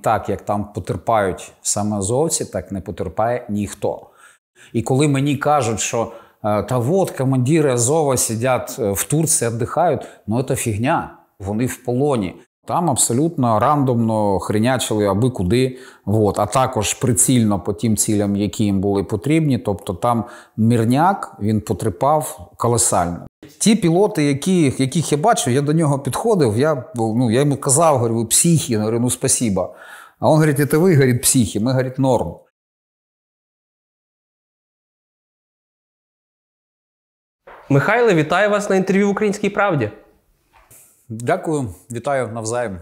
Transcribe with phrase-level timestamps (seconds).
[0.00, 4.06] Так як там потерпають саме азовці, так не потерпає ніхто.
[4.72, 6.12] І коли мені кажуть, що
[6.44, 11.84] е, та от командири Азова сидять е, в Турції, віддихають, ну це фігня, вони в
[11.84, 12.34] полоні.
[12.66, 18.80] Там абсолютно рандомно хренячили аби куди, от, а також прицільно по тим цілям, які їм
[18.80, 19.58] були потрібні.
[19.58, 20.24] Тобто там
[20.56, 23.26] мірняк він потріпав колосально.
[23.58, 27.94] Ті пілоти, які, яких я бачив, я до нього підходив, я ну, я йому казав,
[27.94, 29.74] говорю, ви психі, я говорю, ну спасіба.
[30.18, 32.34] А він говорить, це ви, говорить, психі, ми, говорить, норм.
[37.68, 39.90] Михайле, вітаю вас на інтерв'ю в Українській правді.
[41.08, 42.80] Дякую, вітаю навзаєм.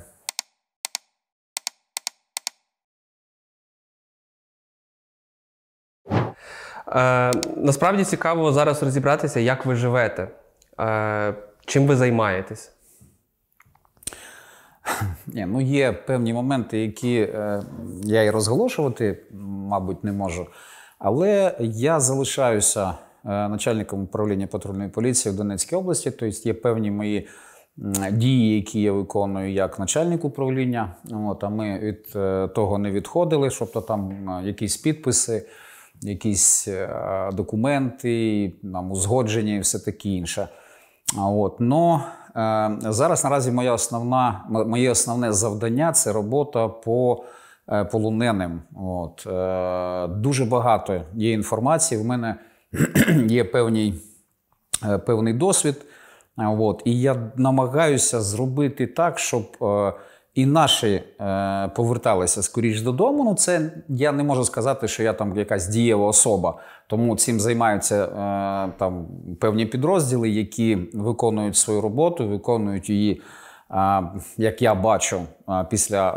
[6.93, 10.29] Е, насправді цікаво зараз розібратися, як ви живете,
[11.67, 12.73] чим ви займаєтесь.
[15.27, 17.63] Ні, ну Є певні моменти, які е,
[18.03, 19.27] я і розголошувати,
[19.71, 20.47] мабуть, не можу.
[20.99, 26.11] Але я залишаюся е, начальником управління патрульної поліції в Донецькій області.
[26.11, 27.29] Тобто є певні мої
[28.13, 30.97] дії, які я виконую як начальник управління.
[31.11, 35.47] От, А ми від е, того не відходили, тобто там е, якісь підписи,
[36.03, 36.91] якісь е,
[37.33, 40.48] документи, нам узгодження і все таке інше.
[41.17, 42.05] От, но
[42.81, 47.25] Зараз наразі моя основна, моє основне завдання це робота по
[47.92, 48.61] полоненим.
[48.77, 49.27] От.
[50.20, 52.01] Дуже багато є інформації.
[52.01, 52.34] В мене
[53.29, 54.03] є певний,
[55.06, 55.77] певний досвід.
[56.36, 56.83] От.
[56.84, 59.92] І я намагаюся зробити так, щоб е,
[60.39, 63.25] і наші е, поверталися скоріш додому.
[63.25, 66.55] Ну, це я не можу сказати, що я там якась дієва особа.
[66.86, 69.06] Тому цим займаються е, там
[69.41, 73.22] певні підрозділи, які виконують свою роботу, виконують її.
[74.36, 75.20] Як я бачу
[75.70, 76.11] після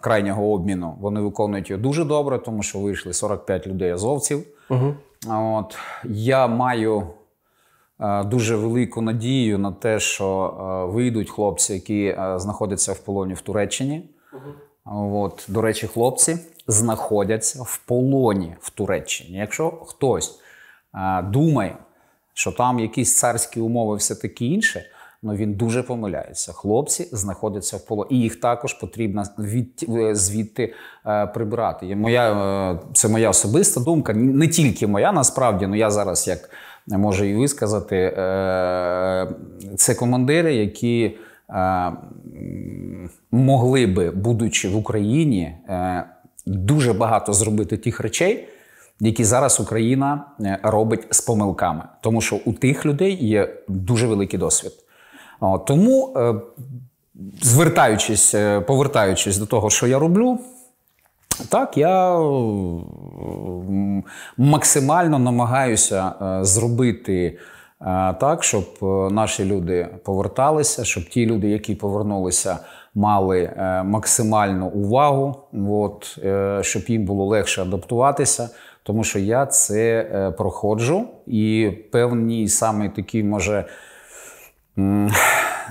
[0.00, 4.46] крайнього обміну, вони виконують її дуже добре, тому що вийшли 45 людей азовців.
[4.70, 4.94] Угу.
[5.28, 7.23] От я маю Е,
[8.24, 10.54] дуже велику надію на те, що
[10.88, 14.10] е, вийдуть хлопці, які е, знаходяться в полоні в Туреччині.
[14.32, 15.18] Угу.
[15.18, 19.38] От, До речі, хлопці знаходяться в полоні в Туреччині.
[19.38, 20.40] Якщо хтось
[21.24, 21.76] думає,
[22.34, 24.84] що там якісь царські умови, все таке інше.
[25.22, 26.52] Ну він дуже помиляється.
[26.52, 28.08] Хлопці знаходяться в полоні.
[28.10, 30.74] І їх також потрібно від, звідти
[31.06, 31.96] е, прибирати.
[31.96, 36.50] Моя, Це моя особиста думка, не тільки моя, насправді, ну я зараз як
[36.88, 37.96] можу і висказати.
[37.96, 39.28] Е,
[39.76, 41.16] це командири, які
[41.50, 41.92] е,
[43.30, 46.04] могли би, будучи в Україні, е,
[46.46, 48.48] дуже багато зробити тих речей.
[49.00, 50.24] Які зараз Україна
[50.62, 54.72] робить з помилками, тому що у тих людей є дуже великий досвід.
[55.66, 56.16] Тому,
[57.42, 58.34] звертаючись,
[58.66, 60.38] повертаючись до того, що я роблю,
[61.48, 62.18] так, я
[64.36, 67.34] максимально намагаюся е, зробити е,
[68.20, 72.58] так, щоб е, наші люди поверталися, щоб ті люди, які повернулися,
[72.94, 73.50] мали
[73.84, 75.36] максимальну увагу,
[75.68, 76.18] от,
[76.60, 78.50] щоб їм було легше адаптуватися.
[78.82, 83.64] Тому що я це проходжу, і певний саме такий, може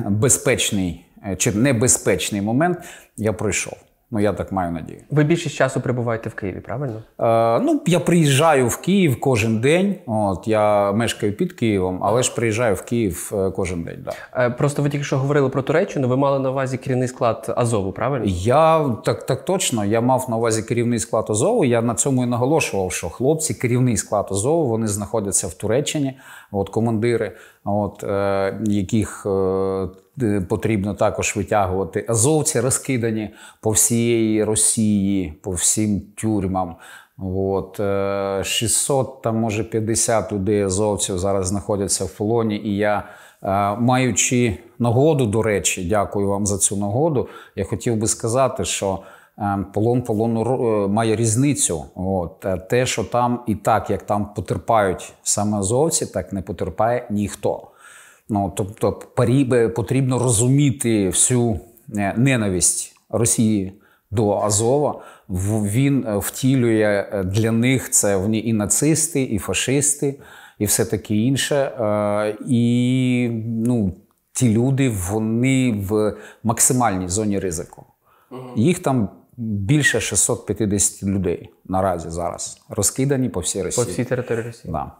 [0.09, 1.05] безпечний
[1.37, 2.77] чи небезпечний момент
[3.17, 3.92] я пройшов.
[4.13, 4.99] Ну, я так маю надію.
[5.11, 7.01] Ви більшість часу перебуваєте в Києві, правильно?
[7.19, 9.95] Е, Ну, я приїжджаю в Київ кожен день.
[10.05, 14.05] От я мешкаю під Києвом, але ж приїжджаю в Київ е, кожен день.
[14.05, 14.43] Да.
[14.45, 16.07] Е, Просто ви тільки що говорили про Туреччину.
[16.07, 18.25] Ви мали на увазі керівний склад Азову, правильно?
[18.27, 19.85] Я так так точно.
[19.85, 21.65] Я мав на увазі керівний склад Азову.
[21.65, 26.17] Я на цьому і наголошував, що хлопці, керівний склад Азову, вони знаходяться в Туреччині.
[26.51, 27.31] От командири,
[27.65, 29.25] от е, яких.
[29.25, 29.87] Е,
[30.21, 32.05] Е, потрібно також витягувати.
[32.09, 33.29] Азовці розкидані
[33.61, 36.75] по всієї Росії, по всім тюрмам.
[37.17, 37.79] От
[38.45, 42.55] 600, е, там може 50 людей азовців зараз знаходяться в полоні.
[42.57, 43.03] І я,
[43.79, 47.27] маючи нагоду, до речі, дякую вам за цю нагоду.
[47.55, 48.99] Я хотів би сказати, що
[49.73, 51.85] полон полону має різницю.
[51.95, 57.67] От те, що там і так, як там потерпають саме азовці, так не потерпає ніхто.
[58.29, 58.91] Ну тобто,
[59.75, 61.59] потрібно розуміти всю
[61.97, 63.73] е, ненависть Росії
[64.11, 65.01] до Азова.
[65.29, 70.19] Він е, втілює е, для них це вони і нацисти, і фашисти,
[70.59, 71.71] і все таке інше.
[72.47, 73.93] І ну,
[74.33, 77.85] ті люди вони в максимальній зоні ризику.
[78.55, 83.85] Їх там більше 650 людей наразі зараз розкидані по всій Росії.
[83.85, 84.71] По всій території Росії.
[84.71, 84.91] Да.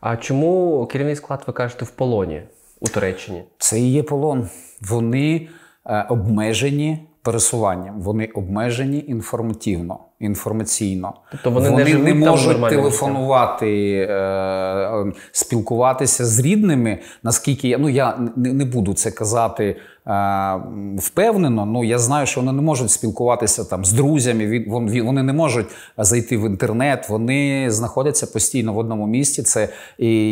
[0.00, 2.42] А чому керівний склад ви кажете в полоні?
[2.80, 3.44] у Туреччині?
[3.58, 4.48] Це і є полон.
[4.80, 5.48] Вони
[5.86, 8.00] е, обмежені пересуванням.
[8.00, 11.14] Вони обмежені інформативно, інформаційно.
[11.30, 11.74] Тобто вони не
[12.04, 12.46] не можуть
[12.76, 16.98] телефонувати, е, спілкуватися з рідними.
[17.22, 19.76] Наскільки я ну я не, не буду це казати
[20.06, 20.56] е,
[20.98, 21.66] впевнено.
[21.66, 24.46] Ну я знаю, що вони не можуть спілкуватися там з друзями.
[24.46, 25.66] від- вон- Вони не можуть
[25.98, 27.08] зайти в інтернет.
[27.08, 29.42] Вони знаходяться постійно в одному місці.
[29.42, 29.68] Це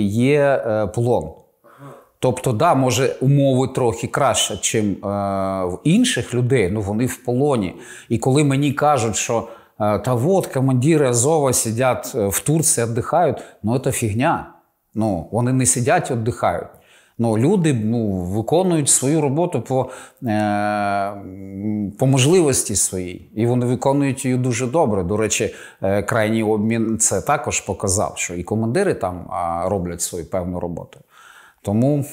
[0.07, 1.31] є е, полон.
[2.21, 4.89] Тобто, да, може, умови трохи краще, ніж е,
[5.65, 7.75] в інших людей, ну вони в полоні.
[8.09, 9.49] І коли мені кажуть, що
[9.81, 14.55] е, та от командири Азова сидять е, в Турції, віддихають, ну це фігня.
[14.95, 16.69] Ну, вони не сидять, віддихають.
[17.19, 19.91] Ну, люди ну, виконують свою роботу по,
[20.27, 21.13] е,
[21.99, 25.03] по можливості своїй, і вони виконують її дуже добре.
[25.03, 29.27] До речі, е, крайній обмін це також показав, що і командири там
[29.65, 31.01] роблять свою певну роботу.
[31.69, 32.05] Тому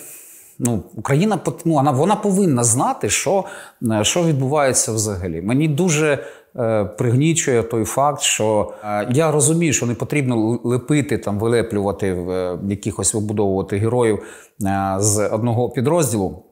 [0.60, 3.44] ну, Україна ну, вона, вона повинна знати, що,
[3.92, 5.42] е, що відбувається взагалі.
[5.42, 6.24] Мені дуже
[6.56, 12.58] е, пригнічує той факт, що е, я розумію, що не потрібно лепити, там, вилеплювати, е,
[12.70, 14.20] якихось вибудовувати героїв
[14.64, 16.44] е, з одного підрозділу.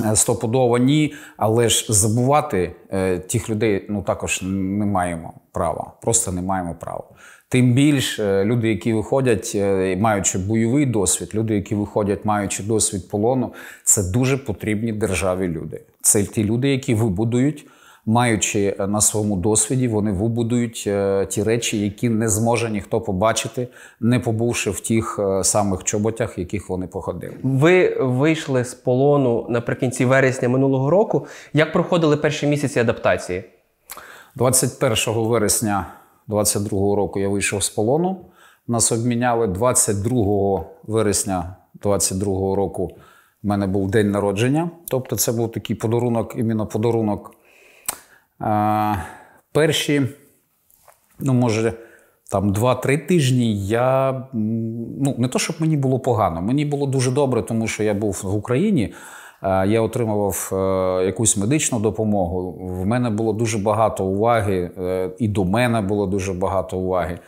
[0.00, 5.92] Е, Стопудово ні, але ж забувати е, тих людей ну також не маємо права.
[6.02, 7.04] Просто не маємо права.
[7.48, 9.56] Тим більш е, люди, які виходять,
[9.98, 13.52] маючи бойовий досвід, люди, які виходять, маючи досвід полону,
[13.84, 15.80] це дуже потрібні державі люди.
[16.02, 17.66] Це ті люди, які вибудують,
[18.06, 23.68] маючи е, на своєму досвіді, вони вибудують е, ті речі, які не зможе ніхто побачити,
[24.00, 27.34] не побувши в тих е, самих чоботях, яких вони походили.
[27.42, 31.26] Ви вийшли з полону наприкінці вересня минулого року.
[31.52, 33.44] Як проходили перші місяці адаптації?
[34.36, 35.86] 21 вересня
[36.28, 38.16] 22 року я вийшов з полону.
[38.68, 42.90] Нас обміняли 22 вересня 22 року.
[43.42, 44.70] в мене був день народження.
[44.88, 47.34] Тобто, це був такий подарунок, іменно подарунок.
[49.52, 50.02] Перші,
[51.20, 51.72] ну, може,
[52.30, 57.42] там 2-3 тижні я ну, не то, щоб мені було погано, мені було дуже добре,
[57.42, 58.94] тому що я був в Україні.
[59.66, 60.56] Я отримував е,
[61.06, 62.58] якусь медичну допомогу.
[62.60, 67.18] В мене було дуже багато уваги, е, і до мене було дуже багато уваги.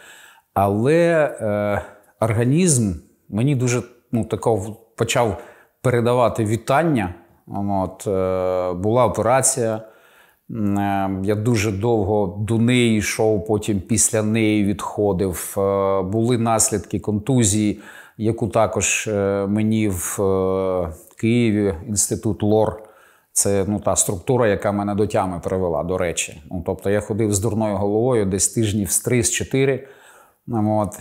[0.54, 1.82] Але е,
[2.20, 2.92] організм
[3.28, 3.82] мені дуже
[4.12, 5.36] ну, тако почав
[5.82, 7.14] передавати вітання.
[7.68, 9.80] От, е, була операція.
[10.50, 15.54] Е, Я дуже довго до неї йшов, потім після неї відходив.
[15.58, 17.80] Е, Були наслідки контузії,
[18.18, 20.18] яку також е, мені в
[21.16, 22.82] Києві інститут ЛОР.
[23.32, 26.42] Це ну, та структура, яка мене до тями привела, до речі.
[26.50, 29.80] Ну, тобто я ходив з дурною головою десь тижнів з 3-4.
[30.48, 30.98] От.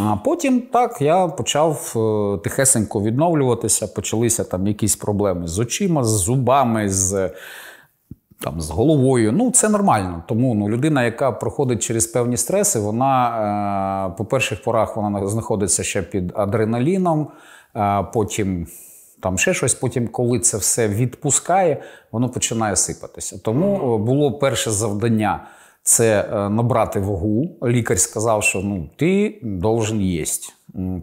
[0.00, 1.92] А потім так я почав
[2.44, 3.86] тихесенько відновлюватися.
[3.86, 7.30] Почалися там якісь проблеми з очима, з зубами, з,
[8.42, 9.32] там, з головою.
[9.32, 10.22] Ну, це нормально.
[10.28, 15.82] Тому ну, людина, яка проходить через певні стреси, вона е, по перших порах вона знаходиться
[15.82, 17.28] ще під адреналіном,
[17.76, 18.66] е, потім.
[19.20, 23.38] Там ще щось, потім, коли це все відпускає, воно починає сипатися.
[23.44, 25.40] Тому е, було перше завдання
[25.82, 27.56] це е, набрати вагу.
[27.66, 30.52] Лікар сказав, що ну ти должен їсти.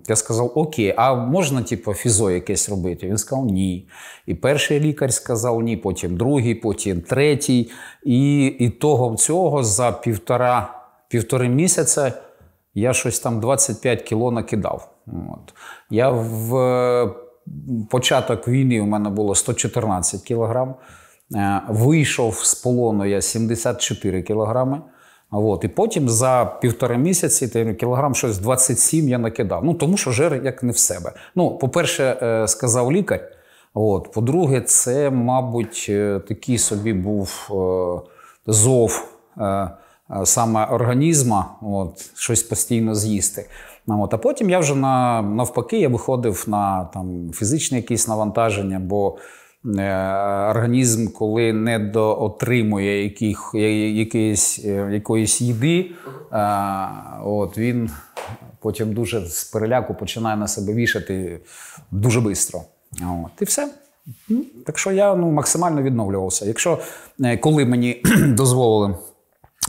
[0.07, 3.07] Я сказав, окей, а можна типу, фізо якесь робити?
[3.07, 3.87] Він сказав ні.
[4.25, 7.69] І перший лікар сказав ні, потім другий, потім третій.
[8.03, 10.73] І ітогом цього за півтора,
[11.09, 12.13] півтори місяця
[12.73, 14.91] я щось там 25 кіло накидав.
[15.07, 15.53] От.
[15.89, 17.09] Я в е,
[17.89, 20.75] початок війни у мене було 114 кілограм.
[21.35, 24.81] Е, Вийшов з полону я 74 кілограми.
[25.31, 25.63] От.
[25.63, 29.65] І потім за півтора місяці кілограм щось 27 я накидав.
[29.65, 31.11] Ну, тому що жир як не в себе.
[31.35, 33.31] Ну, по-перше, е, сказав лікар.
[33.73, 34.11] От.
[34.11, 37.49] По-друге, це, мабуть, е, такий собі був
[38.47, 39.15] зов
[40.23, 43.45] саме організма, от, щось постійно з'їсти.
[43.87, 44.13] Ну, От.
[44.13, 49.17] А потім я вже на, навпаки я виходив на там, фізичне якісь навантаження, бо
[49.65, 53.51] організм, коли не доотримує яких,
[53.93, 55.91] якоїсь, е, якоїсь їди,
[56.33, 56.87] е,
[57.23, 57.89] от, він
[58.59, 61.39] потім дуже з переляку починає на себе вішати
[61.91, 62.61] дуже швидко.
[63.41, 63.69] І все.
[64.65, 66.45] Так що я ну, максимально відновлювався.
[66.45, 66.79] Якщо
[67.21, 68.95] е, коли мені дозволили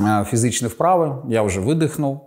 [0.01, 2.21] е, фізичні вправи, я вже видихнув.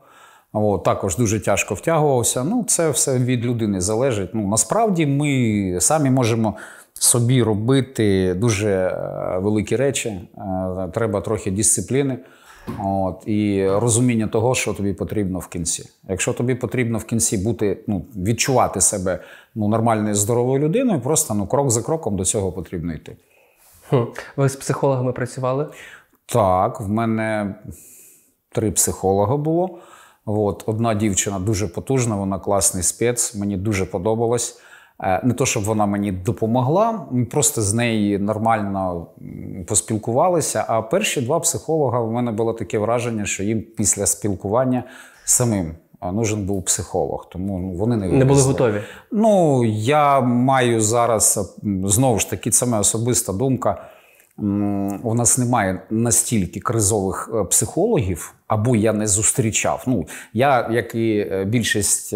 [0.56, 2.44] От, також дуже тяжко втягувався.
[2.44, 4.30] Ну, це все від людини залежить.
[4.34, 6.56] Ну, насправді ми самі можемо
[7.04, 10.10] собі робити дуже е, великі речі.
[10.10, 12.18] Е, Треба трохи дисципліни.
[12.84, 15.90] От, і розуміння того, що тобі потрібно в кінці.
[16.10, 19.20] Якщо тобі потрібно в кінці бути, ну, відчувати себе
[19.56, 23.16] ну, нормальною здоровою людиною, просто ну, крок за кроком до цього потрібно йти.
[23.90, 24.04] Хм.
[24.36, 25.68] Ви з психологами працювали?
[26.26, 27.56] Так, в мене
[28.52, 29.80] три психолога було.
[30.26, 34.60] От, Одна дівчина дуже потужна, вона класний спец, мені дуже подобалось.
[35.04, 39.08] Е, не то, щоб вона мені допомогла, ми просто з нею нормально
[39.68, 40.66] поспілкувалися.
[40.68, 44.84] А перші два психолога в мене було таке враження, що їм після спілкування
[45.26, 45.72] самим
[46.12, 47.28] нужен був психолог.
[47.32, 48.82] Тому ну, вони не не були готові.
[49.12, 53.90] Ну я маю зараз знову ж таки, моя особиста думка.
[55.04, 59.84] У нас немає настільки кризових е, психологів, або я не зустрічав.
[59.88, 62.16] Ну я, як і е, більшість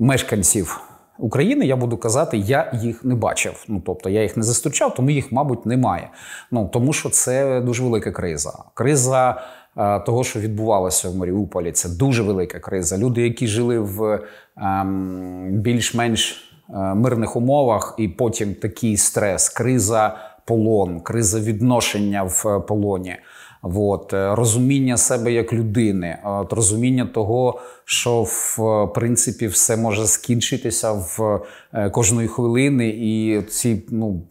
[0.00, 0.80] мешканців
[1.20, 3.64] України, я буду казати, я їх не бачив.
[3.68, 6.10] Ну тобто я їх не зустрічав, тому їх, мабуть, немає.
[6.50, 8.52] Ну тому що це дуже велика криза.
[8.74, 9.42] Криза
[9.76, 12.98] е, того, що відбувалося в Маріуполі, це дуже велика криза.
[12.98, 14.20] Люди, які жили в
[14.56, 23.16] ем, більш-менш е, мирних умовах, і потім такий стрес, криза полон, криза відношення в полоні.
[23.62, 30.92] От, е, розуміння себе як людини, от, розуміння того, що в принципі все може скінчитися
[30.92, 31.40] в
[31.72, 34.22] е, кожної хвилини, і ці ну.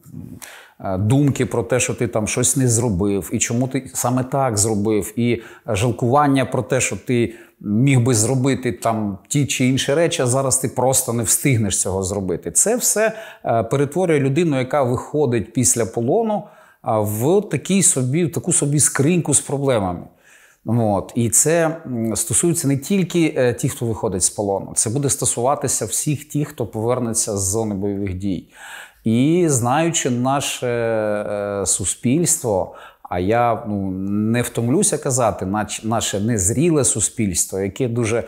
[0.85, 4.57] Е, думки про те, що ти там щось не зробив, і чому ти саме так
[4.57, 10.21] зробив, і жалкування про те, що ти міг би зробити там ті чи інші речі,
[10.21, 12.51] а зараз ти просто не встигнеш цього зробити.
[12.51, 13.13] Це все
[13.71, 16.43] перетворює людину, яка виходить після полону
[16.83, 20.03] в такій собі, в таку собі скриньку з проблемами.
[20.65, 21.11] От.
[21.15, 21.77] І це
[22.15, 26.65] стосується не тільки е, тих, хто виходить з полону, це буде стосуватися всіх тих, хто
[26.65, 28.49] повернеться з зони бойових дій.
[29.03, 32.75] І знаючи наше е, суспільство,
[33.09, 35.45] а я ну, не втомлюся казати,
[35.83, 38.23] наше незріле суспільство, яке дуже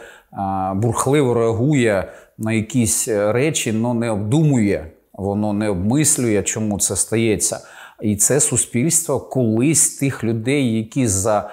[0.76, 7.60] бурхливо реагує на якісь речі, але не обдумує, воно не обмислює, чому це стається.
[8.02, 11.50] І це суспільство колись тих людей, які за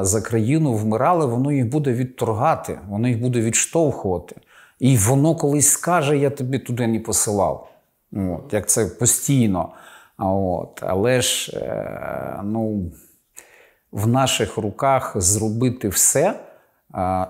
[0.00, 4.36] за країну вмирали, воно їх буде відторгати, воно їх буде відштовхувати.
[4.78, 7.70] І воно колись скаже: я тобі туди не посилав.
[8.12, 9.68] От, Як це постійно.
[10.18, 10.82] От.
[10.82, 12.92] Але ж е, ну,
[13.92, 16.40] в наших руках зробити все,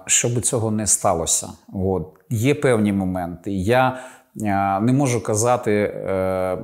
[0.06, 1.48] щоб цього не сталося.
[1.72, 2.14] От.
[2.30, 3.52] Є певні моменти.
[3.52, 3.98] Я
[4.80, 6.58] не можу казати е,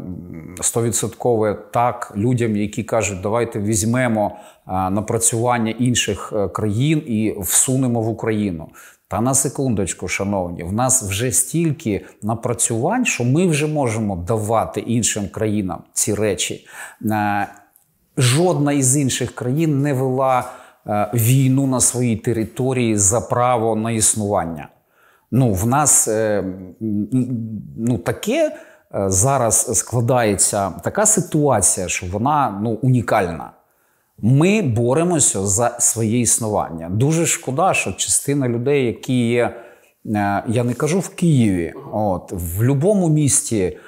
[0.61, 8.69] стовідсоткове так людям, які кажуть, давайте візьмемо напрацювання інших е, країн і всунемо в Україну.
[9.09, 15.29] Та на секундочку, шановні, в нас вже стільки напрацювань, що ми вже можемо давати іншим
[15.29, 16.67] країнам ці речі.
[17.11, 17.47] Е,
[18.17, 20.51] жодна із інших країн не вела
[21.15, 24.69] війну на своїй території за право на існування.
[25.37, 26.45] Ну, в нас е,
[27.77, 28.53] ну, таке
[28.95, 33.51] е, зараз складається така ситуація, що вона ну, унікальна.
[34.19, 36.89] Ми боремося за своє існування.
[36.89, 39.43] Дуже шкода, що частина людей, які є,
[40.07, 43.79] е, я не кажу в Києві, от в будь-якому місті,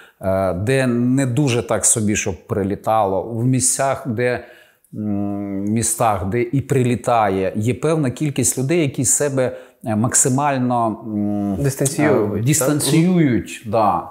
[0.57, 4.45] де не дуже так собі, щоб прилітало, в місцях, де
[4.93, 9.57] містах, де і прилітає, є певна кількість людей, які себе
[9.95, 11.05] максимально
[11.59, 14.11] дистанціюють, дистанціюють да,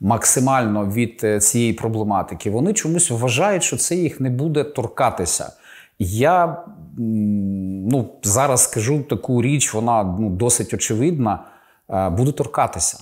[0.00, 2.50] максимально від е, цієї проблематики.
[2.50, 5.52] Вони чомусь вважають, що це їх не буде торкатися.
[5.98, 6.64] Я
[6.98, 11.44] ну, зараз скажу таку річ, вона ну, досить очевидна.
[11.90, 12.98] Е, буду торкатися.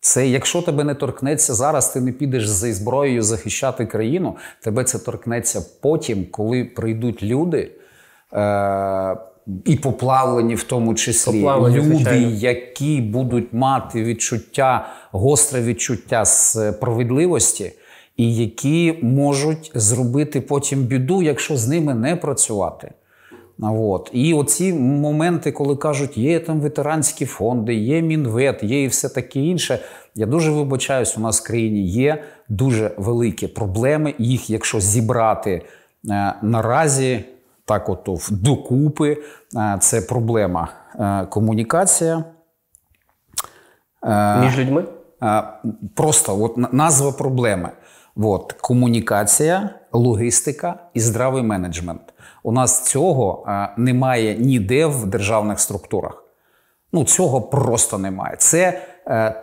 [0.00, 4.36] Це якщо тебе не торкнеться зараз, ти не підеш зі зброєю захищати країну.
[4.62, 7.72] Тебе це торкнеться потім, коли прийдуть люди,
[9.64, 12.30] і поплавлені, в тому числі поплавлені, люди, звичайно.
[12.30, 17.72] які будуть мати відчуття, гостре відчуття справедливості,
[18.16, 22.92] і які можуть зробити потім біду, якщо з ними не працювати.
[23.60, 24.10] От.
[24.12, 29.40] І оці моменти, коли кажуть, є там ветеранські фонди, є мінвет, є і все таке
[29.40, 29.78] інше.
[30.14, 34.14] Я дуже вибачаюсь, у нас в країні є дуже великі проблеми.
[34.18, 35.62] Їх, якщо зібрати
[36.10, 37.24] е, наразі,
[37.68, 39.16] так, от докупи.
[39.56, 42.24] Е, це проблема е, комунікація.
[44.04, 44.84] Е, Між людьми?
[45.94, 47.70] Просто от назва проблеми.
[48.16, 52.00] От, Комунікація, логістика і здравий менеджмент.
[52.42, 53.46] У нас цього
[53.76, 56.24] немає ніде в державних структурах.
[56.92, 58.36] Ну, цього просто немає.
[58.38, 58.82] Це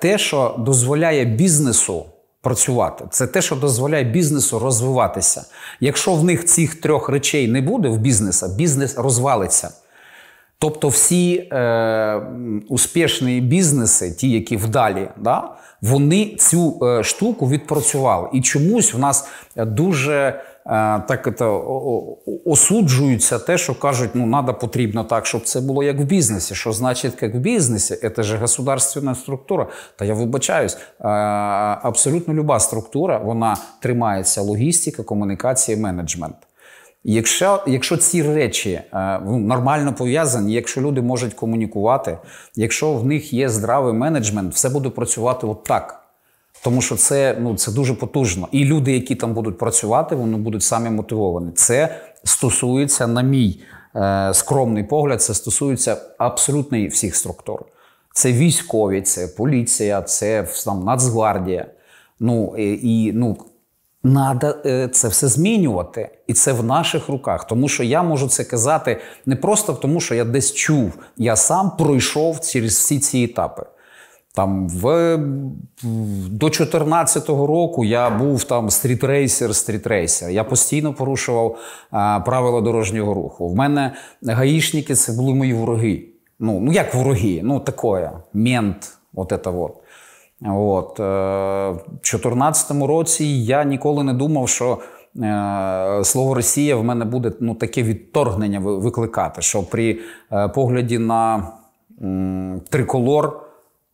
[0.01, 2.05] те, що дозволяє бізнесу
[2.45, 3.05] працювати.
[3.09, 5.45] Це те, що дозволяє бізнесу розвиватися.
[5.79, 9.69] Якщо в них цих трьох речей не буде в бізнеса, бізнес розвалиться.
[10.59, 12.21] Тобто, всі е,
[12.69, 18.29] успішні бізнеси, ті, які вдалі, да, вони цю е, штуку відпрацювали.
[18.33, 25.03] І чомусь в нас дуже так это, о- о- те, що кажуть, ну треба потрібно
[25.03, 26.55] так, щоб це було як в бізнесі.
[26.55, 28.12] Що значить, як в бізнесі?
[28.15, 29.67] Це ж государственна структура.
[29.95, 31.07] Та я вибачаюсь, е,
[31.81, 36.36] абсолютно люба структура вона тримається логістика, комунікація, менеджмент.
[37.03, 42.17] Якщо, якщо ці речі е, ну, нормально пов'язані, якщо люди можуть комунікувати,
[42.55, 46.04] якщо в них є здравий менеджмент, все буде працювати отак.
[46.63, 48.47] Тому що це, ну, це дуже потужно.
[48.51, 51.51] І люди, які там будуть працювати, вони будуть самі мотивовані.
[51.51, 53.62] Це стосується, на мій
[53.95, 57.65] е, скромний погляд, це стосується абсолютно всіх структур.
[58.13, 61.65] Це військові, це поліція, це там, Нацгвардія.
[62.19, 63.38] Ну, і, ну,
[64.05, 67.47] Надо е, це все змінювати, і це в наших руках.
[67.47, 71.71] Тому що я можу це казати не просто тому, що я десь чув, я сам
[71.77, 73.65] пройшов через всі ці етапи.
[74.35, 75.17] Там в,
[76.29, 80.29] до 2014 року я був там street racer, street racer.
[80.29, 81.57] Я постійно порушував
[81.91, 83.49] а, правила дорожнього руху.
[83.49, 83.91] В мене
[84.25, 86.03] гаїшники це були мої вороги.
[86.39, 87.41] Ну, ну як вороги?
[87.43, 89.73] Ну, такое, мент, от це вот.
[90.45, 94.77] От, е, в 2014 році я ніколи не думав, що
[95.23, 99.99] е, слово Росія в мене буде ну, таке відторгнення викликати, що при
[100.31, 101.51] е, погляді на
[102.69, 103.44] триколор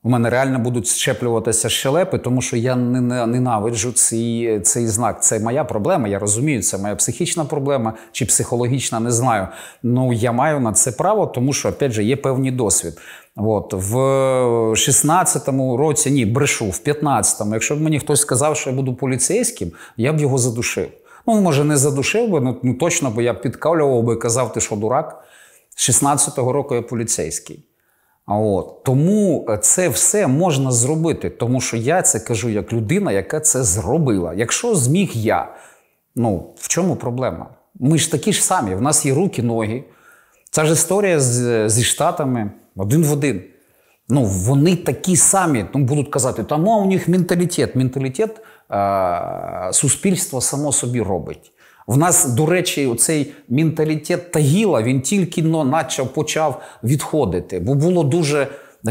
[0.03, 5.23] у мене реально будуть щеплюватися щелепи, тому що я не- не- ненавиджу цей, цей знак.
[5.23, 6.07] Це моя проблема.
[6.07, 9.47] Я розумію, це моя психічна проблема чи психологічна, не знаю.
[9.83, 12.93] Ну я маю на це право, тому що опять же є певний досвід.
[13.35, 13.95] От в
[14.75, 17.53] 16-му році ні, брешу, в 15-му.
[17.53, 20.87] Якщо б мені хтось сказав, що я буду поліцейським, я б його задушив.
[21.27, 24.75] Ну, може, не задушив би, ну, ну точно, бо я підкалював би казав, ти що
[24.75, 25.23] дурак.
[25.75, 27.65] З 16-го року я поліцейський.
[28.27, 28.83] От.
[28.83, 33.63] Тому е, це все можна зробити, тому що я це кажу як людина, яка це
[33.63, 34.33] зробила.
[34.33, 35.55] Якщо зміг я,
[36.15, 37.49] ну в чому проблема?
[37.79, 39.83] Ми ж такі ж самі, в нас є руки, ноги.
[40.51, 43.41] Ця ж історія з, зі Штатами один в один.
[44.09, 47.75] Ну, вони такі самі ну, будуть казати, там а, у них менталітет.
[47.75, 48.41] Менталітет
[48.71, 51.51] е, суспільство само собі робить.
[51.91, 58.03] В нас, до речі, цей менталітет Тагіла він тільки но начав почав відходити, бо було
[58.03, 58.47] дуже.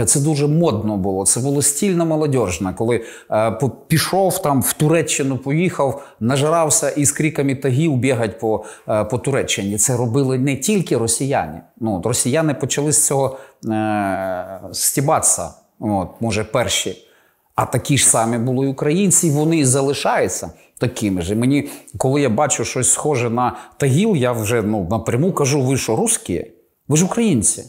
[0.06, 1.26] Це дуже модно було.
[1.26, 7.54] Це було стільно молодіжно, коли е, пішов там в Туреччину, поїхав, нажирався і з криками
[7.54, 9.76] тагів бігать по, е, по Туреччині.
[9.76, 11.60] Це робили не тільки росіяни.
[11.80, 15.50] Ну, росіяни почали з цього е, стібатися.
[15.80, 17.09] От, може, перші.
[17.60, 21.32] А такі ж самі були українці, і вони і залишаються такими ж.
[21.32, 21.68] І мені,
[21.98, 26.46] коли я бачу щось схоже на Тагіл, я вже ну, напряму кажу: ви що, русські?
[26.88, 27.64] Ви ж українці.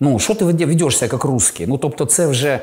[0.00, 1.66] Ну, що ти ведешся як русський?
[1.66, 2.60] Ну, тобто, це вже е,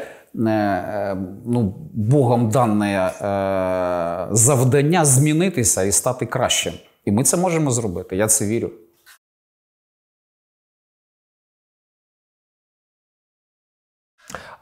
[0.50, 6.74] е, ну, Богом дане е, завдання змінитися і стати кращим.
[7.06, 8.16] І ми це можемо зробити.
[8.16, 8.72] Я це вірю.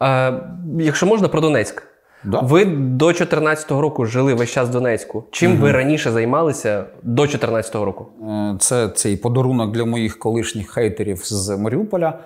[0.01, 0.33] Е,
[0.79, 1.83] якщо можна, про Донецьк.
[2.23, 2.39] Да.
[2.39, 5.23] Ви до 2014 року жили весь час в Донецьку.
[5.31, 8.05] Чим ви раніше займалися до 2014 року?
[8.29, 12.19] Е, Це цей подарунок для моїх колишніх хейтерів з Маріуполя.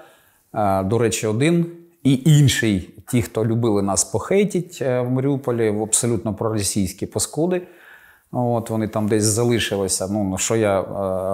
[0.53, 1.65] Е, До речі, один
[2.03, 7.61] і інший, ті, хто любили нас похейтіть е, в Маріуполі, в абсолютно проросійські паскуди.
[8.31, 10.07] От вони там десь залишилися.
[10.11, 10.81] Ну на що я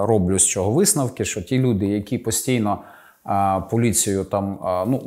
[0.06, 1.24] роблю з чого висновки?
[1.24, 2.78] Що ті люди, які постійно
[3.70, 5.02] поліцію там, ну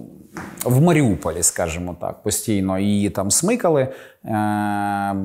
[0.65, 3.87] в Маріуполі, скажімо так, постійно її там смикали.
[4.25, 5.15] Е,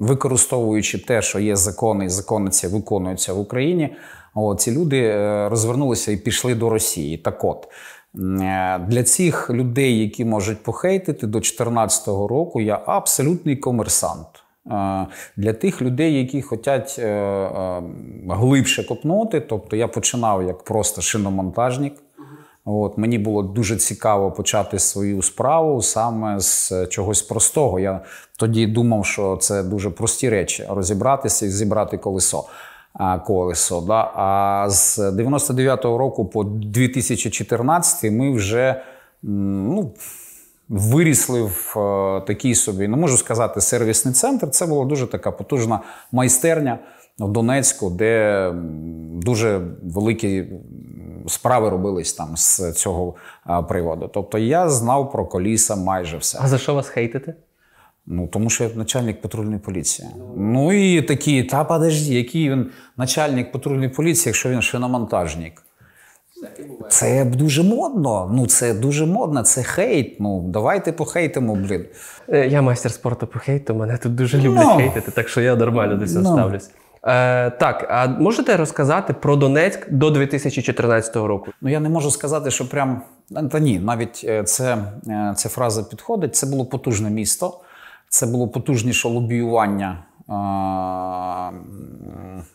[0.00, 3.96] використовуючи те, що є закони, і закони ці виконуються в Україні,
[4.34, 7.16] от, ці люди е, розвернулися і пішли до Росії.
[7.18, 7.68] Так от.
[8.42, 14.26] е, Для цих людей, які можуть похейтити до 2014 року, я абсолютний комерсант.
[14.70, 17.82] Е, Для тих людей, які хочуть е, е,
[18.28, 21.94] глибше копнути, тобто я починав як просто шиномонтажник.
[22.68, 27.78] От, мені було дуже цікаво почати свою справу саме з чогось простого.
[27.78, 28.00] Я
[28.36, 32.44] тоді думав, що це дуже прості речі розібратися і зібрати колесо.
[33.26, 34.12] Колесо да?
[34.14, 38.82] а з 99-го року по 2014 ми вже
[39.22, 39.92] ну,
[40.68, 44.50] вирісли в е, такий собі, не можу сказати, сервісний центр.
[44.50, 45.80] Це була дуже така потужна
[46.12, 46.78] майстерня
[47.18, 48.52] в Донецьку, де
[49.12, 50.44] дуже великі
[51.28, 53.14] справи робились там з цього
[53.50, 54.10] е, приводу.
[54.14, 56.38] Тобто я знав про коліса майже все.
[56.42, 57.34] А за що вас хейтити?
[58.06, 60.08] Ну, тому що я начальник патрульної поліції.
[60.36, 65.65] Ну і такі, та подожди, який він начальник патрульної поліції, якщо він шиномонтажник.
[66.88, 68.30] Це дуже модно.
[68.34, 70.20] Ну це дуже модно, це хейт.
[70.20, 71.84] Ну давайте похейтимо, блін.
[72.28, 74.76] Е, Я майстер спорту по хейту, мене тут дуже люблять Ну.
[74.76, 76.32] хейтити, так що я нормально до цього Ну.
[76.32, 76.70] ставлюсь.
[77.04, 81.46] Е, так, а можете розказати про Донецьк до 2014 року?
[81.60, 83.02] Ну я не можу сказати, що прям
[83.50, 86.36] та ні, навіть е, це, е, ця фраза підходить.
[86.36, 87.60] Це було потужне місто,
[88.08, 90.30] це було потужніше лобіювання е,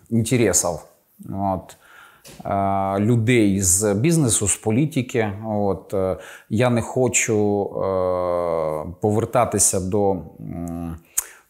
[0.09, 0.69] інтересів
[1.29, 1.75] от, е,
[2.99, 5.33] людей з бізнесу, з політики.
[5.47, 6.17] От, е,
[6.49, 10.17] я не хочу е, повертатися до.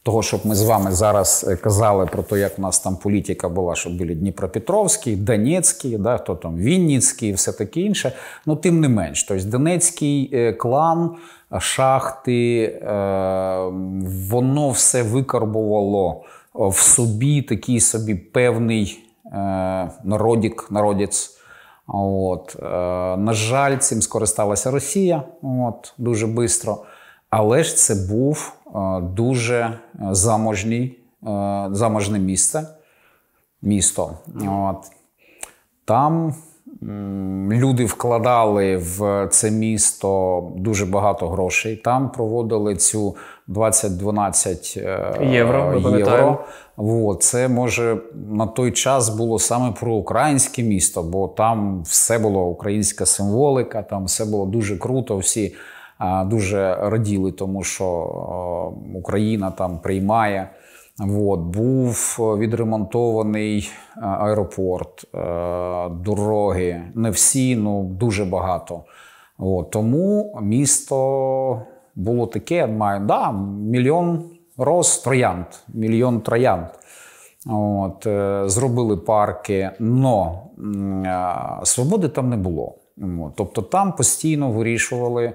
[0.03, 3.49] того, щоб ми з вами зараз е, казали про те, як у нас там політика
[3.49, 8.11] була, щоб були Дніпропетровський, Донецький, да, хто там Вінницький все таке інше.
[8.45, 11.15] Ну, тим не менш, тобто Донецький е, клан,
[11.59, 12.89] шахти, е,
[14.29, 19.10] воно все викарбувало в собі такий собі певний е,
[20.03, 21.37] народік, народець.
[21.87, 22.65] От, е,
[23.17, 26.77] на жаль, цим скористалася Росія от, дуже швидко.
[27.31, 29.79] Але ж це був е, дуже е,
[30.11, 32.67] заможний, е, заможне місце,
[33.61, 34.11] місто.
[34.47, 34.91] От.
[35.85, 36.35] Там
[37.51, 41.75] люди вкладали в це місто дуже багато грошей.
[41.75, 43.15] Там проводили цю
[43.49, 46.37] 20-12 е, Євро, ми.
[46.77, 47.97] От, це може
[48.29, 54.05] на той час було саме про українське місто, бо там все було українська символика, там
[54.05, 55.17] все було дуже круто.
[55.17, 55.55] Всі
[56.25, 57.85] дуже раділи, тому що
[58.95, 60.49] Україна там приймає.
[60.99, 65.17] От, був відремонтований е, аеропорт, е,
[65.89, 66.81] дороги.
[66.95, 68.83] Не всі, ну дуже багато.
[69.37, 71.61] От, тому місто
[71.95, 74.23] було таке, має да, мільйон
[74.57, 76.67] роз троянд, мільйон троянд.
[77.49, 80.41] От, е, зробили парки, но
[81.61, 82.75] е, свободи там не було.
[83.35, 85.33] Тобто там постійно вирішували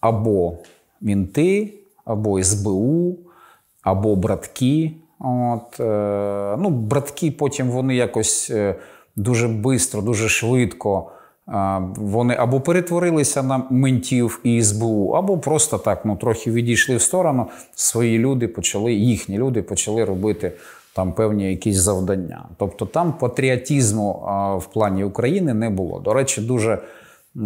[0.00, 0.58] або
[1.00, 3.18] мінти, або СБУ,
[3.82, 4.92] або братки.
[5.18, 8.74] От, е, ну, братки потім вони якось е,
[9.16, 11.12] дуже швидко, дуже швидко.
[11.96, 17.46] Вони або перетворилися на ментів і СБУ, або просто так ну, трохи відійшли в сторону.
[17.74, 20.52] Свої люди почали, їхні люди почали робити
[20.96, 22.44] там певні якісь завдання.
[22.56, 24.12] Тобто там патріотизму
[24.62, 26.00] в плані України не було.
[26.00, 26.78] До речі, дуже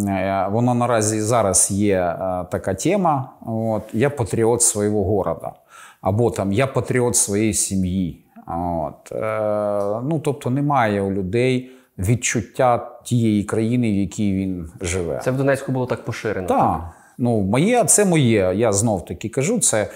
[0.07, 3.29] е, воно наразі зараз є е, така тема.
[3.45, 5.51] От, я патріот свого города.
[6.01, 8.25] Або там я патріот своєї сім'ї.
[8.47, 15.21] От, е, ну, тобто немає у людей відчуття тієї країни, в якій він живе.
[15.23, 16.47] Це в Донецьку було так поширено.
[16.47, 16.81] Так,
[17.17, 18.53] ну моє, це моє.
[18.55, 19.89] Я знов таки кажу, це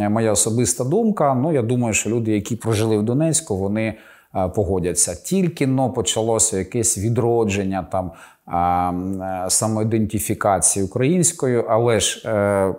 [0.00, 1.34] е, моя особиста думка.
[1.34, 3.94] Ну я думаю, що люди, які прожили в Донецьку, вони
[4.36, 5.14] е, погодяться.
[5.14, 8.10] Тільки но почалося якесь відродження там
[8.48, 12.74] е, самоідентифікації українською, але ж е,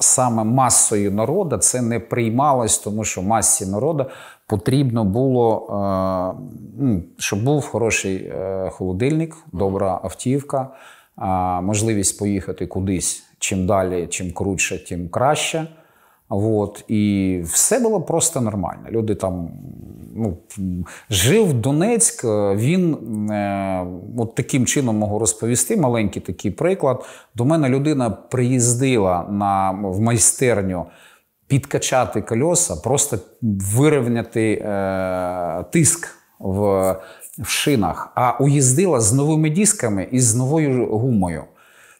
[0.00, 4.06] саме масою народу це не приймалось, тому що масі народу
[4.46, 6.42] потрібно було, е,
[6.78, 10.68] ну, щоб був хороший е, холодильник, добра автівка
[11.62, 15.66] можливість поїхати кудись чим далі, чим круче, тим краще.
[16.28, 18.86] От, і все було просто нормально.
[18.90, 19.50] Люди там
[20.16, 20.36] ну,
[21.10, 22.24] жив Донецьк.
[22.24, 22.94] е, Він
[23.30, 23.86] е,
[24.18, 25.76] от таким чином можу розповісти.
[25.76, 27.04] Маленький такий приклад.
[27.34, 30.86] До мене людина приїздила на, в майстерню
[31.48, 36.92] підкачати кольоса, просто вирівняти е, тиск в,
[37.38, 41.44] в шинах, а уїздила з новими дисками і з новою гумою.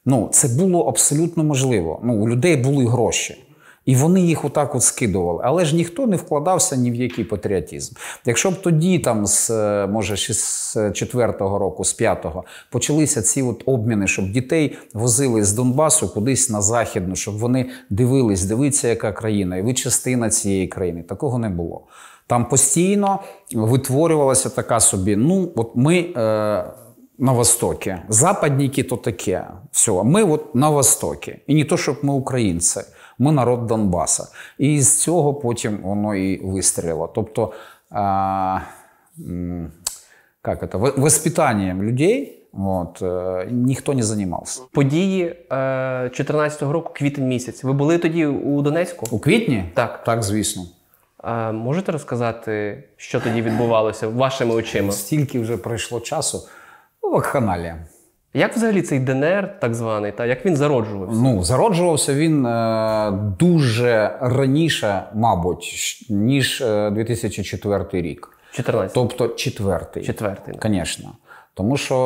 [0.04, 2.00] Ну, це було абсолютно можливо.
[2.04, 3.45] Ну, у людей були гроші.
[3.86, 5.40] І вони їх отак от скидували.
[5.44, 7.94] Але ж ніхто не вкладався ні в який патріотизм.
[8.24, 13.62] Якщо б тоді, там, з, е, може, з четвертого року, з п'ятого, почалися ці от
[13.66, 19.56] обміни, щоб дітей возили з Донбасу кудись на західну, щоб вони дивились, дивиться, яка країна,
[19.56, 21.02] і ви частина цієї країни.
[21.02, 21.80] Такого не було.
[22.26, 23.20] Там постійно
[23.52, 25.16] витворювалася така собі.
[25.16, 25.98] Ну, от ми.
[26.16, 26.64] Е,
[27.18, 27.96] на Востокі.
[28.08, 29.46] Западники то таке.
[29.72, 30.02] Все.
[30.02, 31.36] Ми от на Востокі.
[31.46, 32.80] І не то, щоб ми українці,
[33.18, 34.28] ми народ Донбаса.
[34.58, 37.06] І з цього потім воно і вистрілило.
[37.14, 37.52] Тобто,
[37.90, 38.60] а,
[39.18, 39.72] м,
[40.42, 40.78] как это,
[41.82, 44.62] людей от, е, ніхто не займався.
[44.72, 45.54] Події е,
[46.08, 47.64] 14-го року, квітень місяць.
[47.64, 49.06] Ви були тоді у Донецьку?
[49.10, 49.64] У квітні?
[49.74, 50.04] Так.
[50.04, 50.62] Так, звісно.
[51.24, 54.92] Е, можете розказати, що тоді відбувалося вашими очима?
[54.92, 56.48] Стільки вже пройшло часу.
[57.02, 57.86] Ну, вакханалія.
[58.36, 61.20] Як взагалі цей ДНР, так званий, та як він зароджувався?
[61.22, 68.28] Ну, зароджувався він е, дуже раніше, мабуть, ніж е, 2004 рік.
[68.52, 70.04] 14 Тобто четвертий.
[70.04, 70.54] четвертий.
[70.62, 71.10] Звісно.
[71.54, 71.96] Тому що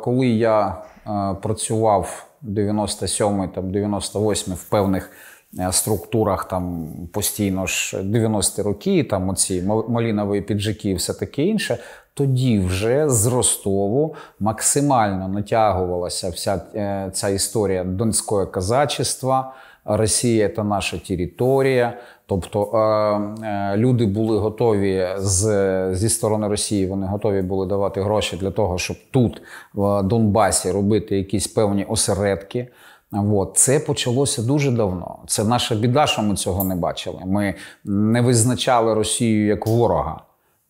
[0.00, 5.10] е, коли я е, працював 97 там 98 в певних
[5.58, 11.42] е, структурах, там постійно ж 90-ті роки, там оці мал- малінові піджаки і все таке
[11.42, 11.78] інше.
[12.18, 19.52] Тоді вже з Ростову максимально натягувалася вся е, ця історія донського казачества.
[19.84, 21.98] Росія це наша територія.
[22.26, 28.36] Тобто е, е, люди були готові з, зі сторони Росії, вони готові були давати гроші
[28.36, 29.42] для того, щоб тут,
[29.74, 32.68] в Донбасі, робити якісь певні осередки.
[33.12, 33.50] От.
[33.54, 35.18] Це почалося дуже давно.
[35.26, 37.18] Це наша біда, що ми цього не бачили.
[37.26, 37.54] Ми
[37.84, 40.20] не визначали Росію як ворога.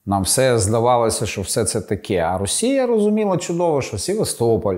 [0.09, 2.19] Нам все здавалося, що все це таке.
[2.19, 4.77] А Росія розуміла чудово, що Севастополь,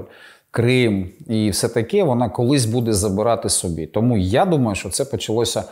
[0.51, 3.87] Крим і все таке вона колись буде забирати собі.
[3.87, 5.65] Тому я думаю, що це почалося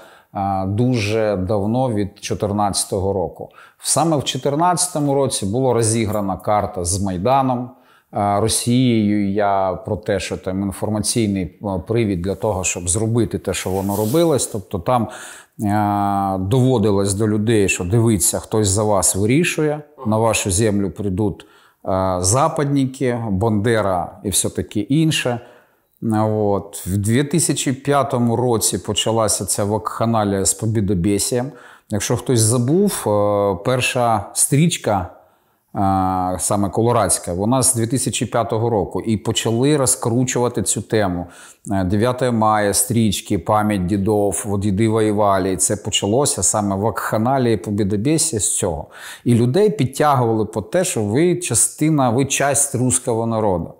[0.67, 3.49] дуже давно від 2014 року.
[3.79, 7.71] Саме в 2014 році була розіграна карта з Майданом.
[8.13, 11.47] Росією я про те, що там інформаційний
[11.87, 14.47] привід для того, щоб зробити те, що воно робилось.
[14.47, 15.09] Тобто там
[16.39, 21.47] доводилось до людей, що дивіться, хтось за вас вирішує, на вашу землю прийдуть
[22.19, 25.41] западники, Бандера і все таке інше.
[26.23, 26.87] От.
[26.87, 31.53] В 2005 році почалася ця вакханалія з побідобєсієм.
[31.91, 35.18] Якщо хтось забув, е, перша стрічка, е,
[36.39, 39.01] саме Колорадська, вона з 2005 року.
[39.01, 41.27] І почали розкручувати цю тему.
[41.71, 45.53] Е, 9 мая, стрічки, пам'ять дідов, діди воювали.
[45.53, 48.87] І це почалося саме вакханалії побідобєсія з цього.
[49.25, 53.75] І людей підтягували по те, що ви частина, ви часть руського народу.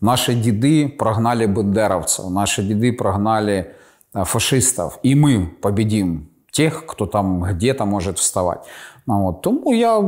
[0.00, 7.44] Наші діди прогнали бендеровців, наші діди прогнали е, фашистів, і ми побідім тих, хто там
[7.44, 8.68] где-то може вставати.
[9.06, 9.42] Ну, от.
[9.42, 10.04] Тому я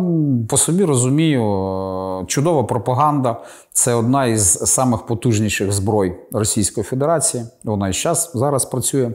[0.49, 3.37] по собі розумію, е, чудова пропаганда
[3.73, 7.45] це одна із самих потужніших зброй Російської Федерації.
[7.65, 9.11] Вона і зараз, зараз працює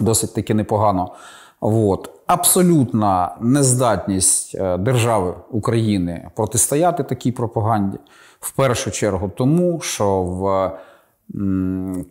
[0.00, 1.12] досить таки непогано.
[1.60, 2.10] От.
[2.26, 7.98] Абсолютна нездатність е, держави України протистояти такій пропаганді.
[8.40, 10.70] В першу чергу тому, що в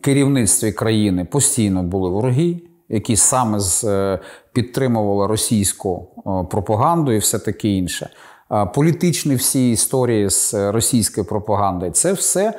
[0.00, 2.60] керівництві країни постійно були вороги,
[2.92, 4.18] які саме з, е,
[4.52, 8.10] підтримували російську е, пропаганду і все таке інше.
[8.74, 12.54] Політичні всі історії з е, російською пропагандою це все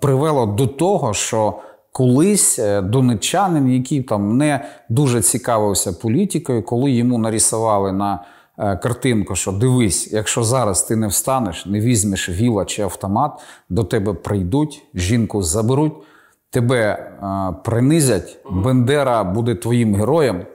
[0.00, 1.54] привело до того, що
[1.92, 8.24] колись донеччанин, який там не дуже цікавився політикою, коли йому нарисували на
[8.56, 13.32] картинку, що дивись, якщо зараз ти не встанеш, не візьмеш віла чи автомат,
[13.68, 15.94] до тебе прийдуть, жінку заберуть,
[16.50, 20.46] тебе е, принизять, Бендера буде твоїм героєм.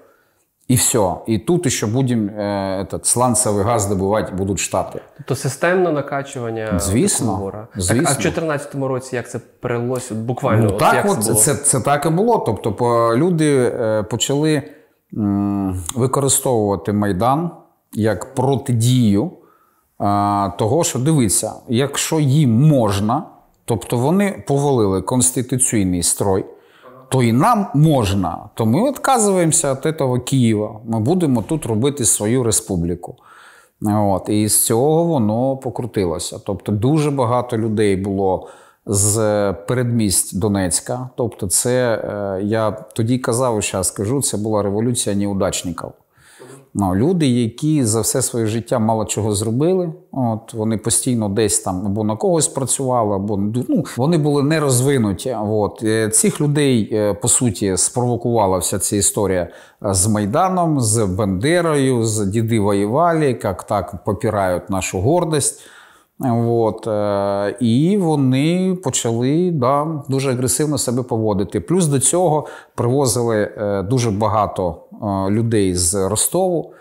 [0.68, 1.14] І все.
[1.28, 5.02] І тут ще будемо е, этот, сланцевий газ добувати будуть Штати.
[5.18, 7.68] Тобто системне накачування Звісно, вора.
[7.72, 10.12] Так, а в 2014 році як це перелилось?
[10.12, 11.44] Буквально Ну, от так, як от, це було?
[11.44, 12.38] це, це так і було.
[12.38, 14.62] Тобто, по- люди е, почали
[15.18, 17.52] м, використовувати Майдан
[17.94, 19.32] як протидію е,
[20.58, 23.24] того, що дивиться, якщо їм можна,
[23.66, 26.46] тобто вони повалили конституційний строй.
[27.10, 30.80] То і нам можна, то ми відказуємося від цього Києва.
[30.86, 33.16] Ми будемо тут робити свою республіку.
[33.86, 36.40] От, і з цього воно покрутилося.
[36.46, 38.48] Тобто дуже багато людей було
[38.86, 39.18] з
[39.68, 41.10] передмість Донецька.
[41.16, 45.90] Тобто, це е, я тоді казав, і зараз скажу, це була революція неудачників.
[46.76, 51.86] Ну, люди, які за все своє життя мало чого зробили, от вони постійно десь там
[51.86, 55.38] або на когось працювали, або ну, вони були не розвинуті.
[55.42, 59.48] От Е, цих людей е, по суті спровокувала вся ця історія
[59.86, 65.62] е, з Майданом, з Бандерою, з діди Воєвалі, як так попирають нашу гордость.
[66.20, 71.60] От, е, і вони почали да, дуже агресивно себе поводити.
[71.60, 76.74] Плюс до цього привозили е, дуже багато е, людей з Ростову.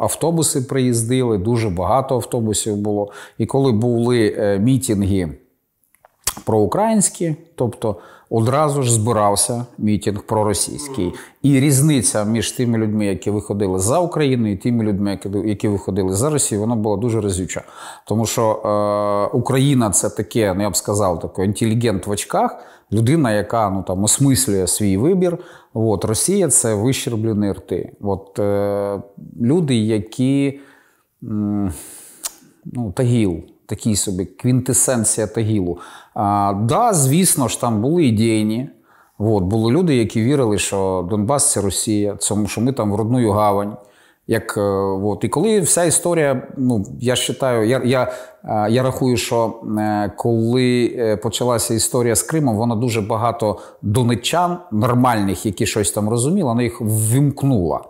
[0.00, 3.10] Автобуси приїздили, дуже багато автобусів було.
[3.38, 5.38] І коли були мітинги
[6.44, 7.96] проукраїнські, тобто
[8.30, 11.12] одразу ж збирався мітинг проросійський.
[11.42, 16.30] І різниця між тими людьми, які виходили за Україну, і тими людьми, які, виходили за
[16.30, 17.62] Росію, вона була дуже разюча.
[18.06, 22.56] Тому що е, Україна це таке, ну я б сказав, такий інтелігент в очках,
[22.92, 25.38] людина, яка ну, там, осмислює свій вибір.
[25.74, 27.92] От, Росія це вищерблені рти.
[28.00, 29.02] От, е,
[29.40, 30.60] люди, які.
[32.64, 35.78] Ну, Тагіл, такий собі квінтесенція Тагілу.
[36.14, 38.70] А, да, звісно ж, там були ідейні.
[39.18, 43.32] От, були люди, які вірили, що Донбас це Росія, тому що ми там в родную
[43.32, 43.76] гавань.
[44.30, 45.24] Як, е, от.
[45.24, 48.12] І коли вся історія, ну я вважаю, я я,
[48.44, 55.46] е, я рахую, що е, коли почалася історія з Кримом, вона дуже багато донеччан, нормальних,
[55.46, 57.80] які щось там розуміли, вона їх вимкнула.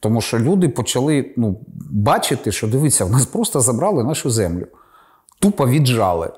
[0.00, 1.56] Тому що люди почали ну,
[1.90, 4.66] бачити, що дивіться, в нас просто забрали нашу землю,
[5.40, 6.30] тупо віджали.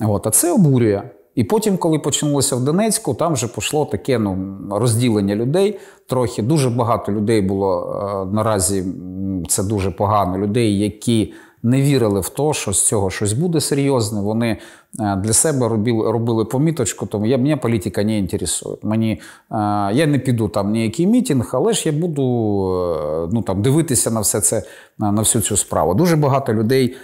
[0.00, 1.02] От, А це обурює.
[1.34, 5.78] І потім, коли починалося в Донецьку, там вже пішло таке ну, розділення людей.
[6.06, 8.84] Трохи дуже багато людей було е, наразі.
[9.48, 10.38] Це дуже погано.
[10.38, 11.32] Людей, які
[11.62, 14.20] не вірили в те, що з цього щось буде серйозне.
[14.20, 14.56] Вони
[14.94, 18.76] для себе робили робили поміточку, тому я мене політика не інтересує.
[18.82, 19.20] Мені е,
[19.92, 22.22] я не піду там ніякий мітинг, але ж я буду
[23.24, 24.62] е, ну там дивитися на все це,
[24.98, 25.94] на, всю цю справу.
[25.94, 26.96] Дуже багато людей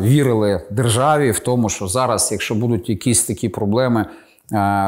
[0.00, 4.06] вірили державі в тому, що зараз, якщо будуть якісь такі проблеми,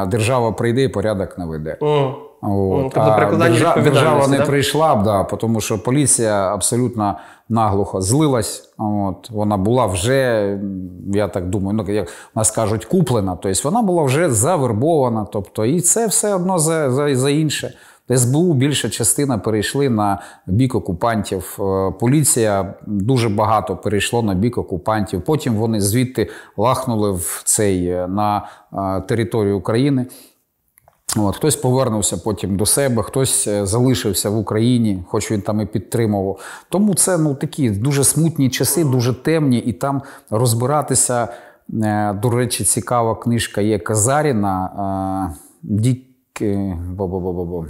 [0.07, 1.77] держава прийде і порядок наведе.
[1.81, 2.13] Mm.
[2.41, 2.93] От.
[2.93, 4.45] Тобто а держа, держава не да?
[4.45, 7.17] прийшла б, да, тому що поліція абсолютно
[7.51, 8.73] наглухо злилась.
[8.77, 9.29] От.
[9.29, 10.59] Вона була вже,
[11.13, 13.35] я так думаю, ну, як нас кажуть, куплена.
[13.41, 15.27] Тобто вона була вже завербована.
[15.31, 17.73] Тобто, І це все одно за, за, за інше.
[18.17, 21.57] СБУ більша частина перейшли на бік окупантів.
[21.59, 25.21] Е, поліція дуже багато перейшло на бік окупантів.
[25.21, 30.05] Потім вони звідти лахнули в цей е, на е, територію України.
[31.17, 35.65] От, Хтось повернувся потім до себе, хтось е, залишився в Україні, хоч він там і
[35.65, 36.39] підтримував.
[36.69, 41.27] Тому це ну, такі дуже смутні часи, дуже темні, і там розбиратися.
[41.83, 46.07] Е, до речі, цікава книжка є Казаріна Дік...
[46.95, 47.65] Бо-бо-бо-бо-бо.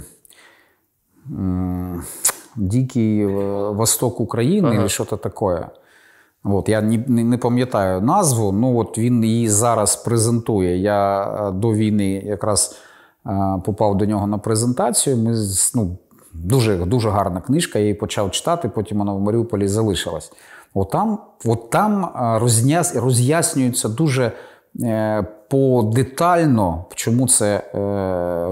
[2.56, 3.26] Дикий
[3.66, 4.88] Восток України, ага.
[4.88, 5.66] що то таке.
[6.44, 10.78] От, Я не не, пам'ятаю назву, ну от він її зараз презентує.
[10.78, 12.76] Я е, до війни якраз
[13.64, 15.16] попав до нього на презентацію.
[15.16, 15.34] Ми
[15.74, 15.96] ну,
[16.34, 20.32] Дуже дуже гарна книжка, я її почав читати, потім вона в Маріуполі залишилась.
[20.74, 24.32] От там, от там роз'яс, роз'яснюється дуже
[24.80, 28.48] е, подетально, чому це, е,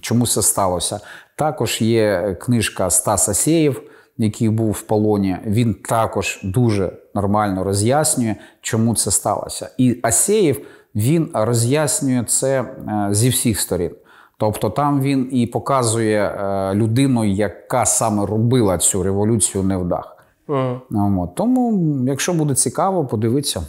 [0.00, 1.00] чому це сталося.
[1.36, 3.82] Також є книжка Стас Асєєв,
[4.18, 5.36] який був в полоні.
[5.46, 9.70] Він також дуже нормально роз'яснює, чому це сталося.
[9.78, 10.60] І Асєєв
[10.94, 13.90] він роз'яснює це е, зі всіх сторін.
[14.36, 20.16] Тобто там він і показує е, людину, яка саме робила цю революцію невдах.
[20.48, 21.28] Uh-huh.
[21.34, 23.66] Тому, якщо буде цікаво, подивіться.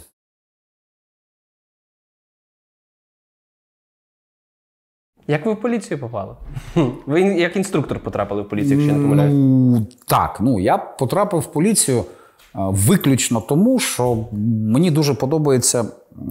[5.26, 6.34] Як ви в поліцію попали?
[7.06, 9.34] Ви як інструктор потрапили в поліцію, якщо не помиляюсь?
[9.34, 12.04] Ну, Так, ну я потрапив в поліцію е,
[12.54, 14.26] виключно тому, що
[14.72, 15.84] мені дуже подобається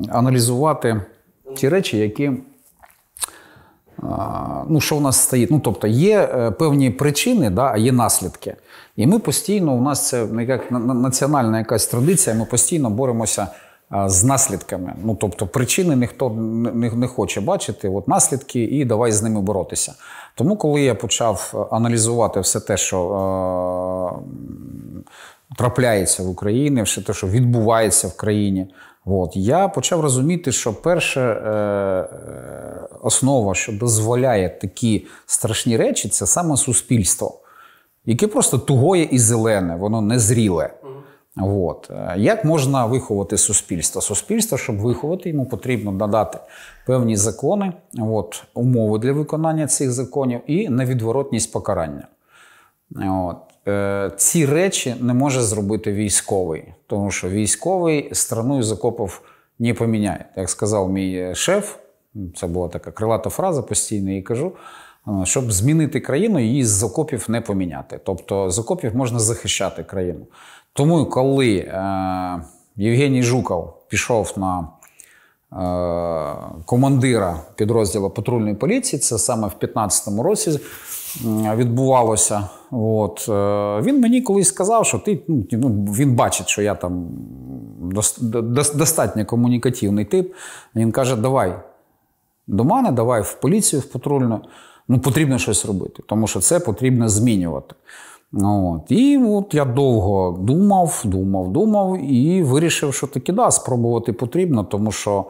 [0.10, 1.02] аналізувати
[1.56, 2.32] ті речі, які
[4.67, 5.52] ну, що в нас стоїть.
[5.52, 8.56] Ну, тобто є е, певні причини, да, а є наслідки.
[8.96, 13.48] І ми постійно, у нас це як національна якась традиція, ми постійно боремося
[14.06, 14.93] з наслідками.
[15.04, 19.93] Ну, тобто, причини ніхто не, не хоче бачити, от наслідки, і давай з ними боротися.
[20.36, 23.00] Тому, коли я почав аналізувати все те, що
[25.52, 28.67] е, трапляється в Україні, все те, що відбувається в країні.
[29.05, 29.35] От.
[29.35, 36.57] Я почав розуміти, що перша е, е, основа, що дозволяє такі страшні речі, це саме
[36.57, 37.39] суспільство,
[38.05, 40.73] яке просто тугоє і зелене, воно незріле.
[41.37, 41.91] От.
[42.17, 44.01] Як можна виховати суспільство?
[44.01, 46.37] Суспільство, щоб виховати, йому потрібно надати
[46.87, 52.07] певні закони, от, умови для виконання цих законів і невідворотність покарання.
[52.95, 53.52] От.
[53.67, 59.21] Е, ці речі не може зробити військовий, тому що військовий страну і закопів
[59.60, 60.26] не поміняє.
[60.36, 61.76] Як сказав мій шеф,
[62.36, 64.52] це була така крилата фраза, постійно її кажу.
[65.08, 67.99] Е, щоб змінити країну, її з закопів не поміняти.
[68.04, 70.26] Тобто з окопів можна захищати країну.
[70.73, 72.41] Тому, коли е,
[72.76, 74.67] Євгеній Жуков пішов на
[75.52, 80.60] е, командира підрозділу патрульної поліції, це саме в 2015 році
[81.56, 82.49] відбувалося.
[82.71, 83.26] От.
[83.30, 87.08] Е, він мені колись сказав, що ти ну, ну, він бачить, що я там
[88.76, 90.34] достатньо комунікативний тип.
[90.76, 91.56] Він каже: Давай
[92.47, 94.41] до мене, давай в поліцію, в патрульну.
[94.88, 97.75] Ну, потрібно щось робити, тому що це потрібно змінювати.
[98.33, 98.81] От.
[98.92, 104.92] І от я довго думав, думав, думав і вирішив, що таки да, спробувати потрібно, тому
[104.92, 105.25] що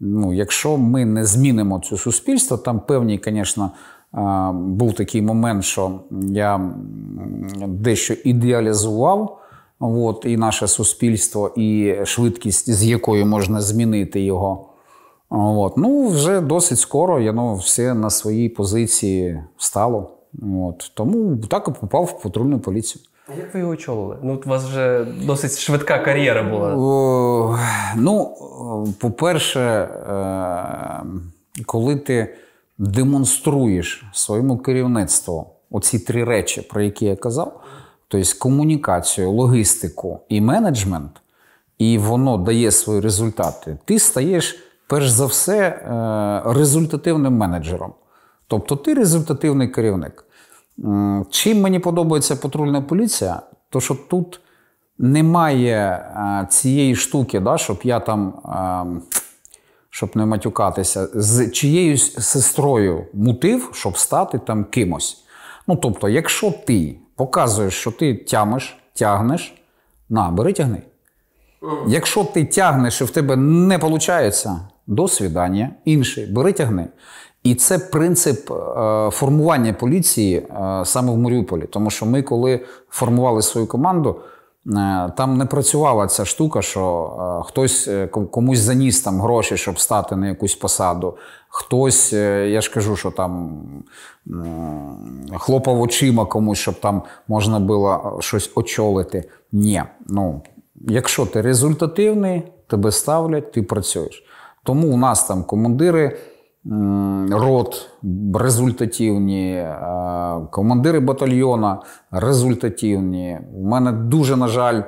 [0.00, 3.70] ну, якщо ми не змінимо це суспільство, там певні, звісно,
[4.52, 6.70] був такий момент, що я
[7.66, 9.40] дещо ідеалізував
[9.80, 14.68] от, і наше суспільство, і швидкість, з якою можна змінити його.
[15.30, 15.76] От.
[15.76, 20.10] Ну, вже досить скоро я ну, все на своїй позиції стало.
[20.42, 20.92] От.
[20.94, 23.04] Тому так і попав в патрульну поліцію.
[23.28, 24.16] А як ви його очолили?
[24.22, 26.74] Ну, у вас вже досить швидка кар'єра була.
[26.76, 27.58] О,
[27.96, 28.36] ну,
[29.00, 31.02] по-перше, е,
[31.66, 32.34] коли ти
[32.78, 37.60] демонструєш своєму керівництву оці три речі, про які я казав,
[38.08, 41.10] тобто комунікацію, логістику і менеджмент,
[41.78, 47.92] і воно дає свої результати, ти стаєш перш за все е, результативним менеджером.
[48.46, 50.24] Тобто ти результативний керівник.
[51.30, 54.40] Чим мені подобається патрульна поліція, то що тут
[54.98, 59.18] немає е, цієї штуки, да, щоб я там, е,
[59.90, 65.24] щоб не матюкатися, з чиєюсь сестрою мутив, щоб стати там кимось.
[65.66, 69.54] Ну, тобто, якщо ти показуєш, що ти тямиш, тягнеш,
[70.08, 70.82] на, бери тягни.
[71.86, 74.46] Якщо ти тягнеш і в тебе не виходить,
[74.86, 76.88] до свідання, інший, бери тягни.
[77.42, 78.54] І це принцип е,
[79.10, 81.62] формування поліції е, саме в Маріуполі.
[81.62, 82.60] Тому що ми, коли
[82.90, 84.20] формували свою команду,
[85.16, 90.16] там не працювала ця штука, що е, хтось е, комусь заніс там гроші, щоб стати
[90.16, 91.16] на якусь посаду.
[91.48, 93.62] Хтось, е, я ж кажу, що там
[95.38, 99.30] хлопав очима комусь, щоб там можна було щось очолити.
[99.52, 99.82] Ні.
[100.06, 100.42] Ну,
[100.88, 104.24] якщо ти результативний, тебе ставлять, ти працюєш.
[104.64, 106.18] Тому у нас там командири
[107.30, 107.90] рот
[108.34, 109.76] результативні, е,
[110.50, 113.38] командири батальйона результативні.
[113.54, 114.82] У мене дуже, на жаль,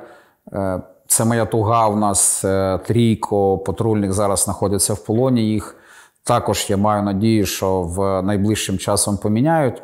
[0.53, 1.87] е, це моя туга.
[1.87, 5.41] У нас е, трійко патрульних зараз знаходяться в полоні.
[5.41, 5.75] Їх
[6.23, 9.83] також я маю надію, що в найближчим часом поміняють.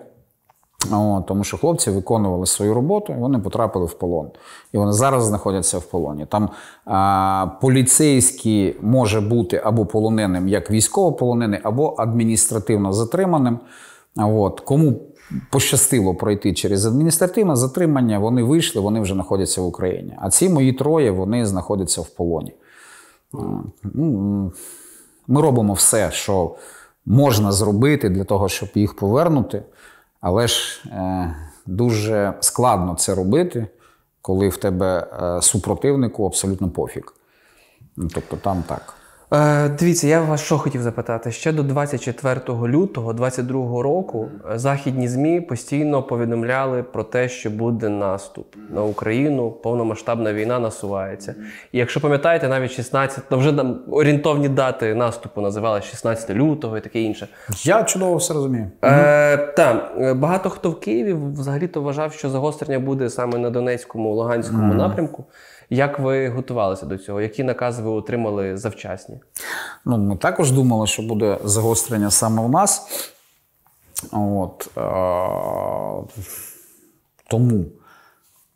[0.92, 4.30] О, тому що хлопці виконували свою роботу, і вони потрапили в полон.
[4.74, 6.26] І вони зараз знаходяться в полоні.
[6.26, 6.50] Там
[6.86, 13.60] а, поліцейський може бути або полоненим як військовополонений, або адміністративно затриманим.
[14.16, 14.60] От.
[14.60, 14.94] Кому
[15.52, 20.18] пощастило пройти через адміністративне затримання, вони вийшли, вони вже знаходяться в Україні.
[20.22, 22.54] А ці мої троє вони знаходяться в полоні.
[23.84, 24.52] Ну,
[25.28, 26.56] Ми робимо все, що
[27.06, 29.64] можна зробити для того, щоб їх повернути.
[30.22, 33.68] Але ж е, дуже складно це робити,
[34.22, 37.14] коли в тебе е, супротивнику абсолютно пофіг.
[37.98, 38.97] Ну, Тобто там так.
[39.34, 41.32] Е, дивіться, я вас що хотів запитати.
[41.32, 47.90] Ще до 24 лютого 22 року е, західні ЗМІ постійно повідомляли про те, що буде
[47.90, 51.36] наступ на Україну, повномасштабна війна насувається.
[51.72, 56.82] І якщо пам'ятаєте, навіть 16, ну вже там орієнтовні дати наступу називали 16 лютого і
[56.82, 57.28] таке інше.
[57.64, 58.72] Я чудово все розумію.
[58.84, 64.14] Е, та, е, багато хто в Києві взагалі-то вважав, що загострення буде саме на Донецькому,
[64.14, 65.26] Луганському напрямку.
[65.70, 67.22] Як ви готувалися до цього?
[67.22, 69.20] Які накази ви отримали завчасні?
[69.86, 72.88] Ну, ми також думали, що буде загострення саме у нас.
[74.12, 76.24] От, е-
[77.30, 77.66] тому,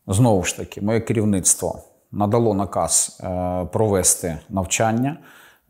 [0.07, 1.79] знову ж таки, моє керівництво
[2.11, 5.17] надало наказ е- провести навчання,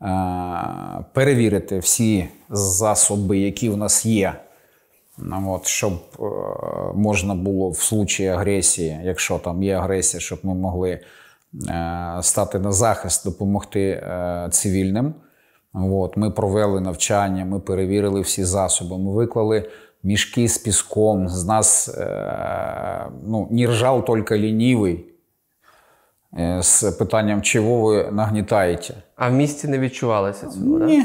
[0.02, 4.34] е- перевірити всі засоби, які в нас є.
[5.46, 5.92] От, щоб
[6.94, 11.00] можна було в случаї агресії, якщо там є агресія, щоб ми могли
[12.20, 15.14] стати на захист, допомогти е, цивільним.
[15.74, 19.70] От, ми провели навчання, ми перевірили всі засоби, ми виклали
[20.02, 21.28] мішки з піском.
[21.28, 25.06] З нас е, ну, не ржав тільки лінівий
[26.38, 28.94] е, з питанням, чого ви нагнітаєте.
[29.16, 30.78] А в місті не відчувалося цього?
[30.78, 31.04] Ні, Ні,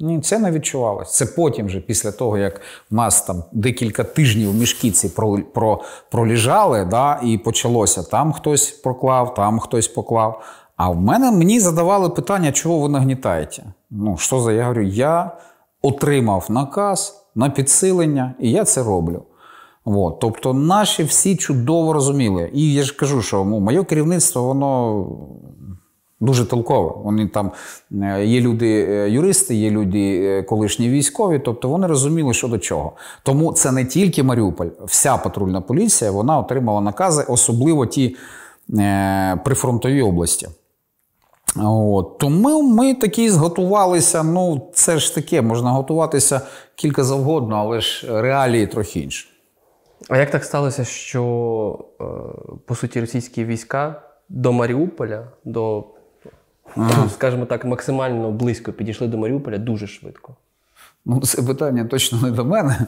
[0.00, 1.12] ні, це не відчувалося.
[1.12, 5.80] Це потім, вже, після того, як в нас там декілька тижнів мішки ці про, про,
[6.10, 8.02] проліжали, да, і почалося.
[8.02, 10.42] Там хтось проклав, там хтось поклав.
[10.76, 13.62] А в мене мені задавали питання, чого ви нагнітаєте.
[13.90, 14.52] Ну, що за?
[14.52, 15.30] Я говорю, я
[15.82, 19.22] отримав наказ на підсилення, і я це роблю.
[19.84, 22.50] От, тобто наші всі чудово розуміли.
[22.54, 25.06] І я ж кажу, що ну, моє керівництво, воно
[26.24, 26.92] дуже толкове.
[27.04, 27.52] Вони там
[28.02, 32.58] е, є люди е, юристи, є люди е, колишні військові, тобто вони розуміли, що до
[32.58, 32.92] чого.
[33.22, 38.16] Тому це не тільки Маріуполь, вся патрульна поліція вона отримала накази, особливо ті
[38.78, 40.48] е, прифронтові області.
[41.56, 42.18] От.
[42.18, 44.22] Тому ми такі зготувалися.
[44.22, 46.40] Ну, це ж таке, можна готуватися
[46.74, 49.28] кілька завгодно, але ж реалії трохи інші.
[50.08, 51.22] А як так сталося, що
[52.66, 55.84] по суті російські війська до Маріуполя, до,
[57.10, 60.36] скажімо так, максимально близько підійшли до Маріуполя дуже швидко?
[61.04, 62.86] Ну, це питання точно не до мене.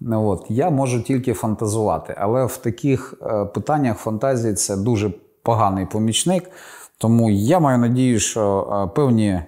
[0.00, 0.46] Ну, от.
[0.48, 5.10] Я можу тільки фантазувати, але в таких е, питаннях фантазії це дуже
[5.42, 6.50] поганий помічник.
[6.98, 9.44] Тому я маю надію, що е, певні е,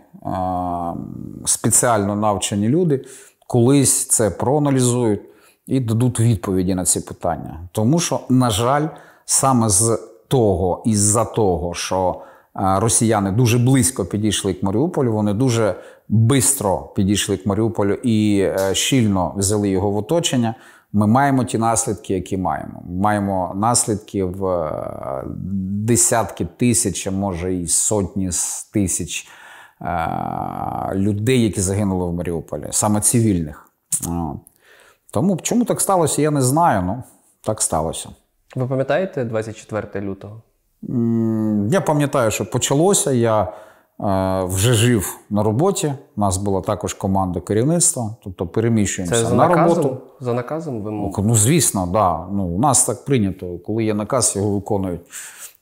[1.44, 3.04] спеціально навчені люди
[3.46, 5.20] колись це проаналізують
[5.66, 7.68] і дадуть відповіді на ці питання.
[7.72, 8.86] Тому що, на жаль,
[9.24, 12.20] саме з того і з-за того, що
[12.59, 15.74] росіяни дуже близько підійшли к Маріуполю, вони дуже
[16.09, 20.54] швидко підійшли к Маріуполю і е, щільно взяли його в оточення.
[20.92, 22.82] Ми маємо ті наслідки, які маємо.
[22.88, 25.24] Маємо наслідки в е,
[25.86, 28.30] десятки тисяч, а може і сотні
[28.72, 29.28] тисяч
[29.80, 30.11] е,
[30.94, 33.70] людей, які загинули в Маріуполі, саме цивільних.
[35.11, 36.82] Тому чому так сталося, я не знаю.
[36.82, 37.02] Ну
[37.40, 38.09] так сталося.
[38.57, 40.42] Ви пам'ятаєте 24 лютого?
[41.70, 43.12] Я пам'ятаю, що почалося.
[43.12, 45.93] Я е, вже жив на роботі.
[46.16, 49.76] У нас була також команда керівництва, тобто переміщуємося Це за на наказом?
[49.82, 49.97] роботу.
[50.20, 52.26] За наказом ви Ну, звісно, да.
[52.32, 53.47] Ну, у нас так прийнято.
[53.66, 55.01] Коли є наказ, його виконують.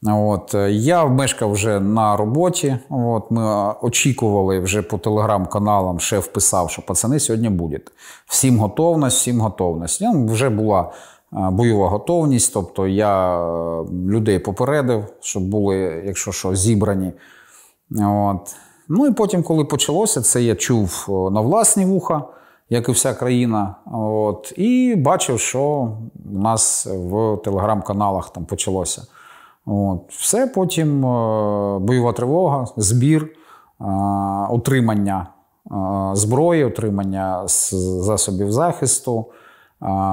[0.06, 2.76] От, е, я мешкав вже на роботі.
[2.90, 7.82] От, ми очікували вже по телеграм-каналам, шеф писав, що пацани сьогодні будуть.
[8.26, 10.00] Всім готовність, всім готовність.
[10.00, 10.92] Ну, вже була
[11.34, 17.12] бойова готовність, тобто я е, людей попередив, щоб були, якщо що, зібрані.
[18.00, 18.56] От.
[18.88, 22.22] Ну і потім, коли почалося, це я чув на власні вуха,
[22.70, 23.74] як і вся країна.
[23.92, 25.92] От, і бачив, що
[26.32, 29.02] у нас в телеграм-каналах там почалося.
[29.66, 30.00] От.
[30.08, 33.84] Все потім е, бойова тривога, збір, е,
[34.50, 35.26] отримання
[36.12, 39.26] зброї, отримання засобів захисту,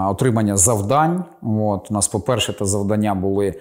[0.10, 1.24] отримання завдань.
[1.42, 1.92] От.
[1.92, 3.54] У нас, по-перше, те завдання були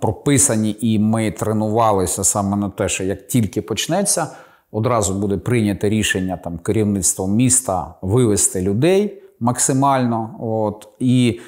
[0.00, 4.26] прописані, і ми тренувалися саме на те, що як тільки почнеться,
[4.72, 10.36] одразу буде прийнято рішення там, керівництвом міста вивести людей максимально.
[10.40, 11.40] От, і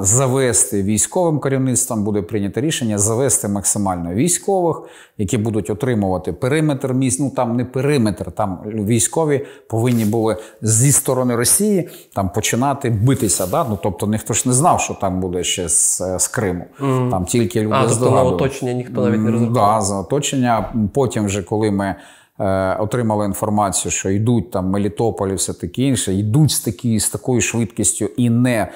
[0.00, 4.82] завести військовим керівництвом буде прийнято рішення завести максимально військових,
[5.18, 7.20] які будуть отримувати периметр міст.
[7.20, 13.46] Ну там не периметр, там військові повинні були зі сторони Росії там починати битися.
[13.46, 13.66] Да?
[13.70, 16.64] Ну тобто ніхто ж не знав, що там буде ще з, з Криму.
[17.10, 19.74] Там тільки люди А, тобто на оточення ніхто навіть не розраховував.
[19.74, 20.74] Да, за оточення.
[20.94, 21.94] Потім, вже коли ми
[22.40, 27.08] е, отримали інформацію, що йдуть там Мелітополь і все таке інше, йдуть з, такі, з
[27.10, 28.68] такою швидкістю і не,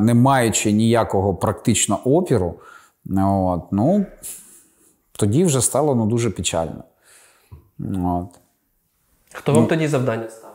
[0.00, 2.54] не маючи ніякого практично опіру,
[3.16, 4.06] от, ну,
[5.12, 6.84] тоді вже стало ну, дуже печально.
[8.04, 8.28] От.
[9.32, 10.54] Хто вам тоді завдання ставив?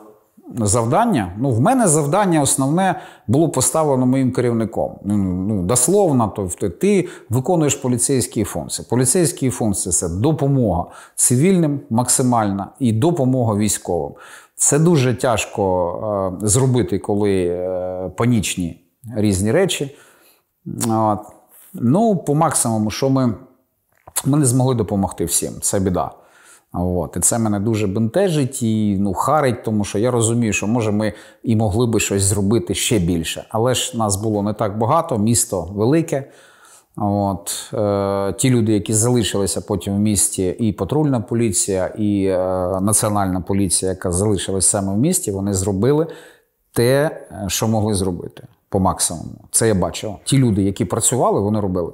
[0.56, 1.32] Завдання?
[1.38, 5.00] Ну, в мене завдання основне було поставлено моїм керівником.
[5.04, 8.88] Ну, ну, дословно, тобто ти виконуєш поліцейські функції.
[8.90, 14.12] Поліцейські функції це допомога цивільним максимальна і допомога військовим.
[14.60, 18.84] Це дуже тяжко е, зробити, коли е, панічні
[19.16, 19.98] різні речі.
[20.90, 21.20] От.
[21.74, 23.34] Ну, по максимуму, що ми,
[24.26, 25.54] ми не змогли допомогти всім.
[25.62, 26.12] Це біда.
[26.74, 27.18] От.
[27.18, 31.14] І це мене дуже бентежить і ну, харить, тому що я розумію, що може ми
[31.44, 33.46] і могли би щось зробити ще більше.
[33.50, 36.32] Але ж нас було не так багато, місто велике.
[37.02, 37.74] От.
[37.74, 42.38] Е, ті люди, які залишилися потім в місті, і патрульна поліція, і е,
[42.82, 46.08] національна поліція, яка залишилась саме в місті, вони зробили
[46.74, 49.48] те, е, що могли зробити по максимуму.
[49.52, 50.16] Це я бачив.
[50.24, 51.92] Ті люди, які працювали, вони робили.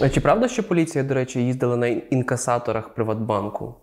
[0.00, 3.74] А Чи правда, що поліція, до речі, їздила на інкасаторах Приватбанку?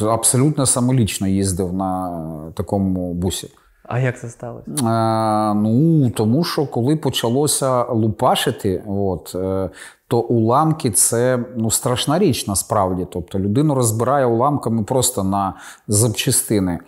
[0.00, 3.50] Абсолютно самолічно їздив на такому бусі.
[3.90, 4.70] А як це сталося?
[4.70, 9.70] Е, ну, тому що коли почалося лупашити, от, е,
[10.08, 13.06] то уламки це ну, страшна річ насправді.
[13.10, 15.54] Тобто людину розбирає уламками просто на
[15.88, 16.78] запчастини.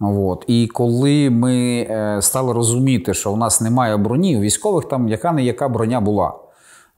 [0.00, 0.44] От.
[0.46, 5.32] І коли ми е, стали розуміти, що у нас немає броні, у військових там яка
[5.32, 6.32] не яка броня була.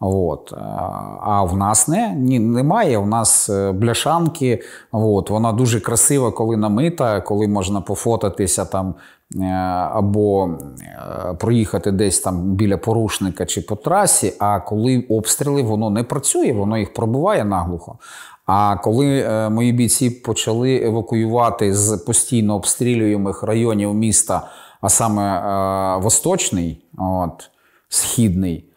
[0.01, 0.53] От.
[1.21, 2.99] А в нас не, ні, немає.
[2.99, 4.63] У нас бляшанки.
[4.93, 5.31] От.
[5.31, 8.95] Вона дуже красива, коли намита, коли можна пофотатися там
[9.93, 14.33] або е, проїхати десь там біля порушника чи по трасі.
[14.39, 17.99] А коли обстріли, воно не працює, воно їх пробиває наглухо.
[18.47, 24.49] А коли е, мої бійці почали евакуювати з постійно обстрілюємих районів міста,
[24.81, 27.51] а саме е, Восточний, от,
[27.89, 28.72] Східний.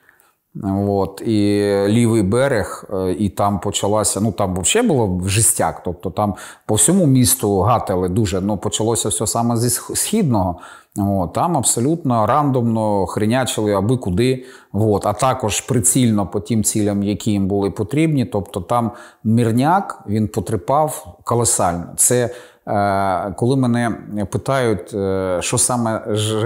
[0.64, 4.22] От, і лівий берег, е, і там почалася.
[4.22, 5.82] Ну там взагалі було жестяк.
[5.86, 6.36] Тобто там
[6.66, 8.42] по всьому місту гатили дуже.
[8.42, 10.60] Ну почалося все саме зі східного.
[10.98, 14.46] От, там абсолютно рандомно хренячили аби куди.
[14.74, 18.26] От, а також прицільно по тим цілям, які їм були потрібні.
[18.26, 18.92] Тобто там
[19.24, 21.86] мірняк він потріпав колосально.
[21.96, 22.30] Це
[22.68, 23.92] е, коли мене
[24.32, 26.04] питають, е, що саме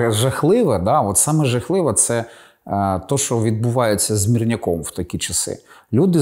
[0.09, 2.25] жахливе, да, от саме жахливе це.
[2.67, 5.57] Е, то, що відбувається з мірняком в такі часи.
[5.93, 6.19] Люди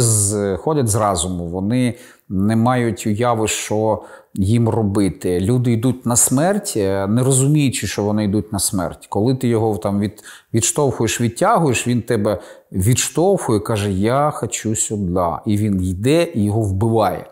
[0.57, 1.93] ходять з разуму, вони
[2.29, 5.39] не мають уяви, що їм робити.
[5.39, 9.07] Люди йдуть на смерть, е, не розуміючи, що вони йдуть на смерть.
[9.09, 10.23] Коли ти його там від,
[10.53, 15.27] відштовхуєш, відтягуєш, він тебе відштовхує, каже: Я хочу сюди.
[15.45, 17.25] І він йде і його вбиває.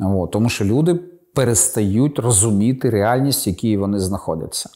[0.00, 0.94] От, тому що люди
[1.34, 4.70] перестають розуміти реальність, в якій вони знаходяться.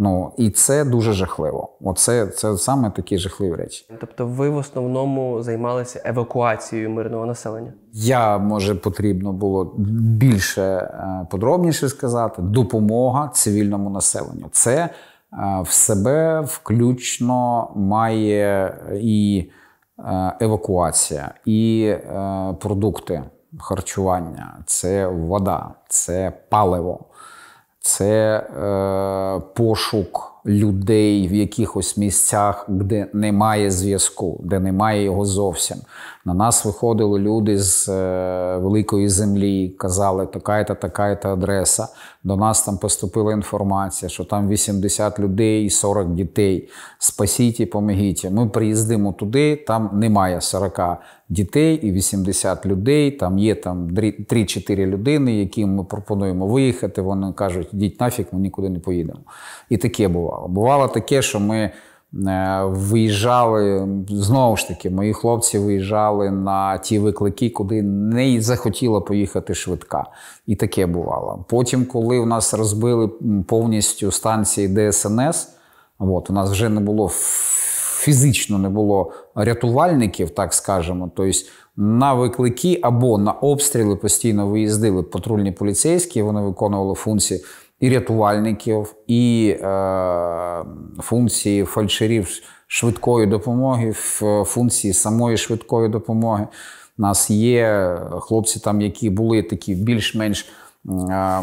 [0.00, 1.68] Ну і це дуже жахливо.
[1.80, 3.86] Оце це саме такі жахливі речі.
[4.00, 7.72] Тобто, ви в основному займалися евакуацією мирного населення?
[7.92, 12.42] Я може потрібно було більше е, подробніше сказати.
[12.42, 14.48] Допомога цивільному населенню.
[14.52, 14.90] Це е,
[15.62, 19.50] в себе включно має і
[19.98, 21.94] е, евакуація, і
[22.60, 23.22] продукти
[23.58, 27.04] харчування, це вода, це паливо
[27.80, 35.76] це е, пошук людей в якихось місцях, де немає зв'язку, де немає його зовсім.
[36.28, 41.88] На нас виходили люди з е, великої землі, казали, така-та, така-та адреса.
[42.24, 46.68] До нас там поступила інформація, що там 80 людей і 40 дітей.
[46.98, 48.30] Спасіть і помогіть.
[48.30, 50.80] Ми приїздимо туди, там немає 40
[51.28, 53.10] дітей і 80 людей.
[53.10, 57.02] Там є там 3-4 людини, яким ми пропонуємо виїхати.
[57.02, 59.20] Вони кажуть, йдіть нафіг, ми нікуди не поїдемо.
[59.68, 60.48] І таке бувало.
[60.48, 61.70] Бувало таке, що ми.
[62.14, 69.54] Е, виїжджали знову ж таки, мої хлопці виїжджали на ті виклики, куди не захотіла поїхати
[69.54, 70.06] швидка.
[70.46, 71.44] І таке бувало.
[71.48, 73.08] Потім, коли в нас розбили
[73.46, 75.48] повністю станції ДСНС,
[75.98, 77.10] от, у нас вже не було
[77.98, 81.10] фізично не було рятувальників, так скажемо.
[81.16, 81.38] Тобто
[81.76, 87.44] на виклики або на обстріли постійно виїздили патрульні поліцейські, вони виконували функції
[87.80, 90.64] і рятувальників, і е,
[91.00, 92.28] функції фальшерів
[92.66, 93.92] швидкої допомоги,
[94.44, 96.46] функції самої швидкої допомоги.
[96.98, 100.48] У нас є хлопці, там, які були такі більш-менш.
[101.10, 101.42] Е,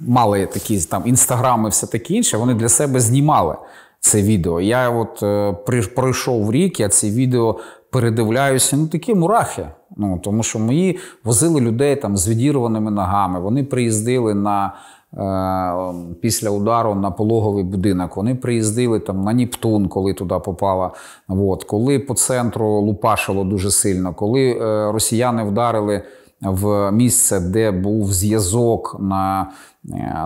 [0.00, 3.56] Мали такі там інстаграми, все таке інше, вони для себе знімали
[4.00, 4.60] це відео.
[4.60, 5.52] Я от е,
[5.94, 9.68] пройшов рік, я це відео передивляюся, ну такі мурахи.
[9.96, 13.40] Ну, Тому що мої возили людей там з відірваними ногами.
[13.40, 14.74] Вони приїздили на.
[15.18, 20.90] Е, після удару на пологовий будинок вони приїздили там на Нептун, коли туди попала.
[21.28, 21.64] От.
[21.64, 26.02] Коли по центру лупашило дуже сильно, коли е, росіяни вдарили
[26.40, 29.50] в місце, де був зв'язок на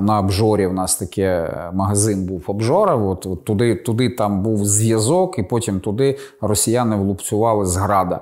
[0.00, 0.66] на обжорі.
[0.66, 2.96] У нас таке магазин був обжора.
[2.96, 8.20] От, от туди туди там був зв'язок, і потім туди росіяни влупцювали з града.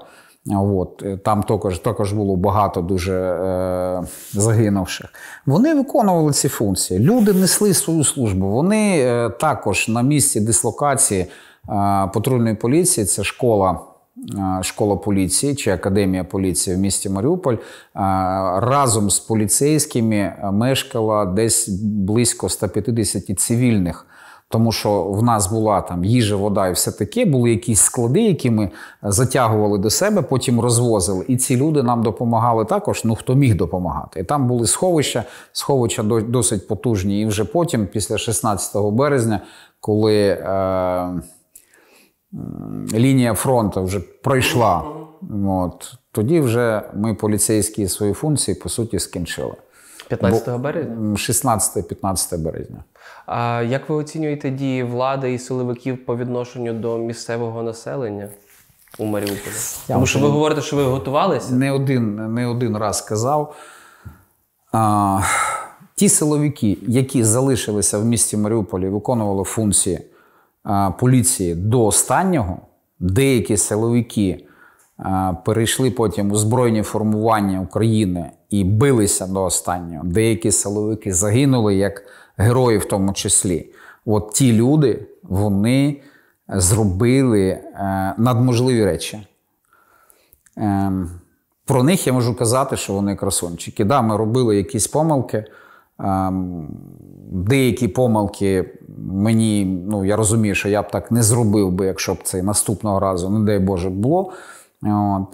[0.51, 5.13] От, Там також також було багато дуже е, загинувших.
[5.47, 7.01] Вони виконували ці функції.
[7.01, 8.47] Люди несли свою службу.
[8.47, 11.29] Вони е, також на місці дислокації е,
[12.15, 13.81] патрульної поліції, це школа.
[14.39, 17.59] Е, школа поліції чи академія поліції в місті Маріуполь е,
[18.61, 24.07] разом з поліцейськими мешкала десь близько 150 цивільних.
[24.49, 28.51] Тому що в нас була там їжа, вода і все таке, були якісь склади, які
[28.51, 28.71] ми
[29.03, 31.25] затягували до себе, потім розвозили.
[31.29, 33.05] І ці люди нам допомагали також.
[33.05, 34.21] Ну хто міг допомагати.
[34.21, 37.21] І там були сховища, сховища досить потужні.
[37.21, 39.41] І вже потім, після 16 березня,
[39.81, 40.27] коли.
[40.27, 41.21] Е-
[42.93, 44.85] лінія фронту вже пройшла.
[45.47, 45.95] От.
[46.13, 49.55] Тоді вже ми поліцейські свої функції по суті скінчили.
[50.09, 50.95] 15 березня?
[51.17, 52.85] 16-15 березня.
[53.27, 58.29] А як ви оцінюєте дії влади і силовиків по відношенню до місцевого населення
[58.99, 59.55] у Маріуполі?
[59.89, 61.55] Я Тому що ви говорите, що ви готувалися?
[61.55, 63.55] Не один не один раз казав.
[64.73, 65.21] А,
[65.97, 70.01] Ті силовики, які залишилися в місті Маріуполі, виконували функції
[70.99, 72.59] поліції до останнього,
[73.01, 74.47] деякі силовики
[75.45, 80.05] перейшли потім у збройні формування України і билися до останнього.
[80.05, 82.03] Деякі силовики загинули як
[82.37, 83.71] герої, в тому числі.
[84.07, 86.01] От ті люди вони
[86.49, 89.27] зробили е, надможливі речі.
[90.57, 91.11] Ем,
[91.65, 93.85] про них я можу казати, що вони красунчики.
[93.85, 95.45] Да, ми робили якісь помилки.
[95.99, 96.69] Ем,
[97.33, 102.19] деякі помилки мені, ну я розумію, що я б так не зробив би, якщо б
[102.23, 104.33] це наступного разу, не дай Боже, було.
[104.83, 105.27] От.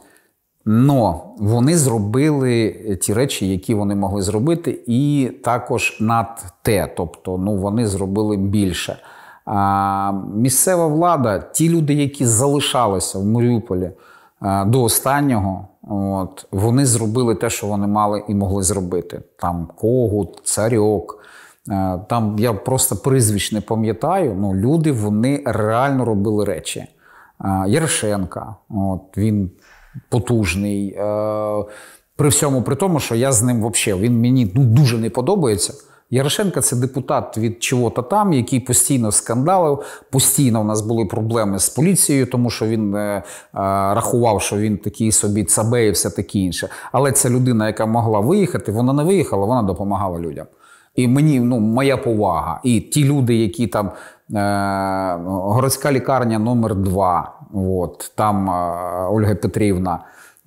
[0.64, 2.70] Но вони зробили
[3.02, 6.92] ті речі, які вони могли зробити, і також над те.
[6.96, 8.98] Тобто, ну вони зробили більше.
[9.44, 13.90] А, Місцева влада, ті люди, які залишалися в Маріуполі
[14.40, 19.20] а, до останнього, от, вони зробили те, що вони мали і могли зробити.
[19.38, 21.20] Там Когут, Царьок.
[21.68, 24.36] Е, там я просто прізвищ не пам'ятаю.
[24.40, 26.80] Ну, люди вони реально робили речі.
[27.44, 29.50] Е, Ярошенка, от, він
[30.09, 30.88] потужний.
[30.88, 31.64] Е,
[32.16, 35.74] При всьому при тому, що я з ним взагалі, він мені ну, дуже не подобається.
[36.11, 40.03] Ярошенко це депутат від чого-то там, який постійно скандалив.
[40.11, 43.22] Постійно у нас були проблеми з поліцією, тому що він е, е,
[43.95, 46.68] рахував, що він такий собі цабе і все таке інше.
[46.93, 50.47] Але це людина, яка могла виїхати, вона не виїхала, вона допомагала людям.
[50.97, 52.61] І мені ну, моя повага.
[52.64, 53.91] І ті люди, які там
[54.34, 58.53] е, городська лікарня номер 2 от, там е,
[59.11, 60.05] Ольга Петрівна,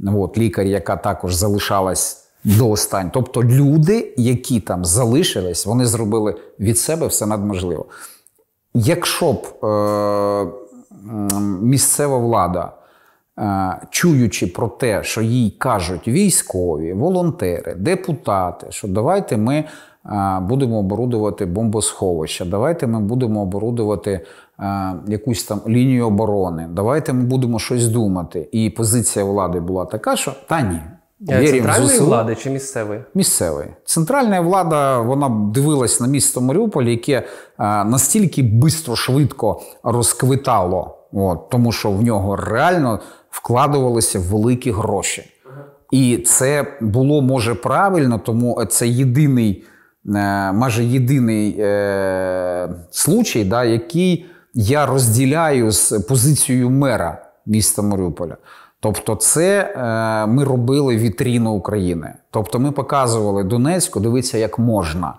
[0.08, 3.12] от, лікар, яка також залишалась до останнього.
[3.14, 7.86] Тобто люди, які там залишились, вони зробили від себе все надможливо.
[8.74, 10.48] Якщо б е,
[11.62, 12.72] місцева влада,
[13.40, 19.64] е, чуючи про те, що їй кажуть військові, волонтери, депутати, що давайте ми
[20.42, 24.20] будемо оборудувати бомбосховища, давайте ми будемо оборудувати
[25.08, 28.50] якусь там лінію оборони, давайте ми будемо щось думати.
[28.52, 30.80] І позиція влади була така, що та ні.
[31.30, 33.04] Е, Центральної влади чи місцевої?
[33.16, 33.68] Місцевий.
[33.86, 37.24] Центральна влада вона дивилась на місто Маріуполь, яке
[37.86, 43.00] настільки бистро, швидко розквитало, от, тому що в нього реально
[43.30, 45.24] вкладувалися великі гроші.
[45.92, 49.64] І це було може правильно, тому це єдиний,
[50.06, 58.38] майже єдиний е, случай, да, який я розділяю з позицією мера міста Маріуполя.
[58.80, 62.14] Тобто, це е, ми робили вітріну України.
[62.32, 65.14] Тобто, ми показували Донецьку, дивіться, як можна.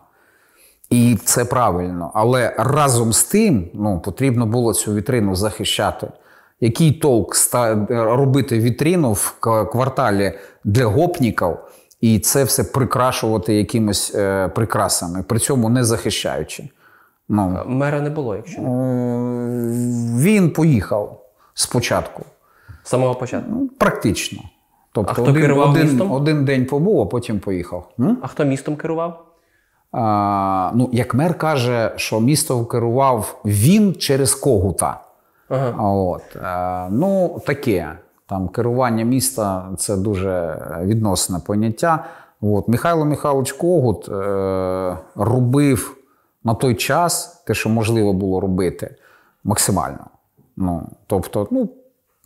[0.91, 2.11] І це правильно.
[2.15, 6.09] Але разом з тим ну, потрібно було цю вітрину захищати.
[6.61, 7.35] Який толк
[7.89, 9.35] робити вітрину в
[9.73, 10.33] кварталі
[10.65, 11.57] для гопніків
[12.05, 16.69] і це все прикрашувати якимось е, прикрасами, при цьому не захищаючи.
[17.29, 18.69] Ну, Мера не було, якщо не.
[18.69, 21.21] е, він поїхав
[21.55, 22.23] спочатку.
[22.83, 23.51] з самого початку.
[23.51, 24.43] Ну, практично.
[24.93, 26.13] Тобто А хто один, керував один, містом?
[26.13, 27.89] один день побув, а потім поїхав.
[28.01, 28.19] М?
[28.23, 29.25] А хто містом керував?
[29.93, 35.01] А, ну, як мер каже, що місто керував він через когута.
[35.49, 35.89] Ага.
[35.89, 37.99] От, е, ну, таке.
[38.27, 42.05] Там керування міста це дуже відносне поняття.
[42.41, 45.97] От, Михайло Михайлович Когут е, робив
[46.45, 48.95] на той час те, що можливо було робити,
[49.45, 50.07] максимально.
[50.57, 51.69] Ну, тобто, ну,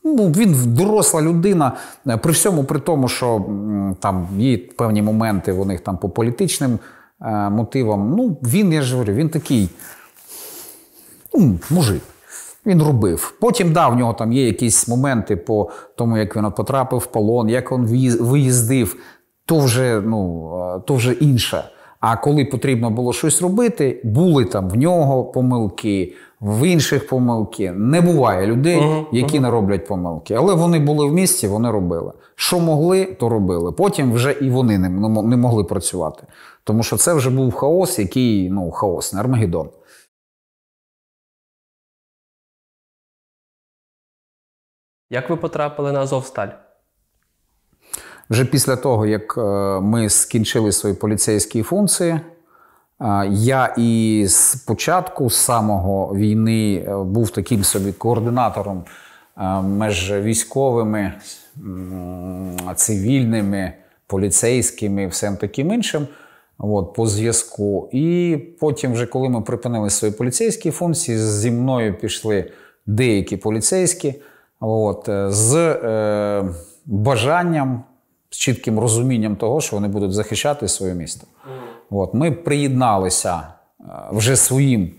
[0.04, 1.72] ну, він доросла людина,
[2.06, 3.44] е, при всьому при тому, що
[4.00, 6.78] там є певні моменти у них там по політичним
[7.20, 8.14] е, мотивам.
[8.16, 9.70] Ну, він, я ж говорю, він такий
[11.34, 12.02] ну, мужик.
[12.68, 13.34] Він робив.
[13.40, 17.48] Потім, да, в нього там є якісь моменти по тому, як він потрапив в полон,
[17.48, 18.96] як він виїз- виїздив,
[19.46, 20.50] то вже, ну,
[20.86, 21.64] то вже інше.
[22.00, 27.72] А коли потрібно було щось робити, були там в нього помилки, в інших помилки.
[27.72, 30.34] Не буває людей, які не роблять помилки.
[30.34, 32.12] Але вони були в місті, вони робили.
[32.34, 33.72] Що могли, то робили.
[33.72, 36.22] Потім вже і вони не могли працювати.
[36.64, 39.68] Тому що це вже був хаос, який ну, хаос, не Армагеддон.
[45.10, 46.48] Як ви потрапили на Азовсталь?
[48.30, 49.40] Вже після того, як е,
[49.80, 52.20] ми скінчили свої поліцейські функції, е,
[53.30, 58.84] я і з початку, самого війни, е, був таким собі координатором
[59.64, 61.12] між військовими,
[62.74, 63.72] цивільними,
[64.06, 66.06] поліцейськими, всім таким іншим.
[66.58, 67.88] От, по зв'язку.
[67.92, 72.50] І потім, вже коли ми припинили свої поліцейські функції, зі мною пішли
[72.86, 74.14] деякі поліцейські
[74.60, 76.44] от, е, з е,
[76.86, 77.82] бажанням,
[78.30, 81.26] з чітким розумінням того, що вони будуть захищати своє місто.
[81.90, 83.42] От, ми приєдналися
[83.80, 84.90] е, вже своїм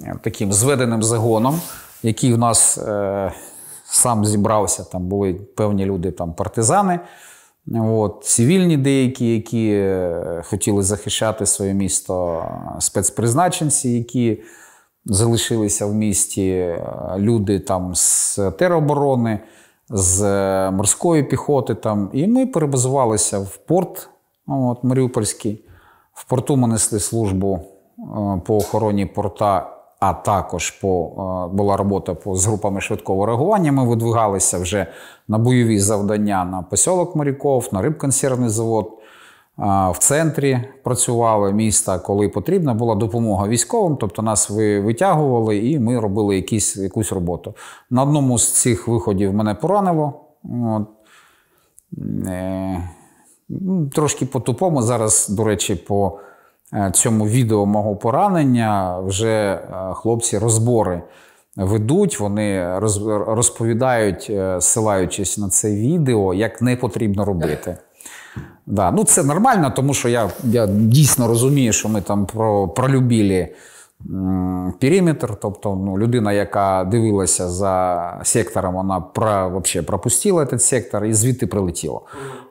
[0.00, 1.60] е, таким зведеним загоном,
[2.02, 3.32] який в нас е,
[3.84, 4.84] сам зібрався.
[4.84, 7.00] Там були певні люди, там партизани,
[7.74, 9.94] от, цивільні деякі, які
[10.44, 12.44] хотіли захищати своє місто,
[12.78, 14.42] спецпризначенці, які
[15.04, 16.84] залишилися в місті, е,
[17.18, 19.40] люди там з тероборони,
[19.90, 21.74] з е, морської піхоти.
[21.74, 24.08] Там, і ми перебазувалися в порт
[24.46, 25.64] от, Маріупольський.
[26.12, 27.60] В порту ми несли службу
[27.98, 33.72] е, по охороні порта, а також по, була робота з групами швидкого реагування.
[33.72, 34.86] Ми видвигалися вже
[35.28, 39.01] на бойові завдання на посілок Моряков, на рибконсервний завод.
[39.58, 46.36] В центрі працювали міста, коли потрібна була допомога військовим, тобто нас витягували і ми робили
[46.36, 47.54] якісь, якусь роботу.
[47.90, 50.14] На одному з цих виходів мене поранило.
[50.44, 50.88] От.
[52.26, 52.88] Е,
[53.48, 54.82] ну, Трошки по-тупому.
[54.82, 56.18] Зараз, до речі, по
[56.72, 61.02] е, цьому відео мого поранення вже е, хлопці розбори
[61.56, 62.20] ведуть.
[62.20, 62.78] Вони
[63.26, 67.76] розповідають, ссилаючись на це відео, як не потрібно робити.
[68.66, 68.90] Да.
[68.90, 73.48] Ну, це нормально, тому що я, я дійсно розумію, що ми там про, пролюбили
[74.10, 75.36] м, периметр.
[75.42, 81.46] Тобто ну, людина, яка дивилася за сектором, вона про, вообще пропустила цей сектор і звідти
[81.46, 82.00] прилетіла.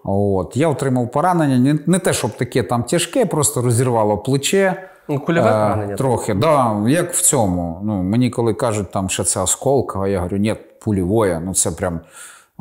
[0.03, 0.57] От.
[0.57, 1.57] Я отримав поранення.
[1.73, 4.87] Не, не те, щоб таке там тяжке, просто розірвало плече.
[5.09, 5.95] Ну, кульове Е, поранення.
[5.95, 7.79] Трохи, да, як в цьому.
[7.83, 11.99] Ну, мені коли кажуть, там, що це осколка, я говорю, ні, пульове, ну це прям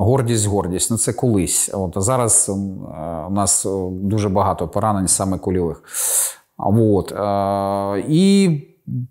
[0.00, 0.90] гордість, гордість.
[0.90, 1.70] Ну це колись.
[1.74, 2.52] От, зараз е,
[3.28, 5.82] у нас е, дуже багато поранень саме кульових.
[6.58, 8.50] От, е, і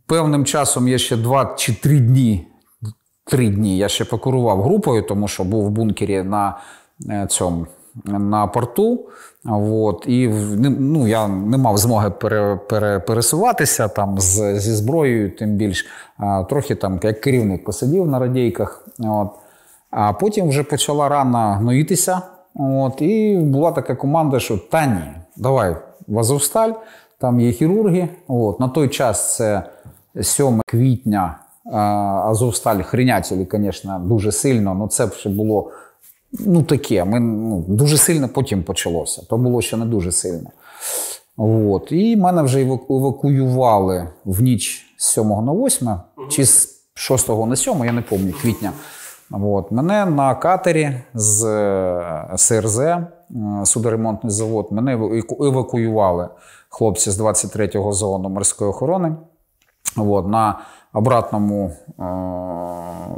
[0.06, 2.48] певним часом я ще два чи три дні.
[3.26, 6.58] Три дні я ще покерував групою, тому що був в бункері на
[7.28, 7.68] цьому
[8.06, 9.06] на порту.
[9.46, 10.28] От, і
[10.80, 15.86] ну, я не мав змоги пере, пере, пересуватися там з, зі зброєю, тим більш
[16.50, 18.88] трохи там як керівник посидів на радійках.
[19.00, 19.30] От.
[19.92, 22.22] А потім вже почала рана гноїтися.
[22.56, 25.76] От, і була така команда, що та ні, давай
[26.08, 26.72] в Азовсталь,
[27.20, 28.10] там є хірурги.
[28.28, 29.64] От, на той час це
[30.22, 31.40] 7 квітня.
[32.26, 35.72] Азовсталь хренятілі, звісно, дуже сильно, але це вже було
[36.32, 37.06] ну, таке.
[37.06, 39.22] Ми, ну, дуже сильно потім почалося.
[39.30, 40.50] То було ще не дуже сильно.
[41.38, 41.92] От.
[41.92, 45.90] І мене вже евакуювали в ніч з 7 на 8,
[46.30, 48.72] чи з 6 на 7, я не пам'ятаю, квітня.
[49.32, 49.72] От.
[49.72, 53.08] Мене на катері з е, СРЗ, е,
[53.64, 54.94] судоремонтний завод, мене
[55.42, 56.30] евакуювали
[56.70, 59.16] хлопці з 23-го зону морської охорони.
[59.98, 60.60] От, на
[60.94, 62.04] обратному е,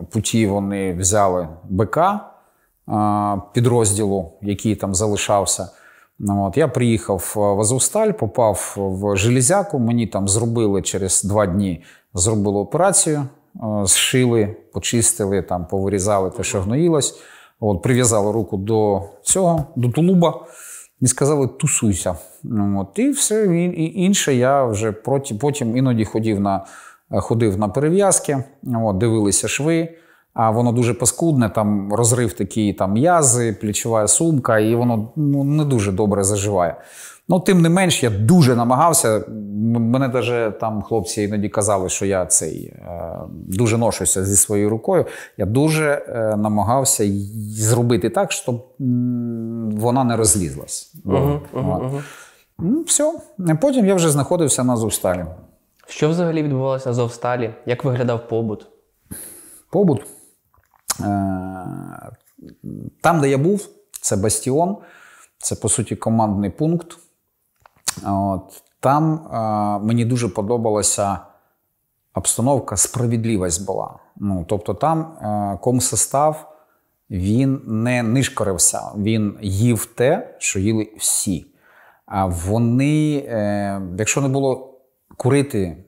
[0.10, 2.20] путі вони взяли БК е,
[3.54, 5.70] підрозділу, який там залишався.
[6.30, 9.80] От, я приїхав в Азовсталь, попав в Железяку.
[9.80, 11.84] Мені там зробили через два дні
[12.14, 13.26] зробили операцію, е,
[13.84, 17.22] зшили, почистили, там, повирізали те, що гноїлось.
[17.60, 20.46] От, прив'язали руку до цього, до тулуба
[21.02, 22.16] і сказали: тусуйся.
[22.78, 26.66] От, і все і, інше я вже проти, потім іноді ходив на,
[27.10, 28.44] ходив на перев'язки,
[28.76, 29.90] от, дивилися шви.
[30.34, 35.66] А воно дуже паскудне, там розрив такий там м'язи, плечова сумка, і воно ну, не
[35.66, 36.76] дуже добре заживає.
[37.32, 39.24] Ну, тим не менш, я дуже намагався.
[39.28, 45.06] Мене навіть там хлопці іноді казали, що я цей е, дуже ношуся зі своєю рукою.
[45.38, 47.04] Я дуже е, намагався
[47.56, 48.68] зробити так, щоб
[49.80, 50.94] вона не розлізлась.
[51.06, 51.82] От.
[52.60, 53.20] Ну, все.
[53.62, 55.26] Потім я вже знаходився на Зусталі.
[55.88, 57.54] Що взагалі відбувалося на Азовсталі?
[57.66, 58.68] Як виглядав побут?
[59.70, 60.06] побут.
[61.00, 61.06] Е,
[63.02, 63.68] Там, де я був,
[64.02, 64.78] це Бастіон,
[65.38, 66.98] це по суті командний пункт.
[68.06, 68.64] От.
[68.80, 71.18] Там е, мені дуже подобалася
[72.14, 74.00] обстановка, справедливість була.
[74.16, 76.52] Ну, тобто там е, комсостав
[77.10, 81.46] він не нишкорився, він їв те, що їли всі.
[82.06, 84.74] А вони, е, якщо не було
[85.18, 85.84] курити,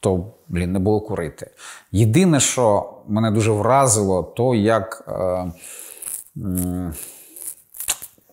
[0.00, 1.50] то блін, не було курити.
[1.92, 5.52] Єдине, що мене дуже вразило, то як е,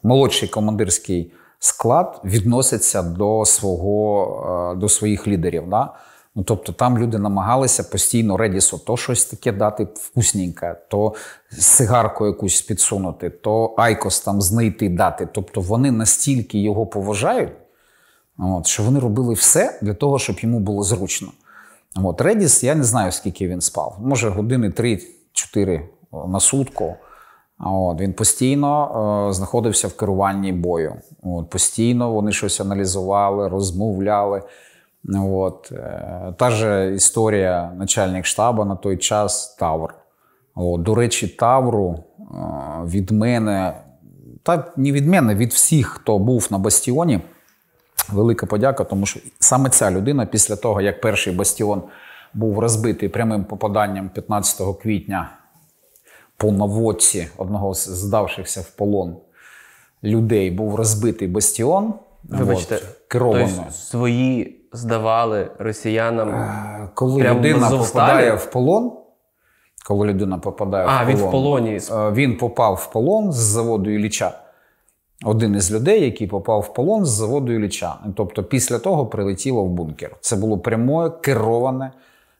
[0.03, 5.70] молодший командирський склад відноситься до, свого, е, до своїх лідерів.
[5.70, 5.93] Да?
[6.36, 11.14] Ну, тобто там люди намагалися постійно Редісу то щось таке дати вкусненьке, то
[11.51, 15.28] сигарку якусь підсунути, то айкос там знайти дати.
[15.32, 17.51] Тобто вони настільки його поважають,
[18.38, 21.28] От, що вони робили все для того, щоб йому було зручно.
[21.95, 23.97] От, Редіс, я не знаю, скільки він спав.
[24.01, 25.82] Може, години 3-4
[26.28, 26.95] на сутку.
[27.60, 30.95] От, він постійно е, знаходився в керуванні бою.
[31.24, 34.41] От, постійно вони щось аналізували, розмовляли.
[35.16, 39.93] От, е, та ж історія начальник штабу на той час Тавр.
[40.55, 42.24] От, до речі, Тавру е,
[42.86, 43.74] від мене,
[44.43, 47.20] та не від мене, від всіх, хто був на бастіоні.
[48.10, 51.84] Велика подяка, тому що саме ця людина, після того, як перший бастіон
[52.34, 55.30] був розбитий прямим попаданням 15 квітня
[56.39, 59.17] по наводці одного з здавшихся в полон
[60.03, 61.93] людей, був розбитий бастіон.
[62.23, 63.49] Вибачте, от, керовано.
[63.55, 66.29] тобто свої здавали росіянам.
[66.29, 68.91] Е, Коли Прямо людина попадає в полон,
[69.87, 71.79] коли людина попадає А, в він в полоні.
[71.91, 74.31] Е, Він попав в полон з заводу Ілліча.
[75.25, 77.95] Один із людей, який попав в полон з заводу Ілліча.
[78.15, 80.15] Тобто після того прилетіло в бункер.
[80.21, 81.91] Це було пряме кероване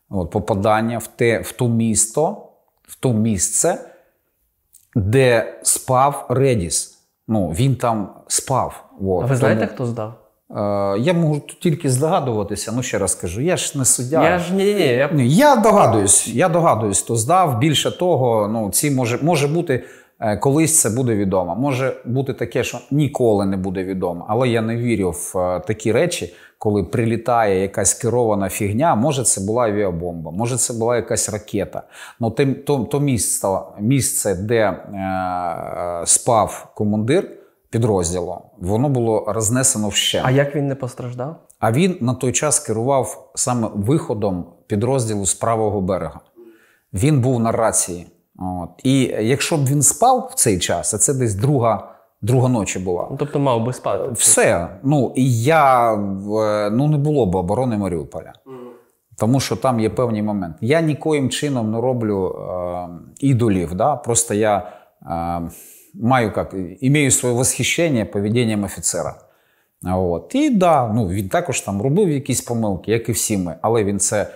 [0.10, 2.49] от, попадання в те, в то місто,
[2.90, 3.78] в то місце,
[4.96, 7.00] де спав Редіс.
[7.28, 8.86] Ну, він там спав.
[9.02, 9.24] От.
[9.24, 10.14] А ви знаєте, Тому, хто здав?
[10.50, 14.30] е, я можу тільки здогадуватися, ну ще раз кажу, я ж не суддя.
[14.30, 14.88] Я ж ні, ні, ні.
[14.88, 15.10] Я...
[15.12, 17.60] Ні, я догадуюсь, я догадуюсь, хто здав.
[17.60, 19.84] Більше того, ну, ці може, може бути
[20.22, 21.56] Е, Колись це буде відомо.
[21.56, 24.26] Може бути таке, що ніколи не буде відомо.
[24.30, 28.96] Але я не вірю в е, такі речі, коли прилітає якась керована фігня.
[28.96, 31.84] Може, це була авіабомба, може, це була якась ракета.
[32.20, 33.48] Ну, тим- то, то місце,
[33.80, 34.78] місце, де е,
[36.06, 37.32] спав командир
[37.70, 40.26] підрозділу, воно було рознесено вщент.
[40.28, 41.36] А як він не постраждав?
[41.60, 46.20] А він на той час керував саме виходом підрозділу з правого берега.
[46.94, 48.08] Він був на рації.
[48.40, 48.70] От.
[48.84, 53.08] І якщо б він спав в цей час, а це десь друга, друга ночі була.
[53.12, 54.10] Ну, тобто мав би спати.
[54.12, 54.68] Все.
[54.84, 58.34] Ну і я е, ну не було б оборони Маріуполя.
[59.18, 60.58] Тому що там є певні моменти.
[60.62, 62.88] Я нікоїм чином не роблю е,
[63.20, 63.76] ідолів.
[63.76, 63.96] Да?
[63.96, 65.42] Просто я е,
[65.94, 69.16] маю як, імею своє восхищення поведінням офіцера.
[69.86, 70.36] От.
[70.36, 74.00] І да, ну, він також там робив якісь помилки, як і всі ми, але він
[74.00, 74.28] це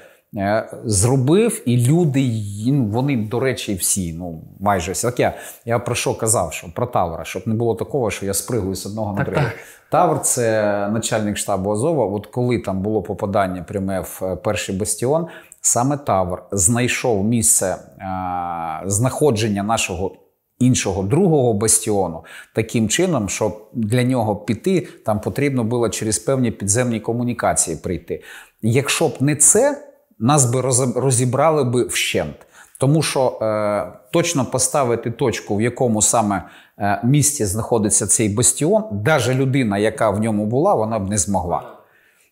[0.86, 2.32] зробив, і люди,
[2.68, 5.08] ну, вони, до речі, всі, ну майже всі.
[5.08, 5.34] Так я,
[5.66, 8.86] я про що казав, що про Тавра, щоб не було такого, що я спригую з
[8.86, 9.44] одного на другий.
[9.92, 12.06] Тавр це начальник штабу Азова.
[12.06, 15.28] От коли там було попадання пряме в е, перший бастіон,
[15.62, 17.78] саме Тавр знайшов місце е,
[18.86, 20.12] знаходження нашого
[20.60, 22.24] іншого другого бастіону
[22.56, 28.22] таким чином, щоб для нього піти, там потрібно було через певні підземні комунікації прийти.
[28.62, 29.93] Якщо б не це,
[30.24, 30.62] нас би
[30.96, 32.36] розібрали би вщент.
[32.78, 36.44] Тому що е, точно поставити точку, в якому саме
[36.80, 41.62] е, місці знаходиться цей бастіон, навіть людина, яка в ньому була, вона б не змогла.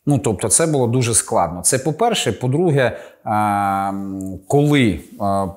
[0.06, 1.62] Ну, тобто, це було дуже складно.
[1.62, 2.32] Це по-перше.
[2.32, 2.98] По-друге, е,
[4.48, 5.48] коли е,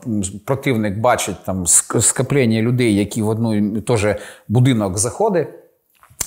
[0.44, 4.16] противник бачить там скоплення людей, які в одну той
[4.48, 5.48] будинок заходить,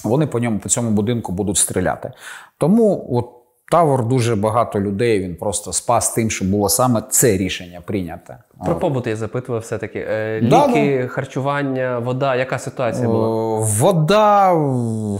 [0.03, 2.11] вони по ньому по цьому будинку будуть стріляти.
[2.57, 3.36] Тому от
[3.71, 8.37] Тавор дуже багато людей він просто спас тим, що було саме це рішення прийняте.
[8.65, 9.99] Про побут я запитував все-таки.
[10.09, 12.35] Е, Да, ліки, харчування, вода.
[12.35, 13.59] Яка ситуація була?
[13.59, 14.53] Вода,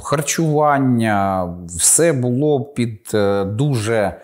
[0.03, 4.15] харчування, все було під е, дуже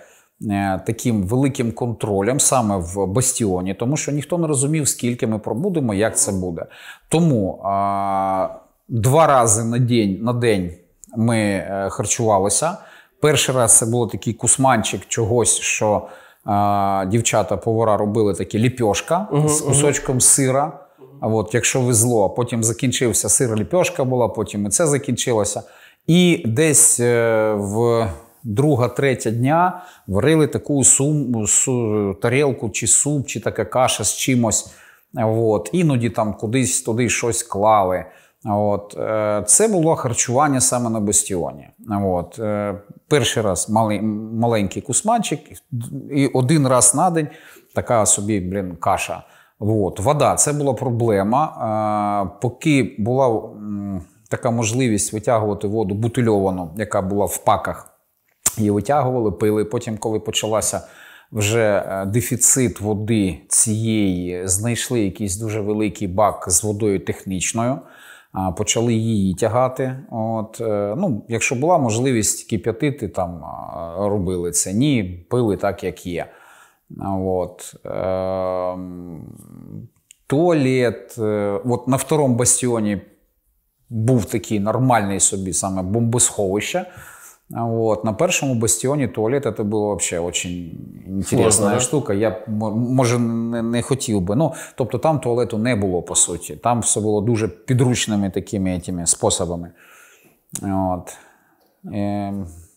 [0.52, 5.94] е, таким великим контролем саме в бастіоні, тому що ніхто не розумів, скільки ми пробудемо,
[5.94, 6.66] як це буде.
[7.10, 8.50] Тому а,
[8.90, 10.72] два рази на день, на день
[11.18, 12.78] ми е, харчувалися.
[13.24, 16.08] Перший раз це був такий кусманчик чогось, що
[16.46, 20.80] а, дівчата повара робили такі ліпьошка з кусочком сира.
[21.22, 25.64] А от, якщо везло, потім закінчився сир ліпьошка була, потім і це закінчилося.
[26.08, 28.08] І десь е, в
[28.44, 34.74] друга, третя дня варили таку сум, су, тарілку, чи суп, чи така каша з чимось.
[35.26, 35.70] От.
[35.74, 38.06] Іноді там кудись туди щось клали.
[38.46, 38.98] От.
[38.98, 41.68] е, Це було харчування саме на бастіоні.
[42.04, 42.40] От.
[43.14, 45.40] Е, Перший раз малий, маленький кусманчик,
[46.12, 47.28] і один раз на день
[47.76, 49.24] така собі блін, каша.
[49.60, 50.00] От.
[50.00, 51.46] Вода це була проблема.
[51.60, 57.90] А, поки була м, така можливість витягувати воду бутильовану, яка була в паках,
[58.58, 59.66] її витягували, пили.
[59.66, 60.82] Потім, коли почалася
[61.32, 67.80] вже е, дефіцит води цієї, знайшли якийсь дуже великий бак з водою технічною.
[68.58, 70.00] Почали її тягати.
[70.12, 73.44] От, е, ну, якщо була можливість кип'ятити, там
[73.98, 74.74] робили це.
[74.74, 76.26] Ні, пили так, як є.
[77.26, 79.22] От, ем,
[80.28, 81.16] туалет.
[81.20, 83.02] е, От на второму бастіоні
[83.90, 86.86] був такий нормальний собі саме бомбосховище.
[87.52, 88.06] А От.
[88.06, 90.76] На першому бастіоні туалет це було взагалі
[91.08, 91.80] інтересна да?
[91.80, 92.14] штука.
[92.14, 94.36] Я може не, не хотів би.
[94.36, 96.56] Ну, тобто там туалету не було по суті.
[96.56, 99.72] Там все було дуже підручними такими этими способами.
[100.64, 101.18] От.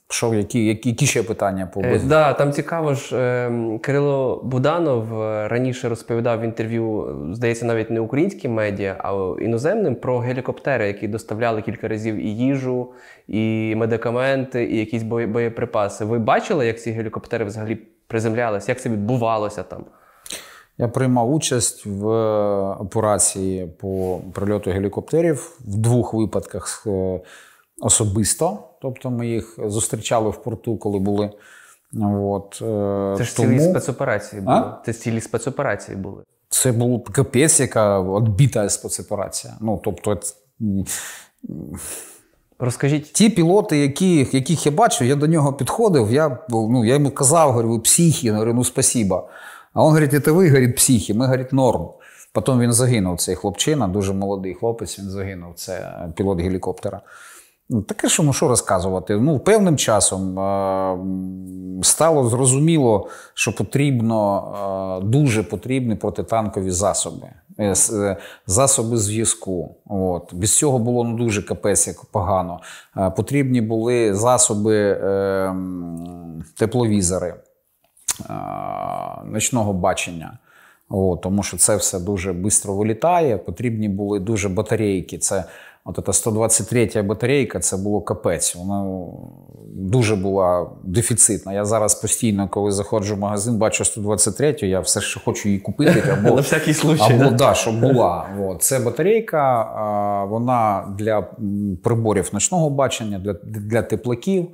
[0.09, 5.23] Що, які, які, які ще питання по Е, да, там цікаво ж, е, Кирило Буданов
[5.23, 10.87] е, раніше розповідав в інтерв'ю, е, здається, навіть не українським медіа, а іноземним про гелікоптери,
[10.87, 12.93] які доставляли кілька разів і їжу,
[13.29, 16.05] і медикаменти, і якісь бої- боєприпаси.
[16.05, 17.75] Ви бачили, як ці гелікоптери взагалі
[18.07, 18.73] приземлялися?
[18.73, 19.85] Як це відбувалося там?
[20.79, 26.87] Я приймав участь в е, операції по прильоту гелікоптерів в двох випадках
[27.81, 28.59] особисто.
[28.83, 31.31] Тобто ми їх зустрічали в порту, коли були.
[32.03, 34.57] От, е, Це ж тому цілі спецоперації були.
[34.57, 34.83] А?
[34.87, 36.23] Це цілі спецоперації були.
[36.49, 39.55] це був капець, яка відбита спецоперація.
[39.61, 40.21] Ну, тобто,
[42.59, 47.11] Розкажіть, ті пілоти, які, яких я бачив, я до нього підходив, я, ну, я йому
[47.11, 49.29] казав, говорю, ви психі, я говорю, ну спасіба.
[49.73, 51.89] А він говорить, це ви, говорить, психі, ми, говорить, норм.
[52.33, 57.01] Потім він загинув, цей хлопчина, дуже молодий хлопець, він загинув, це пілот гелікоптера.
[57.69, 59.17] Ну, Таке, що ну, що розказувати.
[59.17, 60.99] Ну, певним часом е,
[61.83, 69.77] стало зрозуміло, що потрібно е, дуже потрібні протитанкові засоби, е, е, засоби зв'язку.
[69.87, 70.35] От.
[70.35, 72.61] Без цього було ну, дуже капець як погано.
[72.97, 75.55] Е, потрібні були засоби е,
[76.59, 77.35] тепловізори
[79.25, 80.39] ночного бачення.
[80.89, 83.39] О, тому що це все дуже швидко вилітає.
[83.39, 85.19] Потрібні були дуже батарейки.
[85.19, 85.45] Це
[85.85, 88.55] от ця 123 батарейка, це було капець.
[88.55, 89.07] Вона
[89.75, 91.53] дуже була дефіцитна.
[91.53, 96.05] Я зараз постійно, коли заходжу в магазин, бачу 123, я все ще хочу її купити.
[96.13, 97.15] Або, На всякий случай.
[97.15, 97.31] або да?
[97.31, 98.27] да, щоб була.
[98.41, 98.63] От.
[98.63, 99.65] Це батарейка,
[100.25, 101.23] вона для
[101.83, 104.49] приборів ночного бачення, для, для теплаків.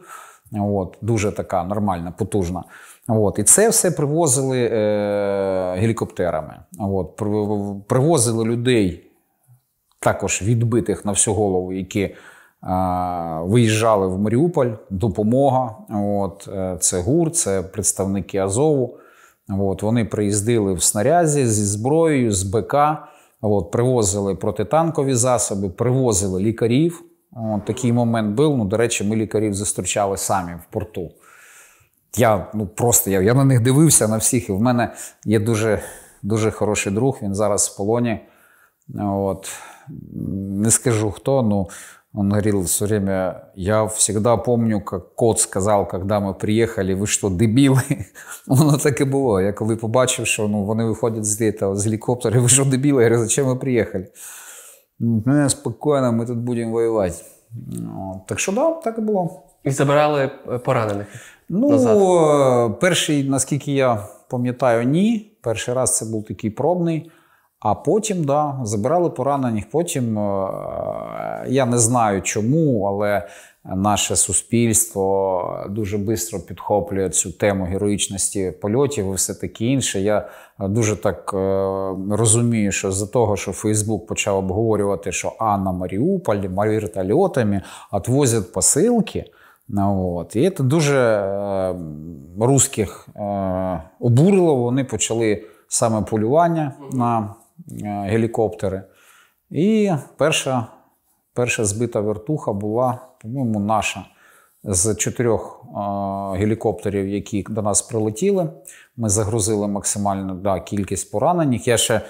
[0.60, 2.64] От, дуже така нормальна, потужна.
[3.08, 6.54] От, і це все привозили е, гелікоптерами.
[6.78, 7.16] От,
[7.86, 9.10] привозили людей,
[9.98, 12.14] також відбитих на всю голову, які е,
[13.42, 15.76] виїжджали в Маріуполь, допомога.
[15.90, 18.98] От, е, це ГУР, це представники Азову.
[19.48, 22.74] От, вони приїздили в снарязі зі зброєю, з БК,
[23.40, 27.02] от, привозили протитанкові засоби, привозили лікарів.
[27.32, 28.56] От, такий момент був.
[28.56, 31.10] Ну, до речі, ми лікарів зустрічали самі в порту.
[32.16, 34.92] Я ну просто я, я на них дивився на всіх, і в мене
[35.24, 35.82] є дуже,
[36.22, 37.18] дуже хороший друг.
[37.22, 38.20] Він зараз в полоні.
[38.98, 39.48] От.
[40.18, 41.68] Не скажу кто, но
[42.14, 47.28] он говорил все время, я всегда помню, как кот сказал, когда ми приїхали, ви що,
[47.28, 47.82] дебіли?
[48.46, 49.40] Воно так і було.
[49.40, 53.02] Я коли побачив, що ну, вони виходять з, з гелікоптера, ви що, дебіли?
[53.02, 54.06] Я говорю, зачем ви приїхали?
[55.00, 57.24] Ну, спокійно, ми тут будемо воювати.
[57.72, 59.42] Ну, так що да, так і було.
[59.64, 60.30] І забирали
[60.64, 61.06] поранених.
[61.54, 62.80] Ну, назад?
[62.80, 65.32] перший, наскільки я пам'ятаю, ні.
[65.40, 67.10] Перший раз це був такий пробний.
[67.60, 69.70] А потім, да, забирали поранених.
[69.70, 70.48] Потім е,
[71.48, 73.28] я не знаю чому, але
[73.64, 80.00] наше суспільство дуже швидко підхоплює цю тему героїчності польотів і все таке інше.
[80.00, 80.28] Я
[80.58, 81.36] дуже так е,
[82.10, 89.24] розумію, що з-за того, що Фейсбук почав обговорювати, що а на Маріуполі вертольотами відвозять посилки.
[89.76, 90.36] От.
[90.36, 91.74] І це дуже е,
[92.40, 94.54] русських е, обурило.
[94.54, 97.34] Вони почали саме полювання на
[97.82, 98.82] е, гелікоптери.
[99.50, 100.66] І перша,
[101.34, 104.04] перша збита вертуха була, по-моєму, наша
[104.64, 105.78] з чотирьох е,
[106.38, 108.48] гелікоптерів, які до нас прилетіли.
[108.96, 111.68] Ми загрузили максимальну да, кількість поранених.
[111.68, 112.00] Я ще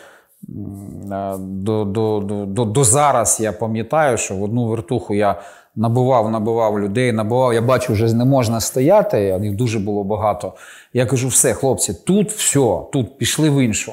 [0.49, 5.43] до, до, до, до, до зараз я пам'ятаю, що в одну вертуху я
[5.77, 7.55] набивав, набивав людей, набивав.
[7.55, 10.53] Я бачу, вже не можна стояти, а їх дуже було багато.
[10.93, 13.93] Я кажу: все, хлопці, тут все, тут пішли в іншу.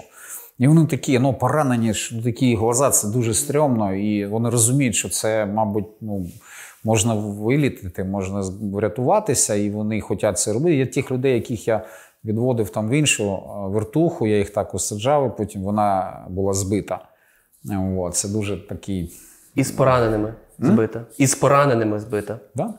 [0.59, 5.09] І вони такі, ну, поранені, ну, такі глаза, це дуже стрьомно, і вони розуміють, що
[5.09, 6.25] це, мабуть, ну,
[6.83, 8.43] можна вилітити, можна
[8.73, 10.75] врятуватися, і вони хочуть це робити.
[10.75, 11.85] Є тих людей, яких я
[12.25, 13.39] відводив там в іншу е,
[13.69, 17.05] вертуху, я їх так осаджав, і потім вона була збита.
[17.97, 19.13] От, це дуже такий.
[19.55, 21.05] І з пораненими збита.
[21.17, 22.39] І з пораненими збита.
[22.55, 22.73] Да?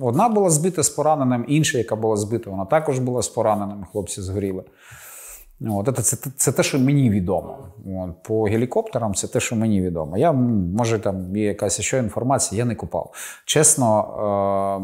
[0.00, 4.22] Одна була збита з пораненим, інша, яка була збита, вона також була з пораненим, хлопці
[4.22, 4.62] згоріли.
[5.68, 7.58] От, це, це, це те, що мені відомо.
[7.86, 10.18] От, по гелікоптерам це те, що мені відомо.
[10.18, 13.12] Я, може, там є якась ще інформація, я не купав.
[13.44, 14.80] Чесно,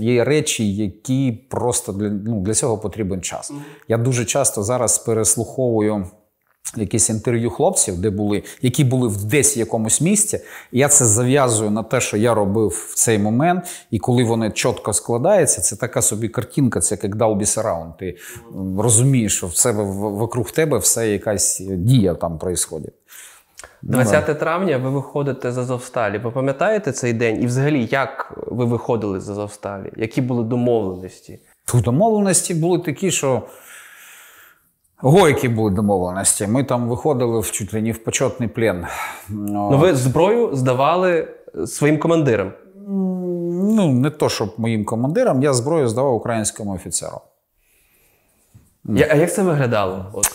[0.00, 3.52] е, є речі, які просто для, ну, для цього потрібен час.
[3.88, 6.06] Я дуже часто зараз переслуховую.
[6.76, 10.40] Якісь інтерв'ю хлопців, де були, які були в десь в якомусь місці.
[10.72, 13.64] І я це зав'язую на те, що я робив в цей момент.
[13.90, 17.96] І коли вони чітко складаються, це така собі картинка, це як Dolby Surround.
[17.98, 18.16] Ти
[18.78, 22.92] розумієш, що в себе вокруг тебе все якась дія там відбувається.
[23.82, 26.18] 20 травня ви виходите з Азовсталі.
[26.18, 27.42] Ви пам'ятаєте цей день?
[27.42, 29.92] І взагалі, як ви виходили з Азовсталі?
[29.96, 31.38] Які були домовленості?
[31.74, 33.42] Домовленості були такі, що
[35.10, 36.46] гойкі були домовленості.
[36.46, 38.86] Ми там виходили в чуть ли не в почетний плен.
[39.28, 41.28] Ну, ви зброю здавали
[41.66, 42.52] своїм командирам.
[43.76, 47.20] Ну, не то, щоб моїм командирам, я зброю здавав українському офіцеру.
[48.84, 50.06] Я- А як це виглядало?
[50.12, 50.30] От.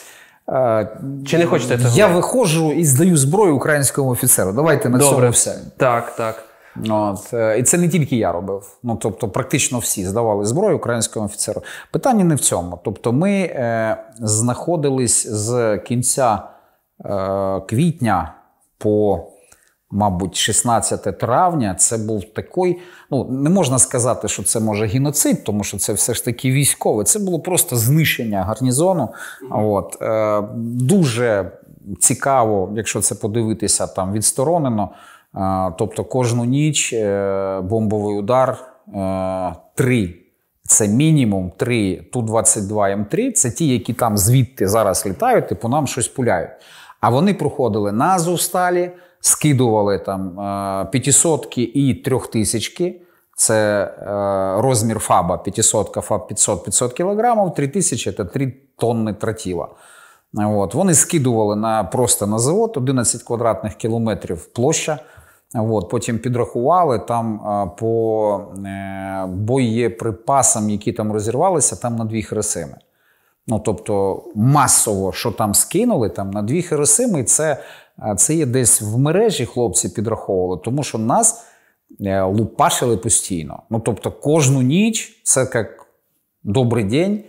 [0.49, 1.89] Е, Чи не хочете цього?
[1.97, 4.51] Я виходжу і здаю зброю українському офіцеру.
[4.53, 5.15] Давайте на Добре.
[5.17, 5.55] цьому все.
[5.77, 6.43] Так, так.
[6.89, 7.33] От.
[7.33, 8.77] е, І це не тільки я робив.
[8.83, 11.61] Ну, тобто, практично всі здавали зброю українському офіцеру.
[11.91, 12.79] Питання не в цьому.
[12.83, 16.43] Тобто, ми е, знаходились з кінця
[17.05, 18.33] е, квітня
[18.77, 19.25] по.
[19.91, 22.79] Мабуть, 16 травня це був такий.
[23.11, 27.03] Ну не можна сказати, що це може геноцид, тому що це все ж таки військове.
[27.03, 29.09] Це було просто знищення гарнізону.
[29.51, 31.51] От е, дуже
[31.99, 34.89] цікаво, якщо це подивитися там відсторонено.
[35.77, 38.57] Тобто кожну ніч е, бомбовий удар
[38.95, 40.15] е, три.
[40.63, 43.31] Це мінімум три Ту-22М3.
[43.31, 46.49] Це ті, які там звідти зараз літають по нам щось пуляють.
[47.01, 53.01] А вони проходили на Азовсталі, скидували там е, п'ятисотки і трьохтисячки.
[53.35, 59.67] Це е, розмір ФАБа, 500 ФАБ 500 500 кілограмів, 3000– це 3 тонни тротіла.
[60.33, 60.73] От.
[60.73, 64.99] Вони скидували на, просто на завод 11 квадратних кілометрів площа.
[65.55, 65.89] От.
[65.89, 67.39] Потім підрахували там
[67.79, 72.77] по е, боєприпасам, які там розірвалися, там на дві Хиросими.
[73.47, 77.57] Ну, тобто масово, що там скинули, там на дві Хиросими, це,
[78.17, 81.45] це є десь в мережі хлопці підраховували, тому що нас
[82.01, 83.63] е, лупашили постійно.
[83.69, 85.85] Ну, тобто, кожну ніч це як
[86.43, 87.23] добрий день.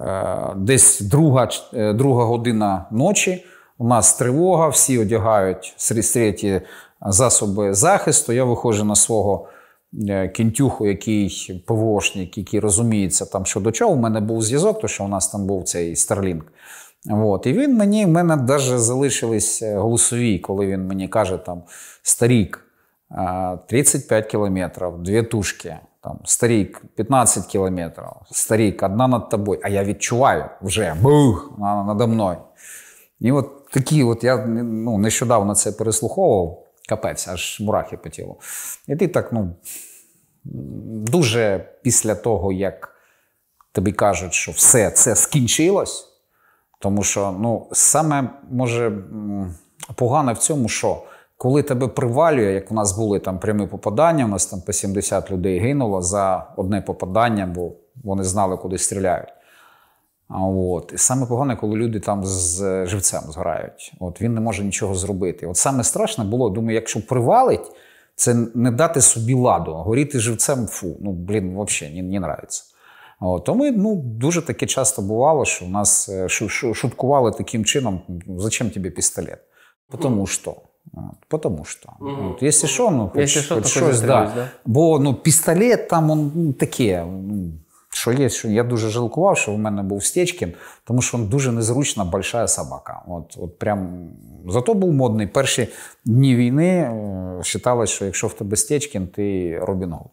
[0.00, 1.48] Е, Десь друга,
[1.94, 3.44] друга година ночі.
[3.78, 6.62] У нас тривога, всі одягають срі-
[7.06, 8.32] засоби захисту.
[8.32, 9.48] Я виходжу на свого
[10.08, 13.92] е, кінтюху, який ПВОшник, який розуміється там що до чого.
[13.92, 16.42] У мене був зв'язок, тому що у нас там був цей Starlink.
[17.10, 17.46] От.
[17.46, 21.62] І він мені, в мене навіть залишились е, голосові, коли він мені каже, там
[22.02, 22.64] старік,
[23.68, 25.76] 35 кілометрів, дві тушки.
[26.02, 29.60] Там, старік 15 кілометрів, старік, одна над тобою.
[29.64, 32.36] А я відчуваю вже бух на- надо мною.
[33.20, 38.36] І от такі, от я ну, нещодавно це переслуховував, капець, аж мурахи по тілу.
[38.86, 39.54] І ти так, ну,
[40.44, 42.94] дуже після того, як
[43.72, 46.06] тобі кажуть, що все це скінчилось,
[46.78, 48.92] тому що ну, саме може
[49.94, 51.02] погано в цьому, що
[51.36, 55.30] коли тебе привалює, як у нас були там прямі попадання, у нас там по 70
[55.30, 57.72] людей гинуло за одне попадання, бо
[58.04, 59.28] вони знали, куди стріляють.
[60.28, 60.92] А От.
[60.94, 63.92] І саме погане, коли люди там з живцем згорають.
[64.00, 65.46] От він не може нічого зробити.
[65.46, 67.72] От саме страшне було, думаю, якщо привалить,
[68.14, 69.72] це не дати собі ладу.
[69.72, 72.64] Горіти живцем, фу, ну блін, взагалі не, не нравиться.
[73.20, 77.32] От, то ми ну, дуже таке часто бувало, що в нас е, шу- шу- шуткували
[77.32, 78.00] таким чином:
[78.38, 79.38] зачем тобі пістолет?
[79.90, 80.50] Потому що.
[80.94, 81.88] От, потому що.
[82.00, 84.40] От, якщо що, ну, хоч, Якщо що, хоч то щось, хоч застрілюсь, да.
[84.40, 84.48] да?
[84.66, 87.04] Бо ну, пістолет там он, ну, таке.
[87.06, 87.52] Ну,
[87.98, 90.54] що є, що я дуже жалкував, що в мене був Стечкін,
[90.84, 93.02] тому що він дуже незручна большая собака.
[93.08, 94.10] От, от прям,
[94.48, 95.26] зато був модний.
[95.26, 95.68] Перші
[96.04, 96.90] дні війни е,
[97.54, 100.10] вважалось, що якщо в тебе Стечкін, ти Робін Гуд.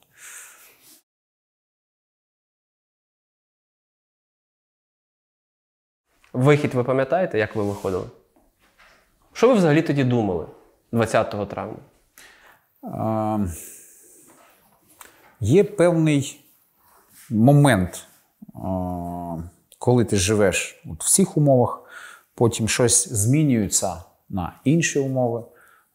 [6.34, 8.06] Вихід ви пам'ятаєте, як ви виходили?
[9.34, 10.45] Що ви взагалі тоді думали
[10.91, 11.78] 20 травня?
[12.84, 13.48] Е,
[15.40, 16.44] Є певний
[17.30, 18.07] момент,
[18.56, 18.60] е,
[19.80, 21.81] коли ти живеш от в цих умовах,
[22.35, 23.95] потім щось змінюється
[24.30, 25.43] на інші умови,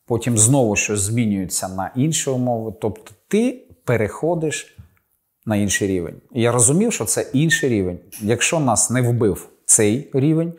[0.07, 2.73] потім знову щось змінюється на інші умови.
[2.81, 4.77] Тобто ти переходиш
[5.47, 6.21] на інший рівень.
[6.33, 7.99] І я розумів, що це інший рівень.
[8.21, 10.53] Якщо нас не вбив цей рівень,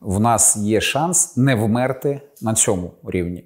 [0.00, 3.44] в нас є шанс не вмерти на цьому рівні.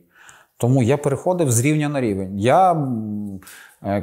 [0.57, 2.39] Тому я переходив з рівня на рівень.
[2.39, 2.89] Я,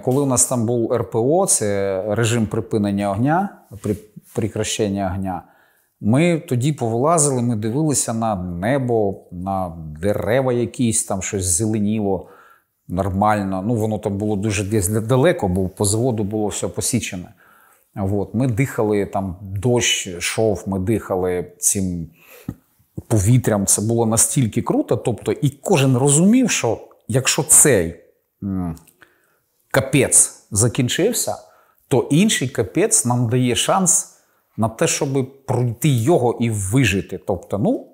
[0.04, 3.50] коли у нас там був РПО, це режим припинення огня,
[3.82, 3.96] при,
[4.36, 5.44] прекращення огня,
[6.02, 12.28] ми тоді повилазили, ми дивилися на небо, на дерева якісь, там щось зеленіло
[12.88, 13.64] нормально.
[13.68, 17.34] Ну, воно там було дуже десь далеко, бо по заводу було все посічене.
[17.96, 18.34] От.
[18.34, 22.08] Ми дихали, там дощ йшов, ми дихали цим
[23.08, 23.66] повітрям.
[23.66, 24.98] Це було настільки круто.
[24.98, 26.78] Тобто, і кожен розумів, що
[27.08, 27.96] якщо цей
[29.74, 31.36] капець закінчився,
[31.88, 34.18] то інший капець нам дає шанс
[34.58, 37.18] на те, щоб пройти його і вижити.
[37.18, 37.88] Тобто, ну,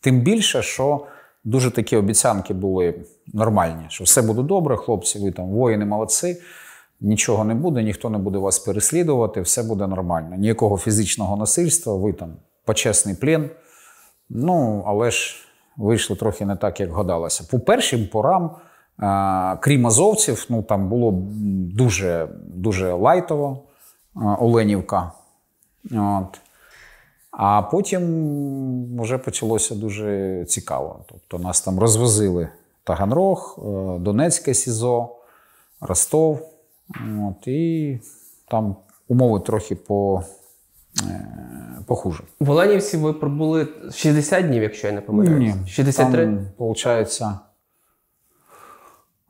[0.00, 1.06] тим більше, що
[1.44, 6.42] дуже такі обіцянки були нормальні, що все буде добре, хлопці, ви там воїни молодці.
[7.00, 10.36] Нічого не буде, ніхто не буде вас переслідувати, все буде нормально.
[10.36, 13.50] Ніякого фізичного насильства, ви там почесний плен.
[14.30, 15.36] Ну, але ж
[15.76, 17.44] вийшло трохи не так, як гадалося.
[17.50, 18.56] По першим порам,
[19.60, 21.12] крім азовців, ну там було
[21.74, 23.62] дуже, дуже лайтово
[24.14, 25.12] Оленівка.
[25.90, 26.40] От.
[27.30, 31.04] А потім вже почалося дуже цікаво.
[31.08, 32.48] Тобто нас там розвозили
[32.84, 35.16] Таганрог, е, Донецьке СІЗО,
[35.80, 36.48] Ростов.
[37.28, 37.98] От, і
[38.48, 38.76] там
[39.08, 40.22] умови трохи по,
[41.02, 41.28] е,
[41.86, 42.22] похуже.
[42.40, 45.54] В Оленівці ви пробули 60 днів, якщо я не помиляюсь.
[45.66, 46.24] 63?
[46.24, 47.22] Там, виходить,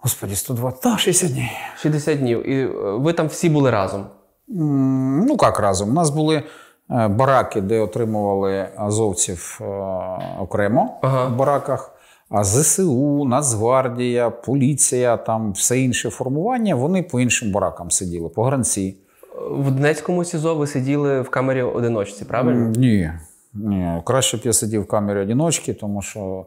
[0.02, 1.48] Господи, 120, та 60 днів.
[1.76, 2.50] 60 днів.
[2.50, 4.06] І е, ви там всі були разом.
[4.48, 5.90] Ну, як разом?
[5.90, 6.42] У нас були
[6.90, 9.64] е, бараки, де отримували азовців е,
[10.40, 11.26] окремо Ага.
[11.26, 11.92] в бараках.
[12.30, 18.96] А ЗСУ, Нацгвардія, поліція, там все інше формування, вони по іншим баракам сиділи, по гранці.
[19.50, 22.72] В Донецькому СІЗО ви сиділи в камері одиночці, правильно?
[22.76, 23.12] Ні.
[23.54, 26.46] Ні, краще б я сидів в камері одиночки, тому що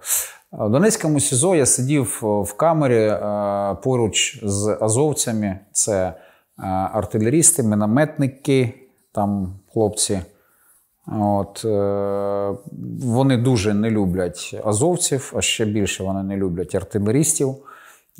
[0.59, 5.59] в Донецькому СІЗО я сидів в камері е, поруч з азовцями.
[5.71, 6.13] Це е,
[6.93, 8.73] артилерісти, мінометники,
[9.11, 10.19] там хлопці.
[11.07, 12.55] От, е,
[13.01, 17.55] Вони дуже не люблять азовців, а ще більше вони не люблять артилерістів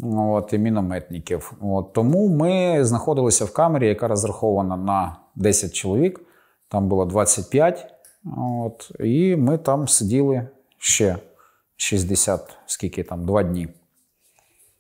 [0.04, 1.54] от, і мінометників.
[1.62, 6.22] От, Тому ми знаходилися в камері, яка розрахована на 10 чоловік.
[6.70, 7.88] Там було 25.
[8.38, 10.48] От, І ми там сиділи
[10.78, 11.18] ще
[11.78, 13.68] 60, скільки там, два дні.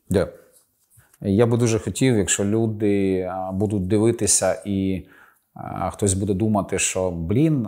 [0.09, 0.27] Де?
[1.21, 5.07] Я би дуже хотів, якщо люди будуть дивитися і
[5.91, 7.67] хтось буде думати, що блін,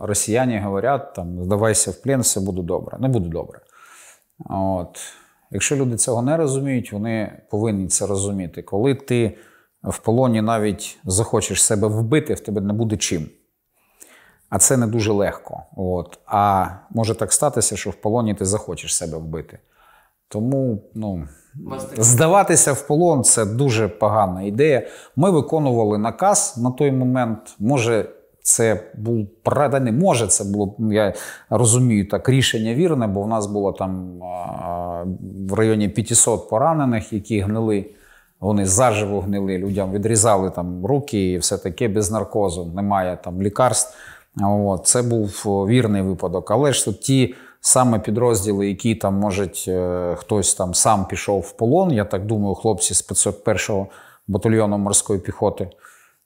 [0.00, 2.98] росіяни говорять, там, здавайся в плен, все буде добре.
[2.98, 3.60] Не буде добре.
[4.50, 4.98] От.
[5.50, 8.62] Якщо люди цього не розуміють, вони повинні це розуміти.
[8.62, 9.36] Коли ти
[9.82, 13.26] в полоні навіть захочеш себе вбити, в тебе не буде чим.
[14.50, 15.62] А це не дуже легко.
[15.76, 16.18] От.
[16.26, 19.58] А може так статися, що в полоні ти захочеш себе вбити.
[20.28, 21.28] Тому ну,
[21.98, 24.86] здаватися в полон це дуже погана ідея.
[25.16, 27.38] Ми виконували наказ на той момент.
[27.58, 28.08] Може,
[28.42, 29.28] це був
[29.80, 31.14] не може, це було, я
[31.50, 34.20] розумію, так рішення вірне, бо в нас було там
[35.48, 37.86] в районі 500 поранених, які гнили.
[38.40, 42.72] Вони заживо гнили, людям відрізали там руки і все таке без наркозу.
[42.74, 43.96] Немає там лікарств.
[44.42, 46.50] От, Це був вірний випадок.
[46.50, 51.92] Але ж ті саме підрозділи, які там, можуть, е, хтось там сам пішов в полон.
[51.92, 53.86] Я так думаю, хлопці з 501-го
[54.28, 55.70] батальйону морської піхоти,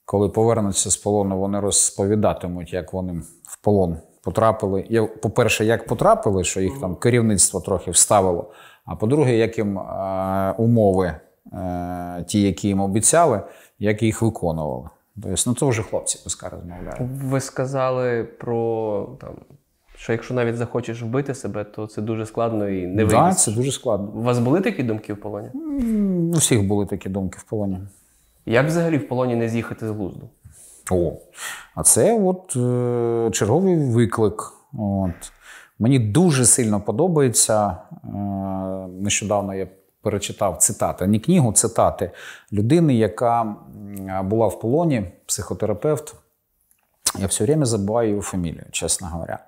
[0.05, 3.13] коли повернуться з полону, вони розповідатимуть, як вони
[3.43, 5.09] в полон потрапили.
[5.21, 8.51] По-перше, як потрапили, що їх там керівництво трохи вставило.
[8.85, 11.15] А по-друге, як їм е, умови,
[11.53, 13.41] е, ті, які їм обіцяли,
[13.79, 14.89] як їх виконували.
[15.23, 17.01] Тобто, ну це вже хлопці пускай розмовляють.
[17.23, 19.35] Ви сказали про там.
[19.97, 23.15] Що якщо навіть захочеш вбити себе, то це дуже складно і не вийде.
[23.15, 24.07] Так, це дуже складно.
[24.07, 25.49] У вас були такі думки в полоні?
[26.33, 27.77] У всіх були такі думки в полоні.
[28.45, 30.29] Як взагалі в полоні не з'їхати з глузду?
[30.91, 31.13] О,
[31.75, 34.53] а це от е, черговий виклик.
[34.73, 35.31] От.
[35.79, 37.77] Мені дуже сильно подобається.
[38.03, 38.07] Е,
[38.87, 39.67] нещодавно я
[40.05, 42.11] перечитав цитати, не книгу, цитати
[42.53, 43.55] людини, яка
[44.23, 46.15] була в полоні, психотерапевт.
[47.19, 49.39] Я все время забуваю його фамілію, чесно говоря.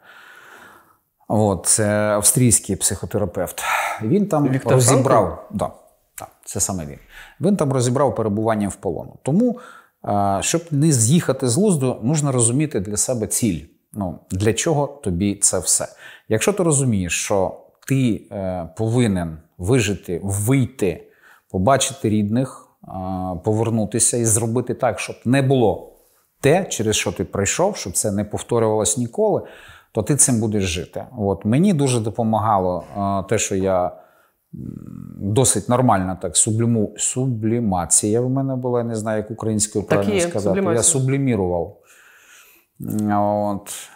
[1.27, 3.63] От, Це австрійський психотерапевт.
[4.01, 5.47] Він там Віктор розібрав.
[5.51, 5.71] Да,
[6.19, 6.99] да, це саме він.
[7.41, 9.15] Він там розібрав перебування в полону.
[9.23, 9.59] Тому,
[10.39, 13.65] щоб не з'їхати з лузду, потрібно розуміти для себе ціль.
[13.93, 15.87] Ну, Для чого тобі це все?
[16.29, 17.57] Якщо ти розумієш, що
[17.87, 21.07] ти е, повинен вижити, вийти,
[21.51, 22.89] побачити рідних, е,
[23.43, 25.93] повернутися і зробити так, щоб не було
[26.41, 29.41] те, через що ти пройшов, щоб це не повторювалось ніколи,
[29.91, 31.05] то ти цим будеш жити.
[31.17, 33.91] От Мені дуже допомагало е, те, що я.
[35.21, 40.21] Досить нормальна так субліму, сублімація в мене була, я не знаю, як українською правильно є,
[40.21, 40.49] сказати.
[40.49, 40.77] Сублімація.
[40.77, 41.77] Я сублімірував.
[43.09, 43.89] От.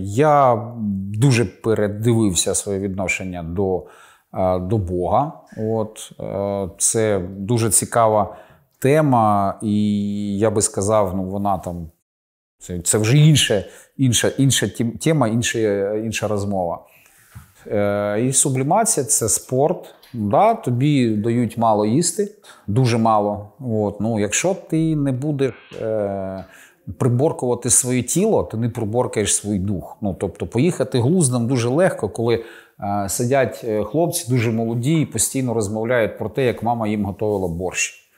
[0.00, 0.66] Я
[1.14, 3.86] дуже передивився своє відношення до
[4.60, 5.32] до Бога.
[5.56, 6.12] От,
[6.78, 8.36] Це дуже цікава
[8.78, 11.90] тема, і я би сказав, ну вона там
[12.58, 13.64] це це вже інша
[13.96, 14.68] інша, інша
[15.00, 15.58] тема, інша,
[15.94, 16.78] інша розмова.
[17.66, 19.94] Е, І сублімація це спорт.
[20.14, 22.34] Да, Тобі дають мало їсти,
[22.66, 23.52] дуже мало.
[23.60, 25.54] От, ну, Якщо ти не будеш.
[25.82, 26.44] Е,
[26.98, 29.96] приборкувати своє тіло, ти не приборкаєш свій дух.
[30.00, 32.44] Ну тобто, поїхати глуздом дуже легко, коли
[32.80, 37.48] е, сидять е, хлопці дуже молоді і постійно розмовляють про те, як мама їм готувала
[37.48, 38.08] борщ,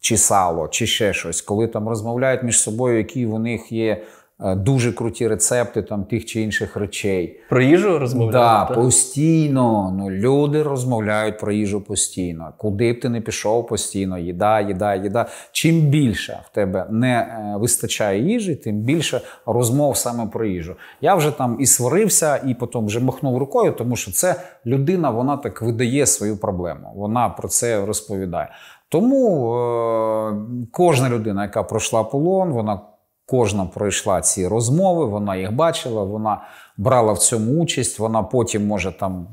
[0.00, 1.42] чи сало, чи ще щось.
[1.42, 4.02] Коли там розмовляють між собою, які в них є
[4.42, 7.40] дуже круті рецепти там тих чи інших речей.
[7.48, 8.68] Про їжу розмовляють?
[8.68, 9.94] Да, постійно.
[9.98, 12.52] Ну, Люди розмовляють про їжу постійно.
[12.56, 15.26] Куди б ти не пішов постійно, їда, їда, їда.
[15.52, 20.76] Чим більше в тебе не е, вистачає їжі, тим більше розмов саме про їжу.
[21.00, 24.34] Я вже там і сварився, і потім вже махнув рукою, тому що це
[24.66, 26.92] людина, вона так видає свою проблему.
[26.96, 28.48] Вона про це розповідає.
[28.88, 32.80] Тому е- кожна людина, яка пройшла полон, вона
[33.26, 36.42] Кожна пройшла ці розмови, вона їх бачила, вона
[36.76, 39.28] брала в цьому участь, вона потім, може, там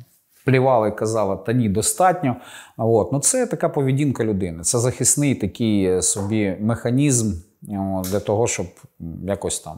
[0.46, 2.36] плівала і казала, та ні, достатньо.
[2.78, 3.12] От.
[3.12, 4.64] Ну, Це така поведінка людини.
[4.64, 7.34] Це захисний такий собі механізм
[8.04, 8.68] для того, щоб
[9.24, 9.78] якось там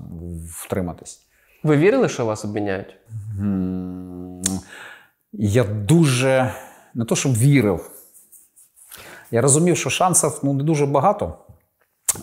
[0.50, 1.20] втриматись.
[1.64, 2.96] Ви вірили, що вас обміняють?
[5.34, 6.54] я дуже
[6.94, 7.92] не то, щоб вірив.
[9.32, 11.36] Я розумів, що шансів ну, не дуже багато.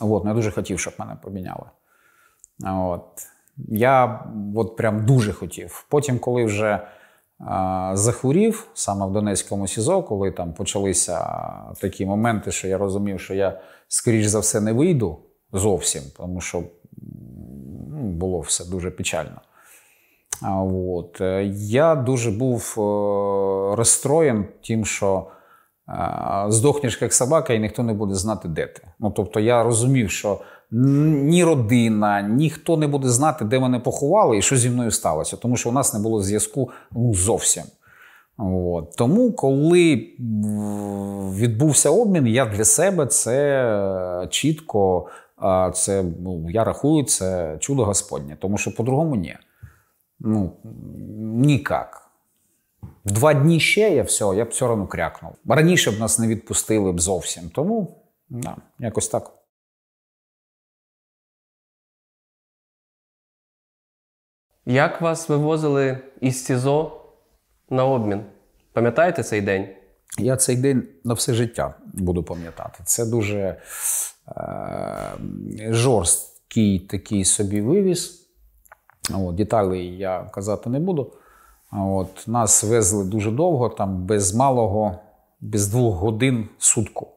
[0.00, 1.64] От, не дуже хотів, щоб мене поміняли.
[2.64, 3.06] От.
[3.68, 4.24] Я
[4.56, 5.86] от прям дуже хотів.
[5.88, 6.88] Потім, коли вже
[7.38, 11.26] а, захворів, саме в Донецькому СІЗО, коли там почалися
[11.80, 15.18] такі моменти, що я розумів, що я, скоріш за все, не вийду
[15.52, 16.62] зовсім, тому що
[17.88, 19.40] ну, було все дуже печально.
[20.96, 21.20] От.
[21.20, 22.80] е, Я дуже був е,
[23.76, 25.37] розстроєн тим, що е,
[26.48, 28.82] здохнеш як собака, і ніхто не буде знати, де ти.
[28.98, 30.40] Ну, тобто я розумів, що
[30.70, 35.56] ні родина, ніхто не буде знати, де мене поховали і що зі мною сталося, тому
[35.56, 37.62] що у нас не було зв'язку ну, зовсім.
[38.38, 38.96] От.
[38.96, 39.96] Тому, коли
[41.34, 43.64] відбувся обмін, я для себе це
[44.24, 45.06] е, чітко,
[45.42, 49.36] е, це, ну, я рахую, це чудо Господнє, тому що по-другому ні.
[50.20, 50.52] Ну,
[51.18, 52.07] ніяк.
[52.82, 55.32] В два дні ще я все, я б все одно крякнув.
[55.48, 57.50] Раніше б нас не відпустили б зовсім.
[57.50, 59.32] Тому да, якось так.
[64.66, 67.04] Як вас вивозили із СІЗО
[67.70, 68.24] на обмін?
[68.72, 69.68] Пам'ятаєте цей день?
[70.18, 72.82] Я цей день на все життя буду пам'ятати.
[72.84, 73.60] Це дуже е,
[75.58, 78.28] жорсткий такий собі вивіз.
[79.14, 81.12] От, деталей я казати не буду.
[81.72, 84.98] От, нас везли дуже довго, там без малого,
[85.40, 87.08] без двох годин сутку.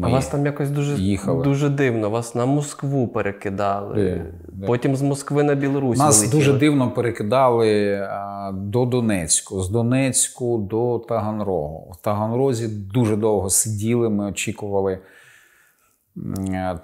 [0.00, 1.44] А вас там якось дуже, їхали.
[1.44, 2.10] дуже дивно.
[2.10, 3.94] Вас на Москву перекидали.
[3.94, 4.32] Де?
[4.52, 4.66] Де?
[4.66, 5.98] Потім з Москви на Білорусь.
[5.98, 6.40] Нас вилетіли.
[6.40, 11.92] дуже дивно перекидали а, до Донецьку, з Донецьку до Таганрогу.
[11.92, 14.98] В Таганрозі дуже довго сиділи, ми очікували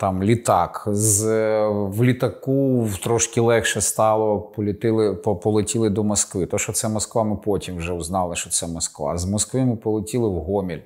[0.00, 0.84] там літак.
[0.86, 6.46] З, е, в літаку трошки легше стало, полетіли, по- полетіли до Москви.
[6.46, 9.18] То, що це Москва, ми потім вже узнали, що це Москва.
[9.18, 10.80] З Москви ми полетіли в Гоміль.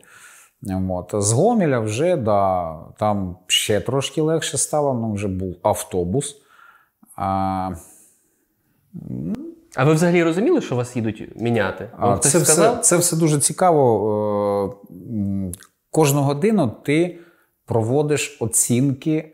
[0.91, 1.15] От.
[1.25, 6.37] З Гомеля вже да, там ще трошки легше стало, ну вже був автобус.
[7.17, 7.71] А,
[9.77, 11.91] А ви взагалі розуміли, що вас їдуть міняти?
[11.99, 14.79] А, це, все, це все дуже цікаво.
[14.91, 15.53] Е,
[15.91, 17.19] Кожну годину ти
[17.67, 19.33] проводиш оцінки е,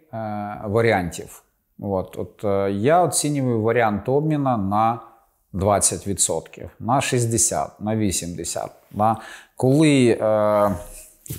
[0.65, 1.43] варіантів.
[1.81, 5.01] От, от, е, я оцінюю варіант обміна на
[5.55, 8.69] 20%, на 60%, на 80%.
[8.95, 9.17] На...
[9.57, 10.71] Коли е,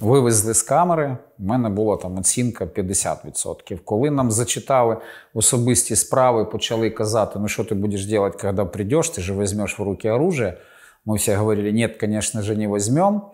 [0.01, 3.79] вивезли з камери, в мене була там оцінка 50%.
[3.85, 4.97] Коли нам зачитали
[5.33, 9.83] особисті справи, почали казати, ну що ти будеш робити, коли прийдеш, ти же візьмеш в
[9.83, 10.57] руки оружие.
[11.05, 13.31] Ми всі говорили, ні, звісно ж, не візьмемо.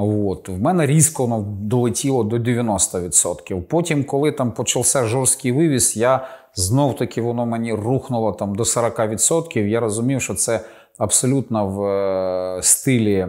[0.00, 0.48] От.
[0.48, 3.62] В мене різко воно долетіло до 90%.
[3.62, 9.66] Потім, коли там почався жорсткий вивіз, я знов таки воно мені рухнуло там до 40%.
[9.66, 10.60] Я розумів, що це
[10.98, 13.28] абсолютно в е, стилі е,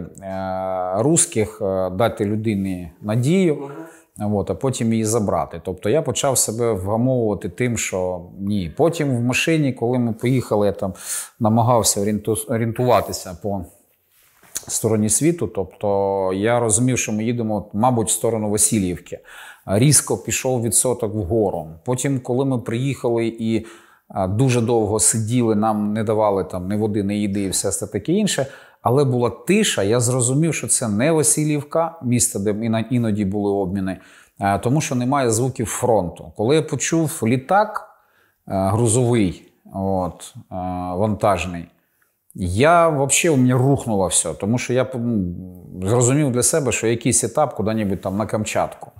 [0.96, 3.70] русських е, дати людині надію.
[4.32, 5.60] От, а потім її забрати.
[5.64, 8.74] Тобто я почав себе вгамовувати тим, що ні.
[8.76, 10.94] Потім в машині, коли ми поїхали, я там
[11.40, 13.64] намагався орієнту- орієнтуватися по
[14.70, 15.46] стороні світу.
[15.46, 19.18] Тобто я розумів, що ми їдемо, мабуть, в сторону Васильівки.
[19.66, 21.68] Різко пішов відсоток вгору.
[21.84, 23.66] Потім, коли ми приїхали і
[24.28, 28.12] дуже довго сиділи, нам не давали там ні води, ні їди і все це таке
[28.12, 28.46] інше.
[28.82, 33.96] Але була тиша, я зрозумів, що це не Васильівка, місто, де іноді були обміни,
[34.62, 36.32] тому що немає звуків фронту.
[36.36, 37.88] Коли я почув літак
[38.48, 40.42] е, грузовий, от, е,
[40.94, 41.64] вантажний,
[42.34, 45.34] я взагалі у мене рухнуло все, тому що я ну,
[45.82, 48.90] зрозумів для себе, що якийсь етап куди-небудь там на Камчатку.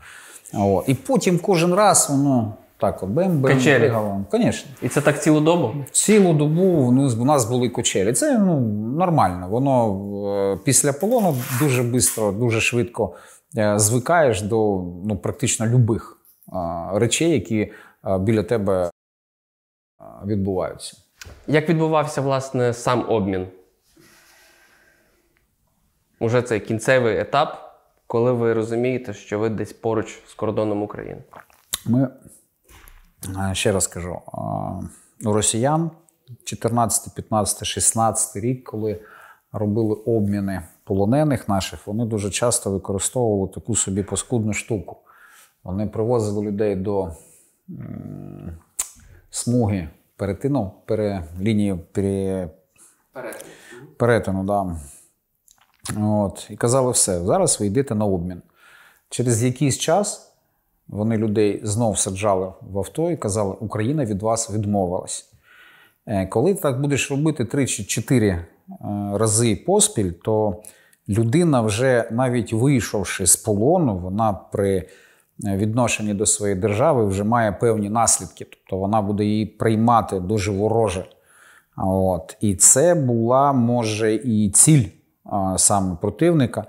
[0.55, 3.93] О, і потім кожен раз воно так, от бем бем Качелі.
[4.33, 4.71] Звісно.
[4.83, 5.75] І це так цілу добу?
[5.91, 8.13] Цілу добу ну, у нас були качелі.
[8.13, 8.61] Це ну,
[8.99, 9.49] нормально.
[9.49, 13.15] Воно е, після полону дуже швидко, дуже швидко
[13.57, 14.57] е, звикаєш до
[15.05, 16.19] ну, практично любих
[16.53, 16.57] е,
[16.99, 17.73] речей, які
[18.21, 18.91] біля тебе
[20.27, 20.97] відбуваються.
[21.47, 23.47] Як відбувався власне сам обмін?
[26.21, 31.23] Уже цей кінцевий етап, коли ви розумієте, що ви десь поруч з кордоном України.
[31.87, 32.09] Ми
[33.51, 35.91] е, ще раз кажу: е, у росіян
[36.45, 39.01] 14, 15, 16 рік, коли
[39.53, 44.97] робили обміни полонених наших, вони дуже часто використовували таку собі паскудну штуку.
[45.65, 47.13] Вони привозили людей до
[49.31, 49.89] смуги
[50.21, 52.51] перетину, пере, лінії пере,
[53.97, 54.45] перетину.
[54.45, 54.77] Да.
[56.03, 58.43] От, і казали все, зараз ви йдете на обмін.
[59.09, 60.33] Через якийсь час
[60.89, 65.33] вони людей знов саджали в авто і казали, Україна від вас відмовилась.
[66.07, 68.47] Е, Коли так будеш робити 3 чи 4
[69.13, 70.63] рази поспіль, то
[71.09, 74.89] людина, вже навіть вийшовши з полону, вона при
[75.45, 78.45] відношенні до своєї держави вже має певні наслідки.
[78.51, 81.05] Тобто вона буде її приймати дуже вороже.
[81.77, 82.37] От.
[82.41, 84.85] І це була, може, і ціль
[85.57, 86.65] саме противника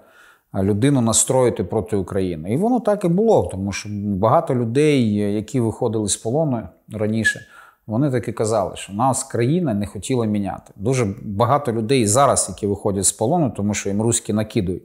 [0.56, 2.54] людину настроїти проти України.
[2.54, 6.62] І воно так і було, тому що багато людей, які виходили з полону
[6.94, 7.40] раніше,
[7.88, 10.74] вони таки казали, що нас країна не хотіла міняти.
[10.76, 14.84] Дуже багато людей зараз, які виходять з полону, тому що їм руські накидують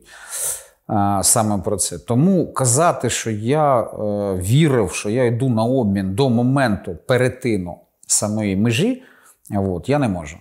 [1.22, 1.98] саме про це.
[1.98, 3.86] Тому казати, що я е,
[4.34, 7.76] вірив, що я йду на обмін до моменту перетину
[8.06, 9.02] самої межі,
[9.56, 10.36] от, я не можу.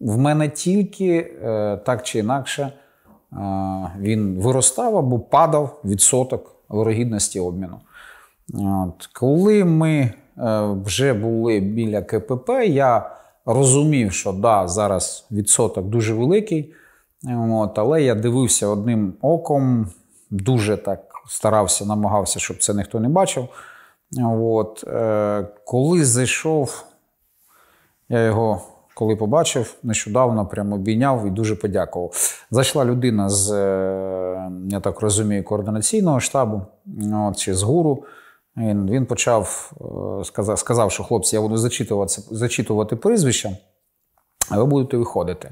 [0.00, 2.72] В мене тільки е, так чи інакше е,
[3.98, 7.80] він виростав або падав відсоток вирогідності обміну.
[8.54, 9.06] От.
[9.12, 10.12] Коли ми е,
[10.84, 13.10] вже були біля КПП, я
[13.46, 16.74] розумів, що да, зараз відсоток дуже великий,
[17.34, 19.88] от, але я дивився одним оком,
[20.30, 23.48] дуже так старався, намагався, щоб це ніхто не бачив.
[24.22, 24.84] От.
[24.86, 26.84] Е, Коли зайшов,
[28.08, 28.62] я його.
[28.94, 32.12] Коли побачив, нещодавно прямо обійняв і дуже подякував.
[32.50, 36.62] Зайшла людина з, е, я так розумію, координаційного штабу
[37.14, 38.04] от, чи з гуру.
[38.56, 39.72] Він він почав
[40.20, 43.56] е, сказав, сказав, що хлопці, я буду зачитувати зачитувати прізвища,
[44.50, 45.50] ви будете виходити.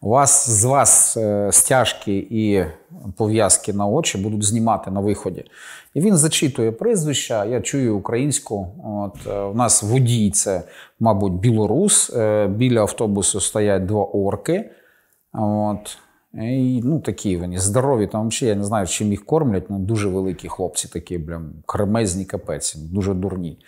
[0.00, 2.64] У вас з вас е, стяжки і
[3.16, 5.44] пов'язки на очі будуть знімати на виході.
[5.94, 8.68] І він зачитує прізвища, я чую українську.
[8.84, 10.62] От е, У нас водій це,
[11.00, 12.16] мабуть, білорус.
[12.48, 14.70] Біля автобусу стоять два орки.
[15.32, 15.98] От.
[16.34, 20.08] І, ну, Такі вони здорові, там взагалі, я не знаю, чим їх кормлять, ну дуже
[20.08, 23.58] великі хлопці, такі, блям, кремезні капець, дуже дурні.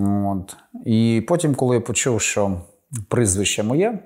[0.00, 0.56] От.
[0.86, 2.60] І потім, коли я почув, що
[3.08, 3.98] прізвище моє,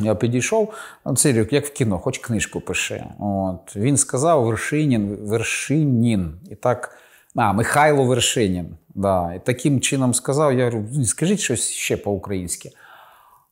[0.00, 0.74] я підійшов,
[1.16, 3.04] цей рік, як в кіно, хоч книжку пиши.
[3.18, 3.76] От.
[3.76, 6.34] Він сказав Вершинін, Вершинін.
[6.50, 6.98] І так,
[7.36, 8.66] а, Михайло Вершинін.
[8.94, 9.34] Да.
[9.34, 12.70] І таким чином сказав, я говорю, скажіть щось ще по-українськи.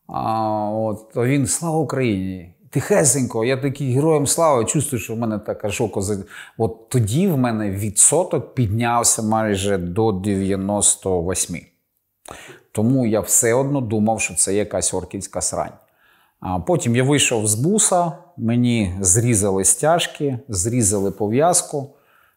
[0.07, 2.55] А, от, Він слава Україні!
[2.71, 6.03] Тихесенько, я такий героєм слави, чувствую, що в мене така жоко.
[6.59, 11.61] От тоді в мене відсоток піднявся майже до 98.
[12.73, 15.73] Тому я все одно думав, що це якась орківська срань.
[16.41, 21.91] А потім я вийшов з буса, мені зрізали стяжки, зрізали пов'язку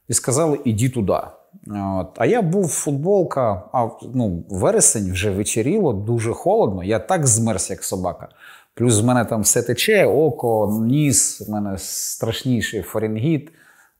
[0.07, 1.19] і сказали: іди туди.
[1.67, 2.07] От.
[2.17, 6.83] А я був футболка, а ну, вересень вже вечеріло, дуже холодно.
[6.83, 8.29] Я так змерз, як собака.
[8.73, 13.51] Плюс в мене там все тече, око, ніс, в мене страшніший фаренгіт,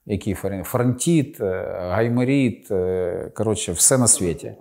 [0.06, 0.64] який фарен...
[0.64, 4.54] фронтіт, е, гайморіт, е, коротше, все на світі.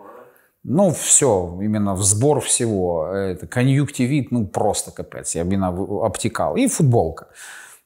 [0.65, 3.15] Ну, все, іменно в збор всього.
[3.55, 6.59] Кон'юктивіт, ну просто капець, я іменно обтікав.
[6.59, 7.27] І футболка.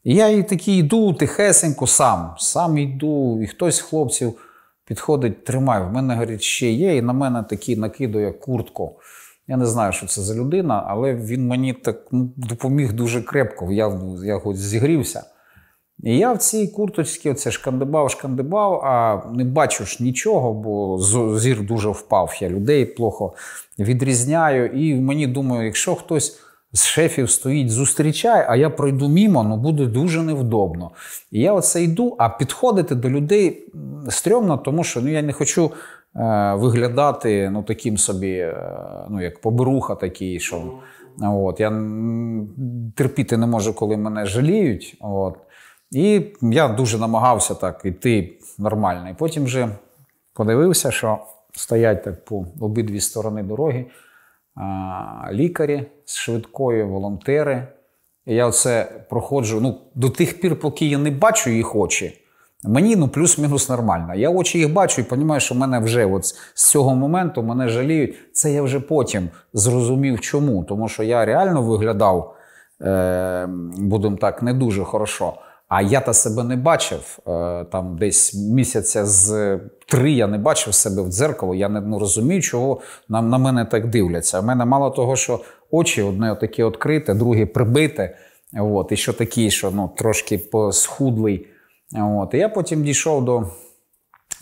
[0.04, 2.34] І я і такий йду тихесенько сам.
[2.38, 4.34] Сам йду, і хтось з хлопців
[4.84, 5.84] підходить, тримає.
[5.84, 9.00] В мене, говорить, ще є, і на мене такий накидує куртку.
[9.48, 13.72] Я не знаю, що це за людина, але він мені так ну, допоміг дуже крепко.
[13.72, 15.24] Я я хоч зігрівся.
[16.02, 20.98] І я в цій курточці оце шкандибав, шкандибав, а не бачу ж нічого, бо
[21.38, 22.38] зір дуже впав.
[22.40, 23.32] Я людей плохо
[23.78, 24.66] відрізняю.
[24.66, 26.40] І мені думаю, якщо хтось
[26.72, 30.90] з шефів стоїть, зустрічає, а я пройду мімо, ну буде дуже невдобно.
[31.32, 33.72] І я оце йду, а підходити до людей
[34.08, 35.70] стрьомно, тому що ну, я не хочу
[36.18, 38.56] Е, виглядати ну, таким собі, е,
[39.10, 40.72] ну, як поберуха такий, що
[41.22, 41.70] от, я
[42.94, 44.96] терпіти не можу, коли мене жаліють.
[45.00, 45.34] От.
[45.96, 49.10] І я дуже намагався так йти нормально.
[49.10, 49.68] І потім вже
[50.34, 51.18] подивився, що
[51.52, 53.86] стоять так по обидві сторони дороги
[55.32, 57.68] лікарі з швидкою, волонтери.
[58.26, 62.22] І я оце проходжу ну, до тих пір, поки я не бачу їх очі.
[62.64, 64.14] Мені ну плюс-мінус нормально.
[64.14, 66.24] Я очі їх бачу і розумію, що мене вже от
[66.54, 68.16] з цього моменту мене жаліють.
[68.32, 70.64] Це я вже потім зрозумів, чому.
[70.64, 72.34] Тому що я реально виглядав,
[72.82, 73.46] е,
[73.78, 75.34] будемо так, не дуже хорошо.
[75.68, 77.18] А я та себе не бачив.
[77.26, 81.54] Е, там десь місяця з три я не бачив себе в дзеркало.
[81.54, 84.40] Я не ну, розумію, чого на, на мене так дивляться.
[84.40, 85.40] У мене мало того, що
[85.70, 88.16] очі одне таке відкрите, друге прибите.
[88.60, 90.40] От, і що такі, що ну, трошки
[90.72, 91.46] схудлий.
[91.94, 92.34] От.
[92.34, 93.50] І я потім дійшов до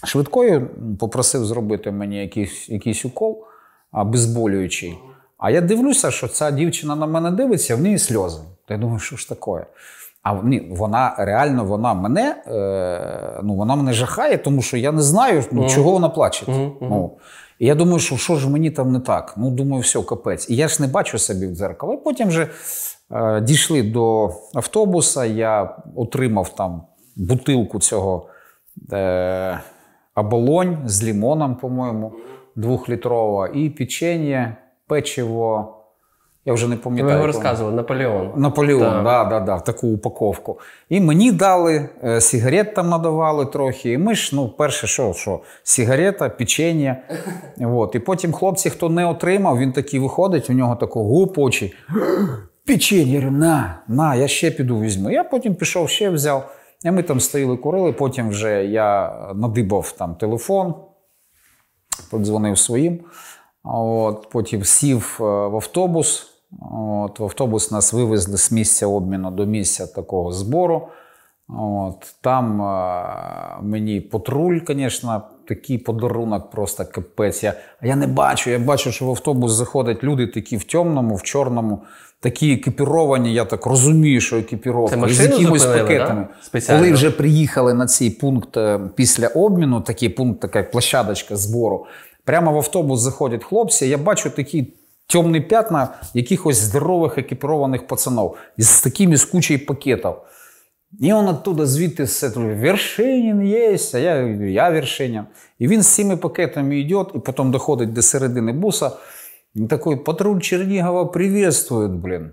[0.04, 0.60] швидкої,
[1.00, 3.44] попросив зробити мені якийсь якийсь укол
[3.92, 4.98] обезболюючий.
[5.38, 8.40] А я дивлюся, що ця дівчина на мене дивиться, в неї сльози.
[8.68, 9.66] Я думаю, що ж таке?
[10.24, 15.02] А ні, вона реально вона мене, е, ну, вона мене жахає, тому що я не
[15.02, 16.44] знаю, ну, чого вона плаче.
[16.80, 17.16] Ну,
[17.58, 19.34] і я думаю, що що ж мені там не так?
[19.36, 20.50] Ну, думаю, все, капець.
[20.50, 21.94] І я ж не бачу собі в дзеркало.
[21.94, 22.48] І потім вже
[23.12, 26.82] е, дійшли до автобуса, я отримав там
[27.16, 28.26] бутилку цього
[28.92, 29.60] е,
[30.14, 32.12] оболонь з лімоном, по-моєму,
[32.56, 34.56] двохлітрова, і печення,
[34.86, 35.80] печиво.
[36.46, 37.14] Я вже не Ви пам'ятаю.
[37.14, 38.32] його розказували, Наполеон.
[38.36, 39.04] Наполеон, Так.
[39.04, 40.58] да, да, да, в таку упаковку.
[40.88, 43.92] І мені дали, е, сигарет там надавали трохи.
[43.92, 46.96] І ми ж, ну, перше, що, що сигарета, печення.
[47.94, 51.74] І потім хлопці, хто не отримав, він такий виходить, у нього такого гуп очі.
[52.66, 55.10] Печення, на, на, я ще піду візьму.
[55.10, 56.50] Я потім пішов, ще взяв.
[56.84, 57.92] І ми там стояли, курили.
[57.92, 60.74] Потім вже я надибав там телефон,
[62.10, 63.00] подзвонив своїм.
[63.64, 66.33] От, потім сів е, в автобус.
[66.60, 70.88] От, в автобус нас вивезли з місця обміну до місця такого збору.
[71.48, 77.42] От, там е, мені патруль, звісно, такий подарунок, просто капець.
[77.42, 78.50] Я, а я не бачу.
[78.50, 81.82] Я бачу, що в автобус заходять люди такі в темному, в чорному,
[82.20, 83.34] такі екіпіровані.
[83.34, 86.26] Я так розумію, що екіпіровка Це з якимось пакетами.
[86.52, 86.60] да?
[86.76, 91.86] Коли вже приїхали на цей пункт е, після обміну, такий пункт, така площадочка збору.
[92.24, 93.86] Прямо в автобус заходять хлопці.
[93.86, 94.72] Я бачу такі
[95.06, 100.14] темні п'ятна якихось здорових екіпірованих пацанов з такими з кучею пакетів.
[101.00, 104.14] І він оттуда звідти все Вершинін є, а я,
[104.46, 105.22] я Вершинін.
[105.58, 108.90] І він з цими пакетами йде, і потім доходить до середини буса.
[109.54, 112.30] І такий патруль Чернігова приветствует, блін.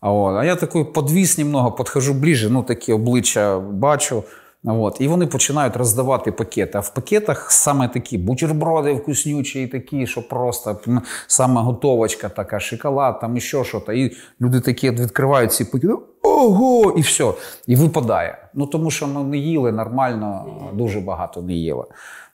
[0.00, 4.24] А, от, а я такий подвіс немного, підходжу ближче, ну такі обличчя бачу.
[4.66, 6.78] От, і вони починають роздавати пакети.
[6.78, 10.80] А в пакетах саме такі бутерброди вкуснючі, і такі, що просто
[11.26, 13.78] саме готовочка така, шоколад, там і що що.
[13.78, 15.94] І люди такі відкривають ці пакети.
[16.22, 16.90] Ого!
[16.96, 17.32] І все.
[17.66, 18.38] І випадає.
[18.54, 21.84] Ну тому що ми не їли нормально, дуже багато не їли.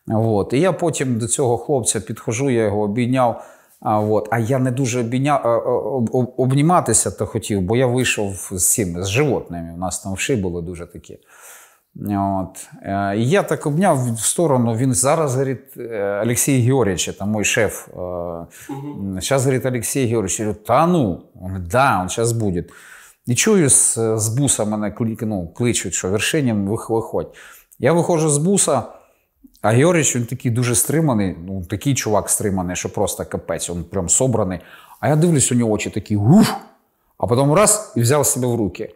[0.09, 0.53] От.
[0.53, 3.45] І я потім до цього хлопця підходжу, я його обійняв.
[3.81, 4.29] А, от.
[4.31, 5.39] а я не дуже обійня...
[6.37, 9.73] обніматися то хотів, бо я вийшов з цими, з животними.
[9.75, 11.19] У нас там вши були дуже такі.
[12.09, 12.69] От.
[12.83, 14.77] Е, І я так обняв в сторону.
[14.77, 17.89] Він зараз говорить, е, Олексій Георгійович, це мій шеф.
[19.21, 22.65] Зараз говорить Олексій Георгійович, я говорю, та ну, він да, він зараз буде.
[23.27, 27.35] І чую, з, з буса мене ну, кличуть, що Вершинін, виходь.
[27.79, 28.83] Я виходжу з буса,
[29.63, 34.09] а Георгійович, він такий дуже стриманий, ну, такий чувак стриманий, що просто капець, він прям
[34.09, 34.61] собраний.
[35.01, 36.51] А я дивлюсь, у нього очі такі гуф,
[37.19, 38.95] а потім раз і взяв себе в руки.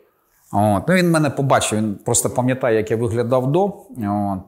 [0.54, 0.88] От.
[0.88, 3.64] Ну, він мене побачив, він просто пам'ятає, як я виглядав до.
[3.64, 4.38] От.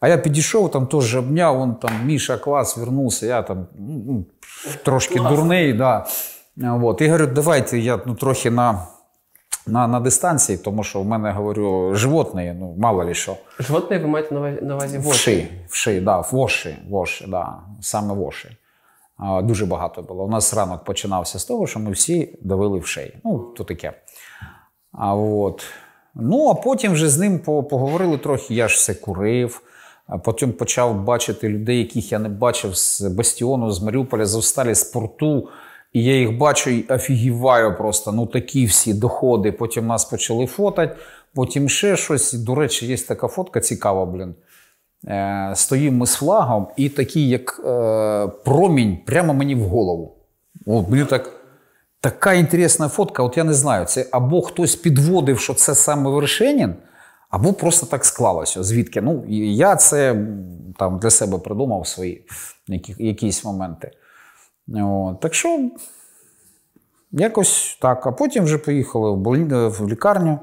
[0.00, 4.24] А я підійшов, там теж обняв, он там Міша клас, вернувся, я там ну,
[4.84, 5.72] трошки дурний.
[5.72, 6.06] Да.
[6.82, 7.00] От.
[7.00, 8.86] І говорю, давайте я ну, трохи на,
[9.66, 13.36] на, на дистанції, тому що в мене, говорю, животне, ну, мало ли що.
[13.60, 15.18] Животне ви маєте на увазі- на увазі воші?
[15.18, 18.48] Вши, вши, да, воші, воші, да, саме воші.
[19.16, 20.24] А, Дуже багато було.
[20.24, 23.16] У нас ранок починався з того, що ми всі давили вшей.
[23.24, 23.92] Ну, то таке.
[24.92, 25.64] А от.
[26.14, 29.62] Ну, а потім вже з ним поговорили трохи, я ж все курив.
[30.24, 34.84] Потім почав бачити людей, яких я не бачив з Бастіону, з Маріуполя, з Австалі, з
[34.84, 35.48] порту.
[35.92, 38.12] І я їх бачу і офігіваю просто.
[38.12, 39.52] Ну такі всі доходи.
[39.52, 40.96] Потім нас почали фотати,
[41.34, 42.32] потім ще щось.
[42.32, 44.34] До речі, є така фотка цікава, блін.
[45.06, 50.16] Е, стоїмо ми з флагом, і такий, як е, промінь, прямо мені в голову.
[50.66, 51.41] От, мені так,
[52.02, 56.74] така інтересна фотка, от я не знаю, це або хтось підводив, що це саме Вершинін,
[57.30, 58.62] або просто так склалося.
[58.62, 59.00] Звідки?
[59.00, 60.26] Ну, я це
[60.78, 62.26] там для себе придумав свої
[62.68, 63.90] які, якісь моменти.
[64.74, 65.70] От, так що
[67.12, 68.06] якось так.
[68.06, 69.10] А потім вже поїхали
[69.68, 70.40] в лікарню.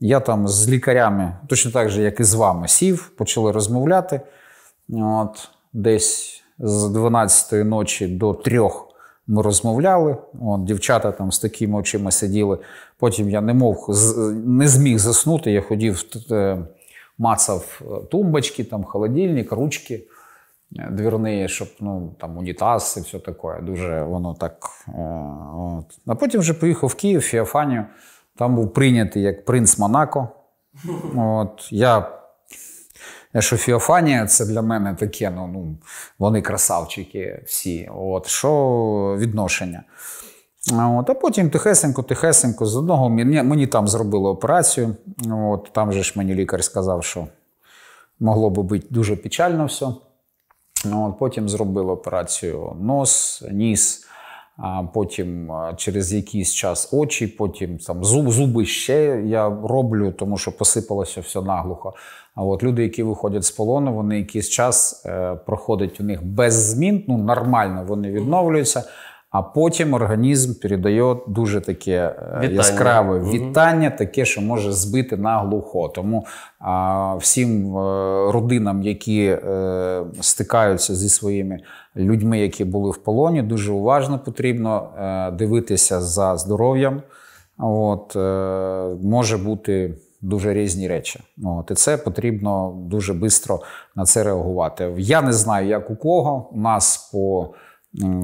[0.00, 4.20] Я там з лікарями, точно так же, як і з вами, сів, почали розмовляти.
[4.92, 8.60] От, десь з 12-ї ночі до 3
[9.28, 10.16] ми розмовляли.
[10.40, 12.58] От, дівчата там з такими очима сиділи.
[12.98, 13.90] Потім я не мог,
[14.44, 15.52] не зміг заснути.
[15.52, 16.58] Я ходів, е,
[17.18, 20.04] мацав е, тумбочки, там, холодильник, ручки
[20.78, 23.62] е, двірні, щоб ну, там унітаз і все таке.
[23.62, 24.68] Дуже воно так.
[25.56, 25.98] От.
[26.06, 27.84] А потім вже поїхав в Київ, в Феофанію.
[28.36, 30.28] Там був прийнятий як принц Монако.
[31.16, 32.17] От, я
[33.38, 35.76] що Феофанія це для мене таке, ну, ну
[36.18, 37.90] вони красавчики всі.
[37.94, 39.82] От, що відношення.
[40.72, 44.96] От, а потім тихесенько, тихесенько, з одного мені, мені там зробили операцію.
[45.30, 47.26] От, там же ж мені лікар сказав, що
[48.20, 49.86] могло би бути дуже печально все.
[50.92, 54.04] От, потім зробили операцію нос, ніс.
[54.58, 60.56] А потім через якийсь час очі, потім там зуб, зуби ще я роблю, тому що
[60.56, 61.94] посипалося все наглухо.
[62.34, 66.54] А от люди, які виходять з полону, вони якийсь час е, проходить у них без
[66.54, 68.84] змін, ну нормально вони відновлюються.
[69.30, 72.54] А потім організм передає дуже таке е, Вітання.
[72.54, 75.88] яскраве вітання, таке, що може збити наглухо.
[75.88, 76.26] Тому
[76.58, 81.58] а, всім е, родинам, які е, стикаються зі своїми
[81.98, 87.02] людьми, які були в полоні, дуже уважно потрібно е, дивитися за здоров'ям.
[87.58, 91.20] От, е, може бути дуже різні речі.
[91.44, 93.60] От, і це потрібно дуже швидко
[93.96, 94.94] на це реагувати.
[94.98, 96.50] Я не знаю, як у кого.
[96.52, 97.54] У нас по,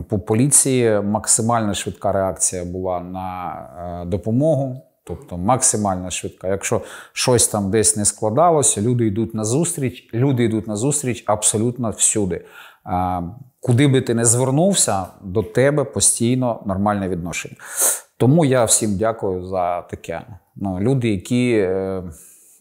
[0.09, 3.55] по поліції максимально швидка реакція була на
[4.03, 4.83] е, допомогу.
[5.07, 6.49] Тобто максимально швидка.
[6.49, 6.81] Якщо
[7.13, 12.45] щось там десь не складалося, люди йдуть на зустріч, люди йдуть на зустріч абсолютно всюди.
[13.65, 17.57] Куди би ти не звернувся, до тебе постійно нормальне відношення.
[18.17, 20.27] Тому я всім дякую за таке.
[20.57, 22.03] Ну, люди, які е,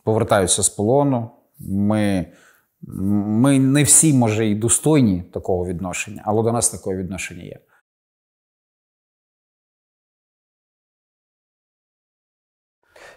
[0.04, 2.26] повертаються з полону, ми,
[2.82, 7.60] ми не всі, може, і достойні такого відношення, але до нас такого відношення є.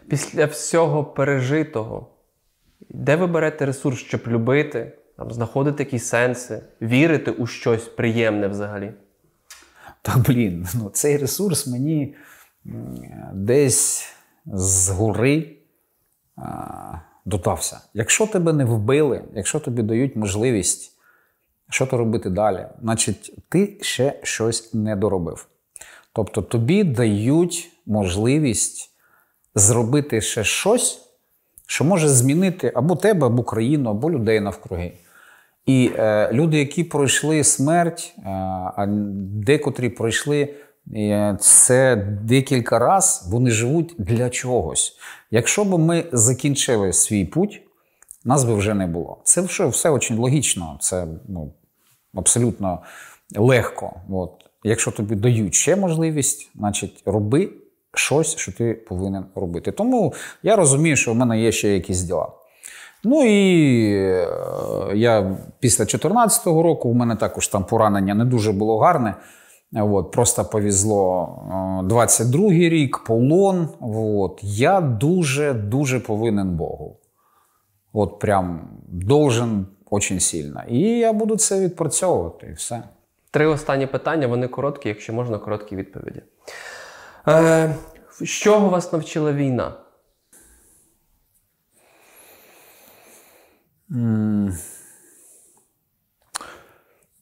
[0.09, 2.07] Після всього пережитого,
[2.91, 8.93] де ви берете ресурс, щоб любити, там, знаходити якісь сенси, вірити у щось приємне взагалі?
[10.03, 12.15] Та блін, ну цей ресурс мені
[13.35, 14.09] десь
[14.47, 15.57] згори
[16.37, 17.81] а, додався.
[17.95, 20.93] Якщо тебе не вбили, якщо тобі дають можливість,
[21.71, 25.49] що то робити далі, значить ти ще щось не доробив.
[26.13, 28.91] Тобто тобі дають можливість
[29.55, 31.03] зробити ще щось,
[31.67, 34.93] що може змінити або тебе, або країну, або людей навкруги.
[35.67, 38.23] І е, люди, які пройшли смерть, е,
[38.77, 38.87] а
[39.47, 40.55] декотрі пройшли
[40.97, 44.97] е, це декілька разів, вони живуть для чогось.
[45.31, 47.63] Якщо б ми закінчили свій путь,
[48.25, 49.21] нас би вже не було.
[49.25, 51.53] Це все, все дуже логічно, це ну,
[52.15, 52.83] абсолютно
[53.37, 54.01] легко.
[54.11, 54.31] От.
[54.65, 57.51] Якщо тобі дають ще можливість, значить роби
[57.95, 59.73] щось, що ти повинен робити.
[59.73, 62.29] Тому я розумію, що в мене є ще якісь діла.
[63.05, 64.29] Ну і е,
[64.95, 69.15] я після 2014 року у мене також там поранення не дуже було гарне.
[69.75, 73.69] От, просто повезло е, 22-й рік, полон.
[73.81, 74.41] От.
[74.43, 76.97] Я дуже-дуже повинен Богу.
[77.93, 80.63] От прям должен очень сильно.
[80.69, 82.83] І я буду це відпрацьовувати і все.
[83.31, 86.23] Три останні питання, вони короткі, якщо можна, короткі відповіді.
[87.29, 87.75] Е,
[88.21, 89.73] з вас навчила війна?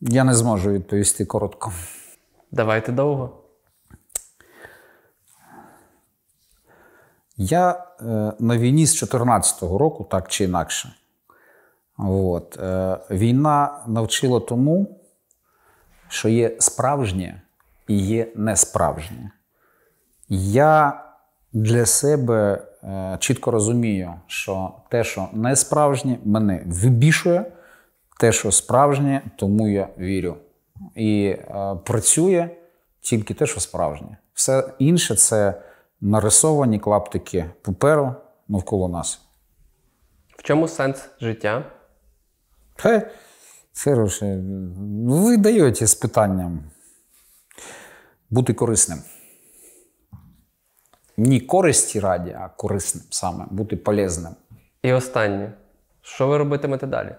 [0.01, 1.73] Я не зможу відповісти коротко.
[2.51, 3.41] Давайте довго.
[7.37, 7.71] Я
[8.01, 8.05] е,
[8.39, 10.95] на війні з 2014 року, так чи інакше.
[11.99, 15.01] От, е, війна навчила тому,
[16.09, 17.43] що є справжнє
[17.89, 19.31] і є несправжнє.
[20.29, 21.05] Я
[21.53, 22.67] для себе
[23.19, 27.45] чітко розумію, що те, що не справжнє, мене вибішує,
[28.21, 30.37] те, що справжнє, тому я вірю.
[30.95, 32.49] І е, працює
[33.01, 34.17] тільки те, що справжнє.
[34.35, 35.63] Все інше це
[36.01, 38.15] нарисовані клаптики паперу
[38.49, 39.21] навколо нас.
[40.37, 41.65] В чому сенс життя?
[42.77, 43.11] Хе,
[43.85, 44.43] Хороше,
[45.07, 46.65] ви даєте з питанням
[48.31, 48.99] бути корисним.
[51.17, 54.33] Ні користі раді, а корисним саме, бути полезним.
[54.83, 55.53] І останнє.
[56.03, 57.15] Що ви робитимете далі?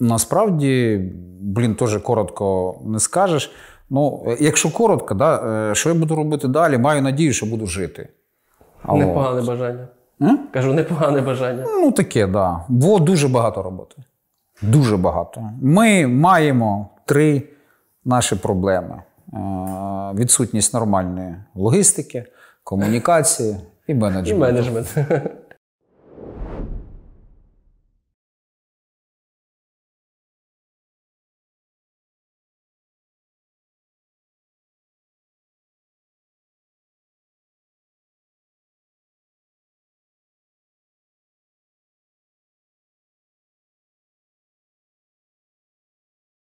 [0.00, 1.00] Насправді,
[1.40, 3.52] блін, теж коротко не скажеш.
[3.90, 8.08] Ну, якщо коротко, да, е, що я буду робити далі, маю надію, що буду жити.
[8.82, 9.46] А Непогане от.
[9.46, 9.88] бажання.
[10.22, 10.38] М?
[10.52, 11.64] Кажу, непогане бажання.
[11.66, 12.30] Ну, таке, так.
[12.30, 12.64] Да.
[12.68, 13.96] Бо дуже багато роботи.
[14.62, 15.50] Дуже багато.
[15.62, 17.42] Ми маємо три
[18.04, 19.02] наші проблеми:
[20.14, 22.24] відсутність нормальної логістики,
[22.64, 23.56] комунікації
[23.86, 23.94] і
[24.36, 24.96] І менеджмент.